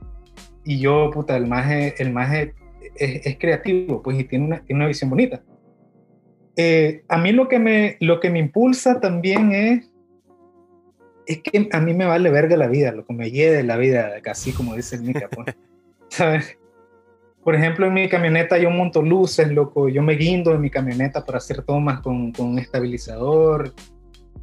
y 0.65 0.79
yo, 0.79 1.11
puta, 1.13 1.37
el 1.37 1.45
maje, 1.45 1.93
el 2.01 2.11
maje 2.11 2.55
es, 2.95 3.25
es 3.25 3.37
creativo, 3.37 4.01
pues, 4.01 4.19
y 4.19 4.23
tiene 4.23 4.45
una, 4.45 4.59
tiene 4.63 4.79
una 4.81 4.87
visión 4.87 5.09
bonita. 5.09 5.41
Eh, 6.57 7.03
a 7.09 7.17
mí 7.17 7.31
lo 7.31 7.49
que, 7.49 7.59
me, 7.59 7.97
lo 7.99 8.19
que 8.19 8.29
me 8.29 8.39
impulsa 8.39 8.99
también 8.99 9.51
es, 9.51 9.91
es 11.27 11.41
que 11.41 11.67
a 11.71 11.79
mí 11.81 11.93
me 11.93 12.05
vale 12.05 12.29
verga 12.29 12.55
la 12.55 12.67
vida, 12.67 12.91
lo 12.91 13.05
que 13.05 13.13
me 13.13 13.31
lleve 13.31 13.63
la 13.63 13.77
vida, 13.77 14.21
casi 14.21 14.51
como 14.51 14.75
dice 14.75 14.95
el 14.95 15.03
Mica, 15.03 15.27
pues, 15.29 15.55
¿sabes? 16.09 16.57
Por 17.43 17.55
ejemplo, 17.55 17.85
en 17.85 17.93
mi 17.93 18.09
camioneta 18.09 18.57
yo 18.57 18.71
monto 18.71 19.01
luces, 19.03 19.51
loco, 19.51 19.87
yo 19.89 20.01
me 20.01 20.15
guindo 20.15 20.53
en 20.53 20.61
mi 20.61 20.69
camioneta 20.69 21.23
para 21.23 21.37
hacer 21.37 21.61
tomas 21.61 21.99
con, 21.99 22.31
con 22.31 22.57
estabilizador. 22.57 23.73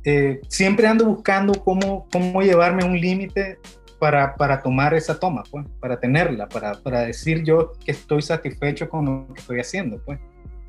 Eh, 0.04 0.40
siempre 0.48 0.86
ando 0.86 1.06
buscando 1.06 1.52
cómo, 1.64 2.06
cómo 2.12 2.42
llevarme 2.42 2.84
un 2.84 3.00
límite 3.00 3.58
para, 4.02 4.34
para 4.34 4.60
tomar 4.60 4.94
esa 4.94 5.20
toma, 5.20 5.44
pues, 5.48 5.64
para 5.78 6.00
tenerla, 6.00 6.48
para, 6.48 6.72
para 6.74 7.02
decir 7.02 7.44
yo 7.44 7.74
que 7.84 7.92
estoy 7.92 8.20
satisfecho 8.20 8.88
con 8.88 9.04
lo 9.04 9.32
que 9.32 9.40
estoy 9.40 9.60
haciendo, 9.60 10.02
pues. 10.04 10.18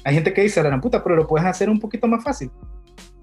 Hay 0.03 0.13
gente 0.13 0.33
que 0.33 0.43
dice, 0.43 0.61
la 0.61 0.79
puta, 0.79 1.03
pero 1.03 1.15
lo 1.15 1.25
puedes 1.25 1.47
hacer 1.47 1.67
un 1.67 1.79
poquito 1.79 2.07
más 2.07 2.23
fácil. 2.23 2.51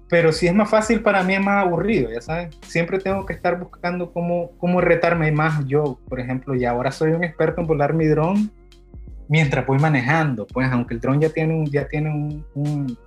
Pero 0.09 0.33
si 0.33 0.47
es 0.47 0.53
más 0.53 0.69
fácil, 0.69 1.01
para 1.01 1.23
mí 1.23 1.35
es 1.35 1.39
más 1.39 1.65
aburrido, 1.65 2.11
ya 2.11 2.19
sabes. 2.19 2.53
Siempre 2.67 2.99
tengo 2.99 3.25
que 3.25 3.31
estar 3.31 3.57
buscando 3.57 4.11
cómo, 4.11 4.51
cómo 4.57 4.81
retarme 4.81 5.31
más 5.31 5.65
yo, 5.65 5.97
por 6.09 6.19
ejemplo, 6.19 6.55
y 6.55 6.65
ahora 6.65 6.91
soy 6.91 7.11
un 7.11 7.23
experto 7.23 7.61
en 7.61 7.67
volar 7.67 7.93
mi 7.93 8.05
dron 8.07 8.51
mientras 9.29 9.65
voy 9.65 9.79
manejando, 9.79 10.45
pues, 10.45 10.69
aunque 10.73 10.95
el 10.95 10.99
dron 10.99 11.21
ya 11.21 11.29
tiene 11.29 11.53
un, 11.53 11.67
ya 11.67 11.87
tiene 11.87 12.09
un, 12.53 12.97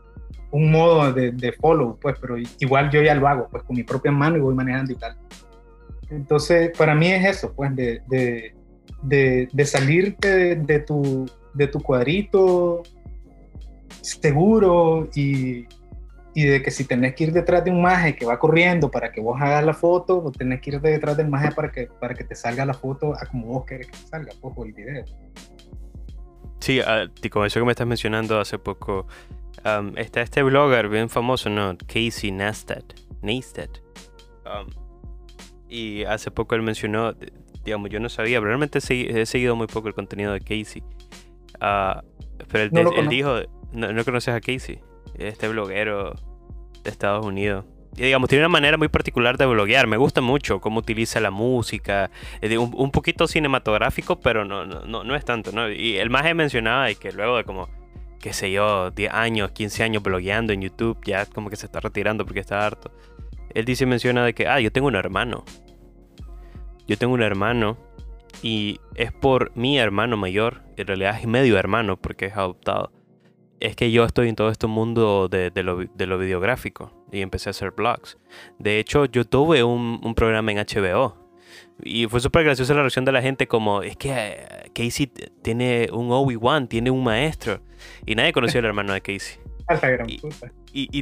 un 0.50 0.70
modo 0.70 1.12
de, 1.12 1.32
de, 1.32 1.52
follow, 1.52 1.98
pues, 2.00 2.16
pero 2.18 2.36
igual 2.60 2.88
yo 2.90 3.02
ya 3.02 3.14
lo 3.14 3.28
hago, 3.28 3.46
pues, 3.50 3.62
con 3.64 3.76
mi 3.76 3.82
propia 3.82 4.10
mano 4.10 4.38
y 4.38 4.40
voy 4.40 4.54
manejando 4.54 4.90
y 4.90 4.96
tal. 4.96 5.18
Entonces, 6.10 6.70
para 6.76 6.94
mí 6.94 7.10
es 7.10 7.24
eso, 7.24 7.52
pues, 7.54 7.74
de, 7.74 8.02
de, 8.08 8.54
de, 9.02 9.48
de 9.52 9.64
salirte 9.64 10.56
de, 10.56 10.78
tu, 10.80 11.26
de 11.54 11.66
tu 11.66 11.80
cuadrito 11.80 12.82
seguro 14.00 15.08
y, 15.14 15.66
y, 16.34 16.44
de 16.44 16.62
que 16.62 16.70
si 16.70 16.84
tenés 16.84 17.14
que 17.14 17.24
ir 17.24 17.32
detrás 17.32 17.64
de 17.64 17.70
un 17.70 17.80
maje 17.80 18.14
que 18.14 18.26
va 18.26 18.38
corriendo 18.38 18.90
para 18.90 19.10
que 19.10 19.20
vos 19.20 19.40
hagas 19.40 19.64
la 19.64 19.74
foto, 19.74 20.18
o 20.18 20.30
tenés 20.30 20.60
que 20.60 20.70
ir 20.70 20.80
detrás 20.80 21.16
del 21.16 21.28
maje 21.28 21.52
para 21.52 21.70
que, 21.70 21.88
para 22.00 22.14
que 22.14 22.24
te 22.24 22.34
salga 22.34 22.66
la 22.66 22.74
foto 22.74 23.14
a 23.14 23.26
como 23.26 23.46
vos 23.46 23.64
querés 23.64 23.86
que 23.86 23.96
salga, 23.96 24.32
pues, 24.40 24.54
el 24.68 24.72
video. 24.72 25.04
Sí, 26.60 26.80
uh, 26.80 27.10
como 27.30 27.44
eso 27.44 27.60
que 27.60 27.66
me 27.66 27.72
estás 27.72 27.86
mencionando 27.86 28.40
hace 28.40 28.58
poco, 28.58 29.06
um, 29.64 29.96
está 29.96 30.22
este 30.22 30.42
blogger 30.42 30.88
bien 30.88 31.08
famoso, 31.08 31.50
¿no? 31.50 31.76
Casey 31.86 32.30
Neistat. 32.30 32.84
Neistat. 33.22 33.70
Um, 34.44 34.83
y 35.74 36.04
hace 36.04 36.30
poco 36.30 36.54
él 36.54 36.62
mencionó, 36.62 37.14
digamos, 37.64 37.90
yo 37.90 37.98
no 37.98 38.08
sabía, 38.08 38.38
pero 38.38 38.48
realmente 38.48 38.78
he 38.78 39.26
seguido 39.26 39.56
muy 39.56 39.66
poco 39.66 39.88
el 39.88 39.94
contenido 39.94 40.32
de 40.32 40.40
Casey. 40.40 40.84
Ah, 41.60 42.04
pero 42.48 42.64
él, 42.64 43.08
dijo, 43.08 43.40
no, 43.72 43.92
no, 43.92 44.04
conoces 44.04 44.34
a 44.34 44.40
Casey, 44.40 44.78
este 45.18 45.48
bloguero 45.48 46.14
de 46.84 46.90
Estados 46.90 47.26
Unidos. 47.26 47.64
Y 47.96 48.02
digamos, 48.02 48.28
tiene 48.28 48.44
una 48.44 48.50
manera 48.50 48.76
muy 48.76 48.88
particular 48.88 49.36
de 49.36 49.46
bloguear. 49.46 49.88
Me 49.88 49.96
gusta 49.96 50.20
mucho 50.20 50.60
cómo 50.60 50.78
utiliza 50.80 51.20
la 51.20 51.30
música. 51.30 52.10
Un, 52.42 52.72
un 52.76 52.90
poquito 52.90 53.26
cinematográfico, 53.26 54.20
pero 54.20 54.44
no, 54.44 54.64
no, 54.64 55.04
no 55.04 55.14
es 55.16 55.24
tanto, 55.24 55.52
¿no? 55.52 55.70
Y 55.70 55.96
el 55.96 56.10
más 56.10 56.26
he 56.26 56.34
mencionado 56.34 56.88
y 56.88 56.94
que 56.94 57.12
luego 57.12 57.36
de 57.36 57.44
como, 57.44 57.68
qué 58.20 58.32
sé 58.32 58.50
yo, 58.52 58.90
10 58.92 59.12
años, 59.12 59.50
15 59.50 59.82
años 59.82 60.02
blogueando 60.02 60.52
en 60.52 60.62
YouTube, 60.62 60.98
ya 61.04 61.26
como 61.26 61.50
que 61.50 61.56
se 61.56 61.66
está 61.66 61.80
retirando 61.80 62.24
porque 62.24 62.40
está 62.40 62.64
harto. 62.64 62.92
Él 63.54 63.64
dice, 63.64 63.86
menciona 63.86 64.24
de 64.24 64.34
que, 64.34 64.48
ah, 64.48 64.60
yo 64.60 64.72
tengo 64.72 64.88
un 64.88 64.96
hermano. 64.96 65.44
Yo 66.86 66.98
tengo 66.98 67.14
un 67.14 67.22
hermano 67.22 67.76
y 68.42 68.80
es 68.94 69.12
por 69.12 69.56
mi 69.56 69.78
hermano 69.78 70.16
mayor, 70.16 70.62
en 70.76 70.86
realidad 70.86 71.18
es 71.18 71.26
medio 71.26 71.58
hermano 71.58 71.96
porque 71.96 72.26
es 72.26 72.36
adoptado. 72.36 72.92
Es 73.60 73.76
que 73.76 73.90
yo 73.90 74.04
estoy 74.04 74.28
en 74.28 74.36
todo 74.36 74.50
este 74.50 74.66
mundo 74.66 75.28
de, 75.28 75.50
lo, 75.62 76.18
videográfico 76.18 76.92
y 77.10 77.22
empecé 77.22 77.48
a 77.48 77.52
hacer 77.52 77.70
blogs. 77.70 78.18
De 78.58 78.78
hecho, 78.78 79.06
yo 79.06 79.24
tuve 79.24 79.64
un, 79.64 80.14
programa 80.14 80.52
en 80.52 80.58
HBO 80.58 81.16
y 81.82 82.06
fue 82.06 82.20
súper 82.20 82.44
graciosa 82.44 82.74
la 82.74 82.80
reacción 82.80 83.04
de 83.04 83.12
la 83.12 83.22
gente 83.22 83.46
como, 83.46 83.82
es 83.82 83.96
que 83.96 84.10
eh, 84.12 84.70
Casey 84.74 85.10
tiene 85.40 85.88
un 85.92 86.12
Obi-Wan, 86.12 86.68
tiene 86.68 86.90
un 86.90 87.02
maestro. 87.02 87.60
Y 88.04 88.14
nadie 88.14 88.32
conocía 88.32 88.60
al 88.60 88.66
hermano 88.66 88.92
de 88.92 89.00
Casey. 89.00 89.38
y, 90.06 90.20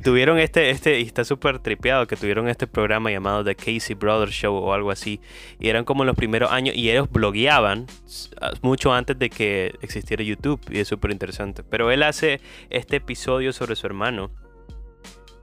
tuvieron 0.02 0.38
este, 0.38 0.70
este, 0.70 1.00
y 1.00 1.02
está 1.04 1.24
súper 1.24 1.58
tripeado 1.58 2.06
que 2.06 2.16
tuvieron 2.16 2.48
este 2.48 2.66
programa 2.66 3.10
llamado 3.10 3.42
The 3.42 3.54
Casey 3.54 3.94
Brothers 3.94 4.32
Show 4.32 4.54
o 4.54 4.74
algo 4.74 4.90
así. 4.90 5.20
Y 5.58 5.68
eran 5.68 5.84
como 5.84 6.04
los 6.04 6.14
primeros 6.14 6.52
años 6.52 6.76
y 6.76 6.90
ellos 6.90 7.10
blogueaban 7.10 7.86
mucho 8.60 8.92
antes 8.92 9.18
de 9.18 9.30
que 9.30 9.74
existiera 9.80 10.22
YouTube 10.22 10.60
y 10.70 10.80
es 10.80 10.88
súper 10.88 11.10
interesante. 11.10 11.62
Pero 11.62 11.90
él 11.90 12.02
hace 12.02 12.40
este 12.68 12.96
episodio 12.96 13.52
sobre 13.52 13.74
su 13.76 13.86
hermano 13.86 14.30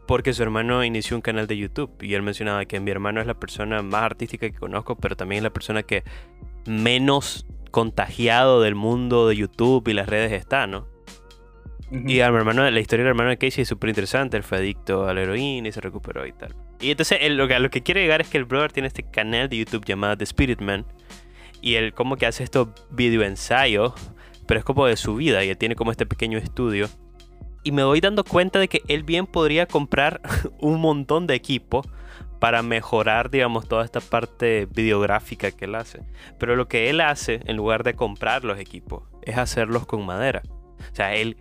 porque 0.05 0.33
su 0.33 0.41
hermano 0.41 0.83
inició 0.83 1.15
un 1.15 1.21
canal 1.21 1.45
de 1.45 1.55
YouTube 1.55 1.91
y 2.01 2.15
él 2.15 2.23
mencionaba 2.23 2.65
que 2.65 2.79
mi 2.79 2.89
hermano 2.89 3.21
es 3.21 3.27
la 3.27 3.35
persona 3.35 3.83
más 3.83 4.01
artística 4.01 4.49
que 4.49 4.57
conozco, 4.57 4.95
pero 4.95 5.15
también 5.15 5.37
es 5.37 5.43
la 5.43 5.53
persona 5.53 5.83
que 5.83 6.03
menos 6.65 7.45
contagiado 7.69 8.61
del 8.61 8.73
mundo 8.73 9.27
de 9.27 9.35
YouTube 9.35 9.87
y 9.87 9.93
las 9.93 10.09
redes 10.09 10.31
está, 10.31 10.65
¿no? 10.67 10.87
Y 11.91 12.19
a 12.21 12.29
mi 12.31 12.37
hermano, 12.37 12.69
la 12.69 12.79
historia 12.79 13.03
del 13.03 13.11
hermano 13.11 13.29
de 13.29 13.37
Casey 13.37 13.63
es 13.63 13.67
súper 13.67 13.89
interesante. 13.89 14.37
Él 14.37 14.43
fue 14.43 14.59
adicto 14.59 15.07
a 15.07 15.13
la 15.13 15.21
heroína 15.21 15.69
y 15.69 15.71
se 15.71 15.81
recuperó 15.81 16.25
y 16.25 16.31
tal. 16.33 16.55
Y 16.79 16.91
entonces 16.91 17.19
lo, 17.31 17.47
que, 17.47 17.59
lo 17.59 17.69
que 17.69 17.81
quiere 17.81 18.01
llegar 18.01 18.21
es 18.21 18.27
que 18.27 18.37
el 18.37 18.45
brother 18.45 18.71
tiene 18.71 18.87
este 18.87 19.03
canal 19.03 19.49
de 19.49 19.57
YouTube 19.57 19.85
llamado 19.85 20.17
The 20.17 20.23
Spirit 20.25 20.61
Man. 20.61 20.85
Y 21.61 21.75
él 21.75 21.93
como 21.93 22.15
que 22.15 22.27
hace 22.27 22.43
estos 22.43 22.69
video 22.91 23.23
ensayos, 23.23 23.93
pero 24.45 24.59
es 24.59 24.65
como 24.65 24.85
de 24.85 24.97
su 24.97 25.15
vida. 25.15 25.43
Y 25.43 25.49
él 25.49 25.57
tiene 25.57 25.75
como 25.75 25.91
este 25.91 26.05
pequeño 26.05 26.37
estudio. 26.37 26.87
Y 27.63 27.71
me 27.71 27.83
voy 27.83 28.01
dando 28.01 28.23
cuenta 28.23 28.59
de 28.59 28.67
que 28.67 28.83
él 28.87 29.03
bien 29.03 29.25
podría 29.25 29.65
comprar 29.65 30.21
un 30.59 30.79
montón 30.79 31.25
de 31.25 31.33
equipo 31.33 31.81
para 32.39 32.61
mejorar, 32.61 33.31
digamos, 33.31 33.67
toda 33.67 33.83
esta 33.83 33.99
parte 33.99 34.67
videográfica 34.71 35.51
que 35.51 35.65
él 35.65 35.75
hace. 35.75 36.01
Pero 36.37 36.55
lo 36.55 36.67
que 36.67 36.89
él 36.89 37.01
hace, 37.01 37.41
en 37.45 37.57
lugar 37.57 37.83
de 37.83 37.95
comprar 37.95 38.45
los 38.45 38.59
equipos, 38.59 39.03
es 39.23 39.37
hacerlos 39.37 39.87
con 39.87 40.05
madera. 40.05 40.43
O 40.91 40.95
sea, 40.95 41.15
él 41.15 41.37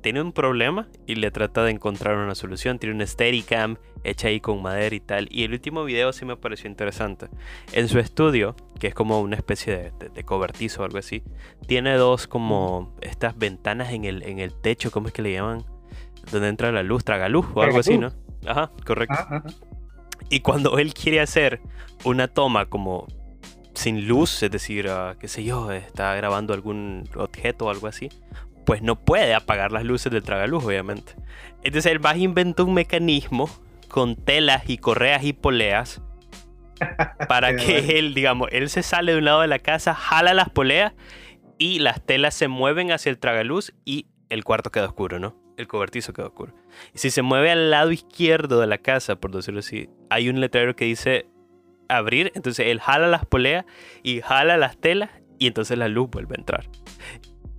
tiene 0.00 0.20
un 0.20 0.32
problema 0.32 0.88
y 1.06 1.16
le 1.16 1.30
trata 1.30 1.64
de 1.64 1.70
encontrar 1.70 2.16
una 2.16 2.34
solución. 2.34 2.78
Tiene 2.78 2.94
una 2.94 3.06
Steadicam 3.06 3.76
hecha 4.04 4.28
ahí 4.28 4.40
con 4.40 4.62
madera 4.62 4.94
y 4.94 5.00
tal. 5.00 5.28
Y 5.30 5.44
el 5.44 5.52
último 5.52 5.84
video 5.84 6.12
sí 6.12 6.24
me 6.24 6.36
pareció 6.36 6.68
interesante. 6.68 7.28
En 7.72 7.88
su 7.88 7.98
estudio, 7.98 8.56
que 8.78 8.88
es 8.88 8.94
como 8.94 9.20
una 9.20 9.36
especie 9.36 9.92
de, 9.98 10.24
cobertizo 10.24 10.82
o 10.82 10.84
algo 10.84 10.98
así, 10.98 11.22
tiene 11.66 11.94
dos 11.96 12.26
como 12.26 12.96
estas 13.00 13.36
ventanas 13.36 13.92
en 13.92 14.04
el, 14.04 14.22
en 14.22 14.38
el 14.38 14.54
techo, 14.54 14.90
¿cómo 14.90 15.08
es 15.08 15.12
que 15.12 15.22
le 15.22 15.32
llaman? 15.32 15.64
Donde 16.30 16.48
entra 16.48 16.72
la 16.72 16.82
luz, 16.82 17.04
tragaluz 17.04 17.46
o 17.54 17.62
algo 17.62 17.78
así, 17.78 17.98
¿no? 17.98 18.12
Ajá, 18.46 18.70
correcto. 18.86 19.16
Y 20.28 20.40
cuando 20.40 20.78
él 20.78 20.94
quiere 20.94 21.20
hacer 21.20 21.60
una 22.04 22.28
toma 22.28 22.66
como 22.66 23.06
sin 23.74 24.06
luz, 24.06 24.42
es 24.42 24.50
decir, 24.50 24.86
uh, 24.86 25.16
qué 25.18 25.28
sé 25.28 25.44
yo, 25.44 25.72
está 25.72 26.14
grabando 26.14 26.54
algún 26.54 27.08
objeto 27.16 27.66
o 27.66 27.70
algo 27.70 27.86
así, 27.86 28.08
pues 28.64 28.82
no 28.82 28.98
puede 29.04 29.34
apagar 29.34 29.72
las 29.72 29.84
luces 29.84 30.12
del 30.12 30.22
tragaluz, 30.22 30.64
obviamente. 30.64 31.14
Entonces 31.62 31.90
él 31.90 32.04
va 32.04 32.10
a 32.10 32.16
inventar 32.16 32.66
un 32.66 32.74
mecanismo 32.74 33.48
con 33.88 34.16
telas 34.16 34.68
y 34.68 34.78
correas 34.78 35.24
y 35.24 35.32
poleas 35.32 36.00
para 37.28 37.54
que 37.54 37.98
él, 37.98 38.14
digamos, 38.14 38.48
él 38.52 38.68
se 38.68 38.82
sale 38.82 39.12
de 39.12 39.18
un 39.18 39.24
lado 39.24 39.42
de 39.42 39.48
la 39.48 39.58
casa, 39.58 39.94
jala 39.94 40.34
las 40.34 40.50
poleas 40.50 40.92
y 41.58 41.78
las 41.78 42.04
telas 42.04 42.34
se 42.34 42.48
mueven 42.48 42.90
hacia 42.90 43.10
el 43.10 43.18
tragaluz 43.18 43.72
y 43.84 44.06
el 44.30 44.44
cuarto 44.44 44.70
queda 44.70 44.86
oscuro, 44.86 45.18
¿no? 45.18 45.36
El 45.56 45.68
cobertizo 45.68 46.12
queda 46.12 46.26
oscuro. 46.26 46.54
Y 46.94 46.98
si 46.98 47.10
se 47.10 47.22
mueve 47.22 47.50
al 47.50 47.70
lado 47.70 47.92
izquierdo 47.92 48.60
de 48.60 48.66
la 48.66 48.78
casa, 48.78 49.16
por 49.16 49.30
decirlo 49.30 49.60
así, 49.60 49.88
hay 50.10 50.28
un 50.28 50.40
letrero 50.40 50.74
que 50.74 50.86
dice 50.86 51.26
abrir, 51.88 52.32
entonces 52.34 52.66
él 52.68 52.80
jala 52.80 53.06
las 53.06 53.26
poleas 53.26 53.66
y 54.02 54.22
jala 54.22 54.56
las 54.56 54.78
telas 54.78 55.10
y 55.38 55.46
entonces 55.46 55.76
la 55.76 55.88
luz 55.88 56.08
vuelve 56.10 56.34
a 56.36 56.40
entrar. 56.40 56.64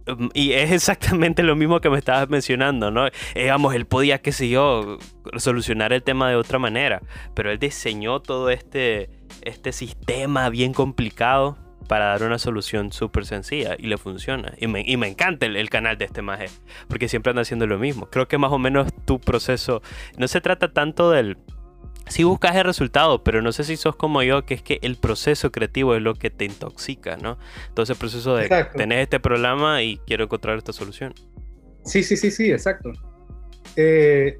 Mm, 0.07 0.27
y 0.33 0.53
es 0.53 0.71
exactamente 0.71 1.43
lo 1.43 1.55
mismo 1.55 1.79
que 1.81 1.89
me 1.89 1.97
estabas 1.97 2.29
mencionando, 2.29 2.91
¿no? 2.91 3.07
Digamos, 3.35 3.73
él 3.75 3.85
podía, 3.85 4.21
qué 4.21 4.31
sé 4.31 4.49
yo, 4.49 4.97
solucionar 5.37 5.93
el 5.93 6.03
tema 6.03 6.29
de 6.29 6.35
otra 6.35 6.59
manera, 6.59 7.01
pero 7.33 7.51
él 7.51 7.59
diseñó 7.59 8.21
todo 8.21 8.49
este, 8.49 9.09
este 9.41 9.71
sistema 9.71 10.49
bien 10.49 10.73
complicado 10.73 11.57
para 11.87 12.05
dar 12.05 12.23
una 12.23 12.39
solución 12.39 12.91
súper 12.91 13.25
sencilla 13.25 13.75
y 13.77 13.87
le 13.87 13.97
funciona. 13.97 14.53
Y 14.57 14.67
me, 14.67 14.83
y 14.85 14.97
me 14.97 15.07
encanta 15.07 15.45
el, 15.45 15.55
el, 15.57 15.69
canal 15.69 15.97
de 15.97 16.05
este 16.05 16.21
maje, 16.21 16.45
porque 16.87 17.07
siempre 17.07 17.31
anda 17.31 17.41
haciendo 17.41 17.67
lo 17.67 17.77
mismo. 17.77 18.07
Creo 18.09 18.27
que 18.27 18.37
más 18.37 18.51
o 18.51 18.59
menos 18.59 18.87
tu 19.05 19.19
proceso 19.19 19.81
no 20.17 20.27
se 20.27 20.41
trata 20.41 20.71
tanto 20.71 21.11
del 21.11 21.37
si 22.07 22.23
buscas 22.23 22.55
el 22.55 22.63
resultado, 22.63 23.23
pero 23.23 23.41
no 23.41 23.51
sé 23.51 23.63
si 23.63 23.77
sos 23.77 23.95
como 23.95 24.23
yo, 24.23 24.45
que 24.45 24.53
es 24.53 24.61
que 24.61 24.79
el 24.81 24.97
proceso 24.97 25.51
creativo 25.51 25.95
es 25.95 26.01
lo 26.01 26.15
que 26.15 26.29
te 26.29 26.45
intoxica, 26.45 27.17
¿no? 27.17 27.37
Entonces 27.69 27.95
el 27.95 27.99
proceso 27.99 28.35
de 28.35 28.49
tener 28.75 28.99
este 28.99 29.19
problema 29.19 29.81
y 29.81 29.97
quiero 30.05 30.25
encontrar 30.25 30.57
esta 30.57 30.73
solución. 30.73 31.13
Sí, 31.85 32.03
sí, 32.03 32.17
sí, 32.17 32.31
sí, 32.31 32.51
exacto. 32.51 32.91
Eh, 33.75 34.37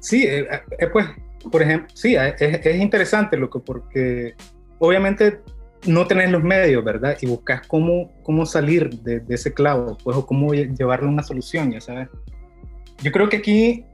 sí, 0.00 0.24
eh, 0.24 0.46
eh, 0.78 0.86
pues, 0.88 1.06
por 1.50 1.62
ejemplo, 1.62 1.88
sí, 1.94 2.16
es, 2.16 2.76
interesante 2.76 3.36
lo 3.36 3.50
que, 3.50 3.58
porque 3.60 4.34
obviamente 4.78 5.40
no 5.86 6.06
tenés 6.06 6.30
los 6.30 6.42
medios, 6.42 6.82
¿verdad? 6.82 7.16
Y 7.20 7.26
buscas 7.26 7.66
cómo, 7.66 8.12
cómo 8.22 8.46
salir 8.46 8.90
de, 9.00 9.20
de 9.20 9.34
ese 9.34 9.52
clavo, 9.52 9.98
pues, 10.02 10.16
o 10.16 10.26
cómo 10.26 10.54
llevarle 10.54 11.08
una 11.08 11.22
solución, 11.22 11.72
ya 11.72 11.80
sabes. 11.80 12.08
Yo 13.02 13.12
creo 13.12 13.28
que 13.28 13.38
aquí 13.38 13.84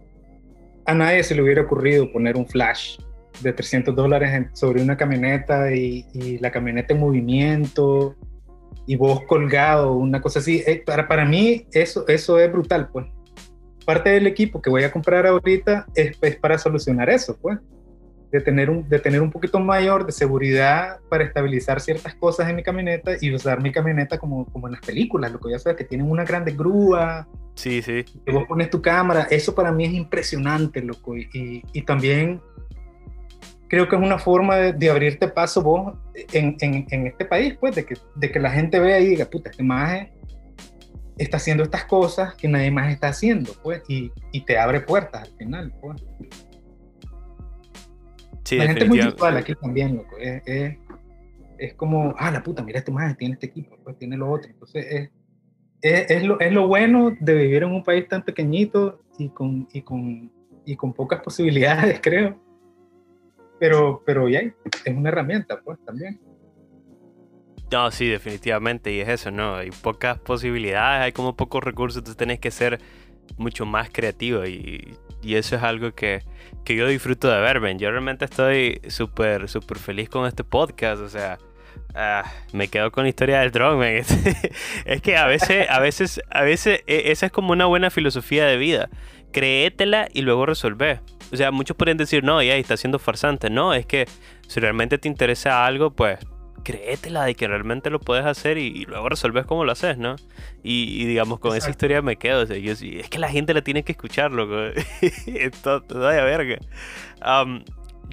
a 0.90 0.94
nadie 0.94 1.22
se 1.22 1.34
le 1.34 1.42
hubiera 1.42 1.62
ocurrido 1.62 2.10
poner 2.10 2.36
un 2.36 2.46
flash 2.46 2.98
de 3.42 3.52
300 3.52 3.94
dólares 3.94 4.48
sobre 4.54 4.82
una 4.82 4.96
camioneta 4.96 5.72
y, 5.72 6.38
la 6.40 6.50
camioneta 6.50 6.94
en 6.94 7.00
movimiento 7.00 8.16
y 8.86 8.96
vos 8.96 9.22
colgado, 9.26 9.92
una 9.92 10.20
cosa 10.20 10.40
así. 10.40 10.62
Eh, 10.66 10.82
para, 10.84 11.06
para 11.06 11.24
mí 11.24 11.66
eso, 11.72 12.06
eso 12.08 12.40
es 12.40 12.50
brutal, 12.50 12.88
pues. 12.92 13.06
Parte 13.86 14.10
del 14.10 14.26
equipo 14.26 14.60
que 14.60 14.68
voy 14.68 14.82
a 14.82 14.90
comprar 14.90 15.26
ahorita 15.26 15.86
es, 15.94 16.18
es 16.20 16.36
para 16.36 16.58
solucionar 16.58 17.08
eso, 17.08 17.38
pues 17.40 17.58
de 18.30 18.40
tener, 18.40 18.70
un, 18.70 18.88
de 18.88 18.98
tener 18.98 19.20
un 19.22 19.30
poquito 19.30 19.58
mayor 19.58 20.06
de 20.06 20.12
seguridad 20.12 21.00
para 21.08 21.24
estabilizar 21.24 21.80
ciertas 21.80 22.14
cosas 22.14 22.48
en 22.48 22.56
mi 22.56 22.62
camioneta 22.62 23.12
y 23.20 23.34
usar 23.34 23.60
mi 23.60 23.72
camioneta 23.72 24.18
como, 24.18 24.46
como 24.46 24.68
en 24.68 24.74
las 24.74 24.82
películas, 24.82 25.32
lo 25.32 25.40
que 25.40 25.50
ya 25.50 25.58
sabes, 25.58 25.76
que 25.76 25.84
tienen 25.84 26.08
una 26.08 26.24
grande 26.24 26.52
grúa. 26.52 27.26
Sí, 27.54 27.82
sí. 27.82 28.04
Que 28.24 28.32
vos 28.32 28.44
pones 28.46 28.70
tu 28.70 28.80
cámara. 28.80 29.26
Eso 29.30 29.54
para 29.54 29.72
mí 29.72 29.84
es 29.84 29.92
impresionante, 29.92 30.80
loco. 30.80 31.16
Y, 31.16 31.62
y 31.72 31.82
también 31.82 32.40
creo 33.68 33.88
que 33.88 33.96
es 33.96 34.02
una 34.02 34.18
forma 34.18 34.56
de, 34.56 34.90
abrirte 34.90 35.26
paso 35.26 35.62
vos 35.62 35.98
en, 36.32 36.56
en, 36.60 36.86
en, 36.88 37.06
este 37.08 37.24
país, 37.24 37.56
pues, 37.58 37.74
de 37.74 37.84
que, 37.84 37.96
de 38.14 38.30
que 38.30 38.38
la 38.38 38.50
gente 38.50 38.78
vea 38.78 39.00
y 39.00 39.06
diga, 39.06 39.24
puta, 39.24 39.50
este 39.50 39.62
maje 39.62 40.12
está 41.18 41.36
haciendo 41.36 41.64
estas 41.64 41.84
cosas 41.84 42.34
que 42.34 42.48
nadie 42.48 42.70
más 42.70 42.92
está 42.92 43.08
haciendo, 43.08 43.52
pues, 43.62 43.82
y, 43.88 44.12
y 44.32 44.44
te 44.44 44.56
abre 44.56 44.80
puertas 44.80 45.22
al 45.22 45.36
final, 45.36 45.72
pues 45.80 46.02
la 48.50 48.66
gente 48.66 48.82
es 48.84 48.88
muy 48.88 49.00
visual 49.00 49.36
aquí 49.36 49.54
también, 49.54 49.96
loco. 49.96 50.16
Es, 50.18 50.76
es, 51.58 51.74
como, 51.74 52.14
ah, 52.18 52.30
la 52.30 52.42
puta, 52.42 52.62
mira 52.62 52.78
este 52.78 52.90
más, 52.90 53.16
tiene 53.16 53.34
este 53.34 53.46
equipo, 53.46 53.76
pues 53.84 53.98
tiene 53.98 54.16
lo 54.16 54.30
otro. 54.30 54.50
Entonces, 54.50 55.10
es, 55.82 56.10
es, 56.10 56.22
lo, 56.22 56.40
es 56.40 56.52
lo 56.52 56.66
bueno 56.66 57.14
de 57.20 57.34
vivir 57.34 57.62
en 57.62 57.72
un 57.72 57.84
país 57.84 58.08
tan 58.08 58.24
pequeñito 58.24 59.02
y 59.18 59.28
con, 59.28 59.68
y 59.72 59.82
con, 59.82 60.32
y 60.64 60.76
con 60.76 60.92
pocas 60.92 61.20
posibilidades, 61.24 62.00
creo. 62.02 62.40
Pero, 63.58 64.02
pero 64.06 64.28
ya, 64.28 64.40
es 64.40 64.96
una 64.96 65.10
herramienta, 65.10 65.60
pues, 65.62 65.78
también. 65.84 66.20
No, 67.70 67.90
sí, 67.90 68.08
definitivamente, 68.08 68.92
y 68.92 69.00
es 69.00 69.08
eso, 69.08 69.30
¿no? 69.30 69.56
Hay 69.56 69.70
pocas 69.70 70.18
posibilidades, 70.18 71.04
hay 71.04 71.12
como 71.12 71.36
pocos 71.36 71.62
recursos, 71.62 71.98
entonces 71.98 72.16
tenés 72.16 72.40
que 72.40 72.50
ser 72.50 72.80
mucho 73.36 73.64
más 73.64 73.90
creativo 73.90 74.44
y 74.44 74.96
y 75.22 75.34
eso 75.34 75.56
es 75.56 75.62
algo 75.62 75.92
que, 75.92 76.22
que 76.64 76.76
yo 76.76 76.86
disfruto 76.86 77.30
de 77.30 77.40
ver, 77.40 77.60
Ben. 77.60 77.78
Yo 77.78 77.90
realmente 77.90 78.24
estoy 78.24 78.80
súper, 78.88 79.48
súper 79.48 79.78
feliz 79.78 80.08
con 80.08 80.26
este 80.26 80.44
podcast. 80.44 81.02
O 81.02 81.08
sea, 81.08 81.38
Ah, 81.94 82.24
me 82.52 82.68
quedo 82.68 82.92
con 82.92 83.04
la 83.04 83.08
historia 83.08 83.40
del 83.40 83.50
drone, 83.50 83.98
es 84.84 85.02
que 85.02 85.16
a 85.16 85.26
veces, 85.26 85.68
a 85.68 85.80
veces, 85.80 86.20
a 86.30 86.42
veces 86.42 86.82
e, 86.86 87.10
esa 87.10 87.26
es 87.26 87.32
como 87.32 87.52
una 87.52 87.66
buena 87.66 87.90
filosofía 87.90 88.46
de 88.46 88.56
vida. 88.56 88.88
Créetela 89.32 90.08
y 90.12 90.22
luego 90.22 90.46
resolver. 90.46 91.00
O 91.32 91.36
sea, 91.36 91.50
muchos 91.50 91.76
pueden 91.76 91.96
decir, 91.96 92.24
no, 92.24 92.42
ya 92.42 92.56
está 92.56 92.76
siendo 92.76 92.98
farsante. 92.98 93.50
No, 93.50 93.74
es 93.74 93.86
que 93.86 94.06
si 94.46 94.60
realmente 94.60 94.98
te 94.98 95.08
interesa 95.08 95.64
algo, 95.64 95.90
pues 95.90 96.18
créetela 96.62 97.24
de 97.24 97.34
que 97.34 97.48
realmente 97.48 97.90
lo 97.90 98.00
puedes 98.00 98.24
hacer 98.24 98.58
y, 98.58 98.84
luego 98.84 99.08
resolves 99.08 99.46
cómo 99.46 99.64
lo 99.64 99.72
haces, 99.72 99.98
¿no? 99.98 100.16
Y, 100.62 101.04
digamos, 101.06 101.40
con 101.40 101.56
esa 101.56 101.70
historia 101.70 102.02
me 102.02 102.16
quedo. 102.16 102.42
O 102.42 102.46
sea, 102.46 102.56
yo, 102.56 102.72
es 102.72 103.08
que 103.08 103.18
la 103.18 103.28
gente 103.28 103.54
la 103.54 103.62
tiene 103.62 103.82
que 103.82 103.92
escuchar, 103.92 104.32
loco. 104.32 104.56
Esto, 105.26 105.84
vaya 105.88 106.24
verga. 106.24 106.58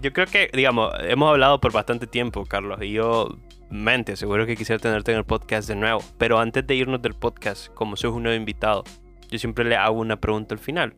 yo 0.02 0.14
creo 0.14 0.28
que, 0.28 0.50
digamos, 0.54 0.94
hemos 1.02 1.30
hablado 1.30 1.60
por 1.60 1.72
bastante 1.72 2.08
tiempo, 2.08 2.46
Carlos, 2.46 2.80
y 2.82 2.92
yo 2.94 3.38
mente, 3.70 4.16
seguro 4.16 4.46
que 4.46 4.56
quisiera 4.56 4.80
tenerte 4.80 5.12
en 5.12 5.18
el 5.18 5.26
podcast 5.26 5.68
de 5.68 5.76
nuevo. 5.76 6.02
Pero 6.18 6.40
antes 6.40 6.66
de 6.66 6.76
irnos 6.76 7.02
del 7.02 7.14
podcast, 7.14 7.74
como 7.74 7.96
sos 7.96 8.14
un 8.14 8.24
nuevo 8.24 8.38
invitado, 8.38 8.84
yo 9.30 9.40
siempre 9.40 9.66
le 9.66 9.76
hago 9.76 10.00
una 10.00 10.20
pregunta 10.20 10.56
al 10.56 10.60
final. 10.60 10.96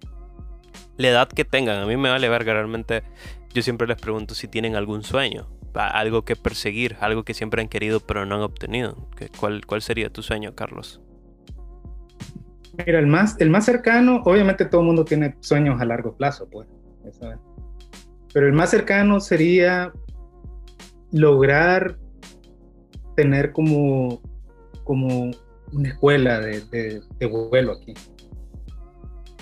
La 0.98 1.10
edad 1.10 1.30
que 1.30 1.46
tengan, 1.46 1.82
a 1.82 1.86
mí 1.86 1.98
me 1.98 2.10
vale 2.10 2.30
verga 2.30 2.54
realmente. 2.54 3.04
Yo 3.54 3.62
siempre 3.62 3.88
les 3.88 3.98
pregunto 4.00 4.36
si 4.36 4.48
tienen 4.48 4.76
algún 4.76 5.04
sueño, 5.04 5.48
algo 5.74 6.24
que 6.24 6.36
perseguir, 6.36 6.98
algo 7.00 7.24
que 7.24 7.34
siempre 7.34 7.62
han 7.62 7.68
querido 7.68 8.00
pero 8.00 8.26
no 8.26 8.36
han 8.36 8.42
obtenido. 8.42 8.96
¿Cuál, 9.40 9.66
cuál 9.66 9.82
sería 9.82 10.10
tu 10.10 10.22
sueño, 10.22 10.56
Carlos? 10.56 11.02
Mira, 12.86 13.00
el 13.00 13.08
más, 13.08 13.36
el 13.40 13.50
más 13.50 13.66
cercano, 13.66 14.22
obviamente 14.26 14.66
todo 14.66 14.82
el 14.82 14.88
mundo 14.88 15.04
tiene 15.04 15.36
sueños 15.42 15.82
a 15.82 15.86
largo 15.86 16.16
plazo, 16.16 16.48
pues. 16.50 16.68
Pero 18.34 18.48
el 18.48 18.54
más 18.54 18.70
cercano 18.70 19.20
sería 19.20 19.92
lograr 21.12 21.98
tener 23.16 23.52
como, 23.52 24.22
como 24.84 25.32
una 25.74 25.90
escuela 25.90 26.40
de, 26.40 26.62
de, 27.20 27.26
vuelo 27.26 27.74
aquí. 27.74 27.94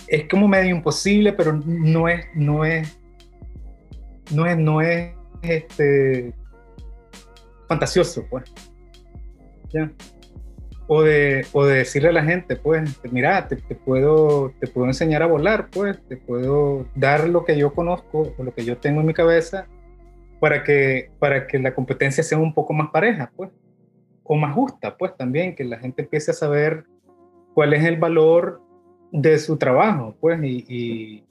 Es 0.08 0.28
como 0.30 0.48
medio 0.48 0.76
imposible, 0.76 1.34
pero 1.34 1.54
no 1.54 2.08
es, 2.08 2.26
no 2.34 2.66
es, 2.66 2.98
no 4.34 4.46
es, 4.46 4.58
no 4.58 4.82
es 4.82 5.17
este, 5.42 6.34
fantasioso, 7.68 8.26
pues. 8.30 8.52
¿Ya? 9.70 9.92
O 10.88 11.04
de, 11.04 11.46
o 11.52 11.66
de 11.66 11.80
decirle 11.80 12.10
a 12.10 12.14
la 12.14 12.24
gente, 12.24 12.56
pues, 12.56 12.98
mira, 13.12 13.48
te, 13.48 13.58
te, 13.58 13.76
puedo, 13.76 14.54
te 14.60 14.68
puedo 14.68 14.88
enseñar 14.88 15.22
a 15.22 15.28
volar, 15.28 15.70
pues, 15.70 16.02
te 16.08 16.16
puedo 16.16 16.88
dar 16.96 17.28
lo 17.28 17.44
que 17.44 17.58
yo 17.58 17.74
conozco 17.74 18.34
o 18.38 18.44
lo 18.44 18.54
que 18.54 18.64
yo 18.64 18.78
tengo 18.78 19.02
en 19.02 19.08
mi 19.08 19.14
cabeza 19.14 19.68
para 20.40 20.64
que, 20.64 21.12
para 21.20 21.48
que 21.48 21.60
la 21.60 21.74
competencia 21.74 22.24
sea 22.24 22.38
un 22.38 22.54
poco 22.54 22.74
más 22.74 22.90
pareja, 22.92 23.32
pues 23.36 23.52
o 24.28 24.36
más 24.36 24.54
justa, 24.54 24.98
pues 24.98 25.16
también, 25.16 25.56
que 25.56 25.64
la 25.64 25.80
gente 25.80 26.04
empiece 26.04 26.32
a 26.32 26.34
saber 26.34 26.86
cuál 27.54 27.74
es 27.74 27.84
el 27.86 27.98
valor 27.98 28.62
de 29.12 29.40
su 29.40 29.58
trabajo, 29.58 30.16
pues, 30.20 30.40
y, 30.44 31.24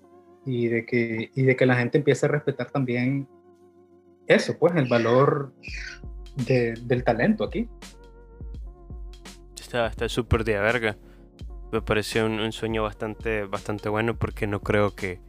y, 0.45 0.69
de, 0.69 0.87
que, 0.87 1.31
y 1.35 1.43
de 1.43 1.57
que 1.57 1.67
la 1.67 1.77
gente 1.77 1.99
empiece 1.99 2.27
a 2.27 2.31
respetar 2.31 2.71
también 2.71 3.29
eso, 4.27 4.59
pues, 4.59 4.75
el 4.77 4.87
valor 4.87 5.53
del 6.37 7.05
talento 7.05 7.45
aquí. 7.45 7.69
Está 9.57 10.09
súper 10.09 10.45
de 10.45 10.59
verga. 10.59 10.97
Me 11.73 11.83
pareció 11.83 12.25
un, 12.25 12.53
sueño 12.53 12.83
bastante, 12.83 13.45
bastante 13.45 13.89
bueno 13.89 14.17
porque 14.17 14.47
no 14.47 14.61
creo 14.61 14.95
que, 14.95 15.21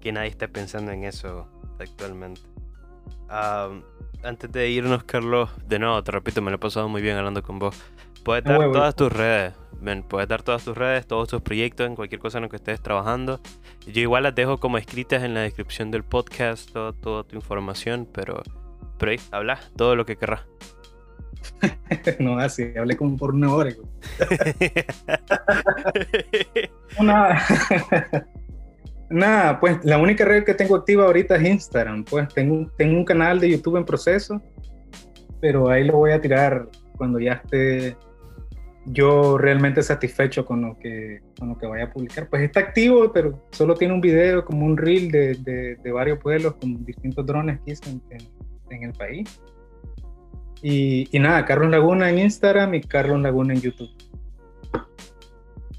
que 0.00 0.12
nadie 0.12 0.28
esté 0.28 0.46
pensando 0.46 0.92
en 0.92 1.04
eso 1.04 1.48
actualmente 1.78 2.42
antes 4.22 4.50
de 4.50 4.68
irnos, 4.70 5.04
Carlos, 5.04 5.50
de 5.66 5.78
nuevo, 5.78 6.02
te 6.02 6.12
repito, 6.12 6.42
me 6.42 6.50
lo 6.50 6.56
he 6.56 6.60
pasado 6.60 6.88
muy 6.88 7.02
bien 7.02 7.16
hablando 7.16 7.42
con 7.42 7.58
vos. 7.58 7.76
Puedes 8.24 8.44
dar 8.44 8.72
todas 8.72 8.94
tus 8.94 9.12
redes, 9.12 9.54
puedes 10.08 10.28
dar 10.28 10.42
todas 10.42 10.64
tus 10.64 10.76
redes, 10.76 11.06
todos 11.06 11.28
tus 11.28 11.40
proyectos, 11.40 11.86
en 11.86 11.96
cualquier 11.96 12.20
cosa 12.20 12.38
en 12.38 12.42
lo 12.42 12.50
que 12.50 12.56
estés 12.56 12.80
trabajando. 12.80 13.40
Yo 13.86 14.02
igual 14.02 14.24
las 14.24 14.34
dejo 14.34 14.58
como 14.58 14.78
escritas 14.78 15.22
en 15.22 15.34
la 15.34 15.40
descripción 15.40 15.90
del 15.90 16.04
podcast, 16.04 16.70
toda 16.70 17.24
tu 17.24 17.36
información, 17.36 18.06
pero, 18.12 18.42
pero 18.98 19.12
ahí, 19.12 19.20
habla 19.30 19.60
todo 19.76 19.96
lo 19.96 20.04
que 20.04 20.16
querrás. 20.16 20.42
no, 22.18 22.38
así, 22.38 22.72
hablé 22.76 22.96
como 22.96 23.16
por 23.16 23.34
una 23.34 23.54
hora. 23.54 23.70
una... 26.98 27.40
Nada, 29.10 29.58
pues 29.58 29.84
la 29.84 29.98
única 29.98 30.24
red 30.24 30.44
que 30.44 30.54
tengo 30.54 30.76
activa 30.76 31.04
ahorita 31.04 31.36
es 31.36 31.42
Instagram. 31.42 32.04
Pues 32.04 32.32
tengo, 32.32 32.70
tengo 32.76 32.96
un 32.96 33.04
canal 33.04 33.40
de 33.40 33.50
YouTube 33.50 33.76
en 33.76 33.84
proceso, 33.84 34.40
pero 35.40 35.68
ahí 35.68 35.84
lo 35.84 35.94
voy 35.94 36.12
a 36.12 36.20
tirar 36.20 36.68
cuando 36.96 37.18
ya 37.18 37.32
esté 37.32 37.96
yo 38.92 39.38
realmente 39.38 39.82
satisfecho 39.82 40.44
con 40.44 40.62
lo 40.62 40.78
que, 40.78 41.20
con 41.38 41.48
lo 41.48 41.58
que 41.58 41.66
vaya 41.66 41.84
a 41.84 41.92
publicar. 41.92 42.28
Pues 42.28 42.42
está 42.42 42.60
activo, 42.60 43.12
pero 43.12 43.46
solo 43.50 43.74
tiene 43.74 43.94
un 43.94 44.00
video, 44.00 44.44
como 44.44 44.66
un 44.66 44.76
reel 44.76 45.10
de, 45.10 45.34
de, 45.82 45.92
varios 45.92 46.18
pueblos 46.18 46.54
con 46.60 46.84
distintos 46.84 47.26
drones 47.26 47.60
que 47.64 47.72
hice 47.72 47.90
en, 47.90 48.02
en, 48.70 48.82
el 48.84 48.92
país. 48.92 49.40
Y, 50.62 51.08
y, 51.10 51.18
nada, 51.18 51.44
Carlos 51.44 51.70
Laguna 51.70 52.10
en 52.10 52.18
Instagram 52.18 52.74
y 52.74 52.80
Carlos 52.82 53.20
Laguna 53.20 53.54
en 53.54 53.60
YouTube. 53.60 53.90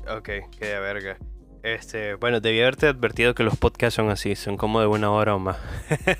Ok, 0.09 0.29
qué 0.59 0.79
verga. 0.79 1.17
Este, 1.63 2.15
bueno, 2.15 2.39
debí 2.39 2.59
haberte 2.59 2.87
advertido 2.87 3.35
que 3.35 3.43
los 3.43 3.55
podcasts 3.55 3.95
son 3.95 4.09
así, 4.09 4.35
son 4.35 4.57
como 4.57 4.81
de 4.81 4.87
una 4.87 5.11
hora 5.11 5.35
o 5.35 5.39
más. 5.39 5.57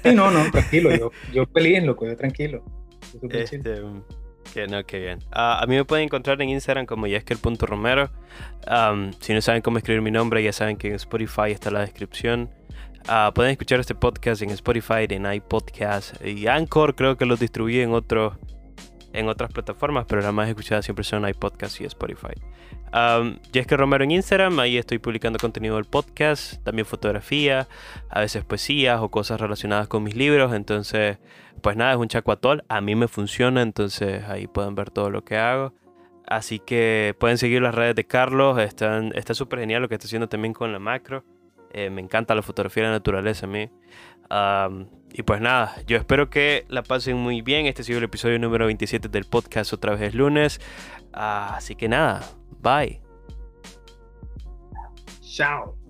Sí, 0.03 0.13
no, 0.13 0.29
no, 0.29 0.39
tranquilo, 0.51 0.95
yo, 0.95 1.11
yo 1.33 1.45
feliz, 1.47 1.83
loco, 1.83 2.05
yo 2.05 2.15
tranquilo. 2.15 2.63
este, 3.29 3.81
que 4.53 4.67
no, 4.67 4.83
qué 4.85 4.99
bien. 4.99 5.19
Ah, 5.31 5.59
a 5.61 5.65
mí 5.65 5.75
me 5.75 5.85
pueden 5.85 6.05
encontrar 6.05 6.41
en 6.41 6.49
Instagram 6.49 6.85
como 6.85 7.07
yeskel.romero. 7.07 8.09
Um, 8.67 9.11
si 9.19 9.33
no 9.33 9.41
saben 9.41 9.61
cómo 9.61 9.77
escribir 9.77 10.01
mi 10.01 10.11
nombre, 10.11 10.43
ya 10.43 10.53
saben 10.53 10.77
que 10.77 10.89
en 10.89 10.95
Spotify 10.95 11.51
está 11.51 11.71
la 11.71 11.81
descripción. 11.81 12.49
Uh, 13.09 13.33
pueden 13.33 13.51
escuchar 13.51 13.79
este 13.79 13.95
podcast 13.95 14.43
en 14.43 14.51
Spotify, 14.51 15.07
en 15.09 15.31
iPodcast 15.31 16.23
y 16.23 16.45
Anchor, 16.45 16.95
creo 16.95 17.17
que 17.17 17.25
los 17.25 17.39
distribuye 17.39 17.81
en 17.81 17.93
otros 17.93 18.33
en 19.13 19.27
otras 19.27 19.51
plataformas, 19.51 20.05
pero 20.07 20.21
las 20.21 20.33
más 20.33 20.47
escuchadas 20.49 20.85
siempre 20.85 21.03
son 21.03 21.27
iPodcast 21.27 21.81
y 21.81 21.85
Spotify. 21.85 22.33
Um, 22.93 23.37
que 23.51 23.77
Romero 23.77 24.03
en 24.03 24.11
Instagram, 24.11 24.59
ahí 24.59 24.77
estoy 24.77 24.99
publicando 24.99 25.39
contenido 25.39 25.75
del 25.75 25.85
podcast, 25.85 26.61
también 26.63 26.85
fotografía, 26.85 27.67
a 28.09 28.19
veces 28.19 28.43
poesías 28.43 28.99
o 29.01 29.09
cosas 29.09 29.39
relacionadas 29.39 29.87
con 29.87 30.03
mis 30.03 30.15
libros. 30.15 30.53
Entonces, 30.53 31.17
pues 31.61 31.77
nada, 31.77 31.93
es 31.93 31.97
un 31.97 32.09
chacuatol. 32.09 32.63
A 32.67 32.81
mí 32.81 32.95
me 32.95 33.07
funciona, 33.07 33.61
entonces 33.61 34.23
ahí 34.25 34.47
pueden 34.47 34.75
ver 34.75 34.89
todo 34.89 35.09
lo 35.09 35.23
que 35.23 35.37
hago. 35.37 35.73
Así 36.27 36.59
que 36.59 37.15
pueden 37.19 37.37
seguir 37.37 37.61
las 37.61 37.75
redes 37.75 37.95
de 37.95 38.05
Carlos, 38.05 38.59
están, 38.59 39.11
está 39.15 39.33
súper 39.33 39.59
genial 39.59 39.81
lo 39.81 39.89
que 39.89 39.95
está 39.95 40.07
haciendo 40.07 40.27
también 40.27 40.53
con 40.53 40.71
la 40.71 40.79
macro. 40.79 41.23
Eh, 41.73 41.89
me 41.89 42.01
encanta 42.01 42.35
la 42.35 42.41
fotografía 42.41 42.83
de 42.83 42.89
la 42.89 42.95
naturaleza 42.95 43.45
a 43.45 43.49
mí. 43.49 43.69
Y 45.13 45.23
pues 45.23 45.41
nada, 45.41 45.75
yo 45.87 45.97
espero 45.97 46.29
que 46.29 46.65
la 46.69 46.83
pasen 46.83 47.17
muy 47.17 47.41
bien. 47.41 47.65
Este 47.65 47.81
ha 47.81 47.85
sido 47.85 47.97
el 47.97 48.05
episodio 48.05 48.39
número 48.39 48.65
27 48.65 49.09
del 49.09 49.25
podcast 49.25 49.73
otra 49.73 49.91
vez 49.93 50.01
es 50.01 50.15
lunes. 50.15 50.59
así 51.13 51.75
que 51.75 51.87
nada, 51.89 52.21
Bye. 52.61 53.01
Ciao. 55.21 55.80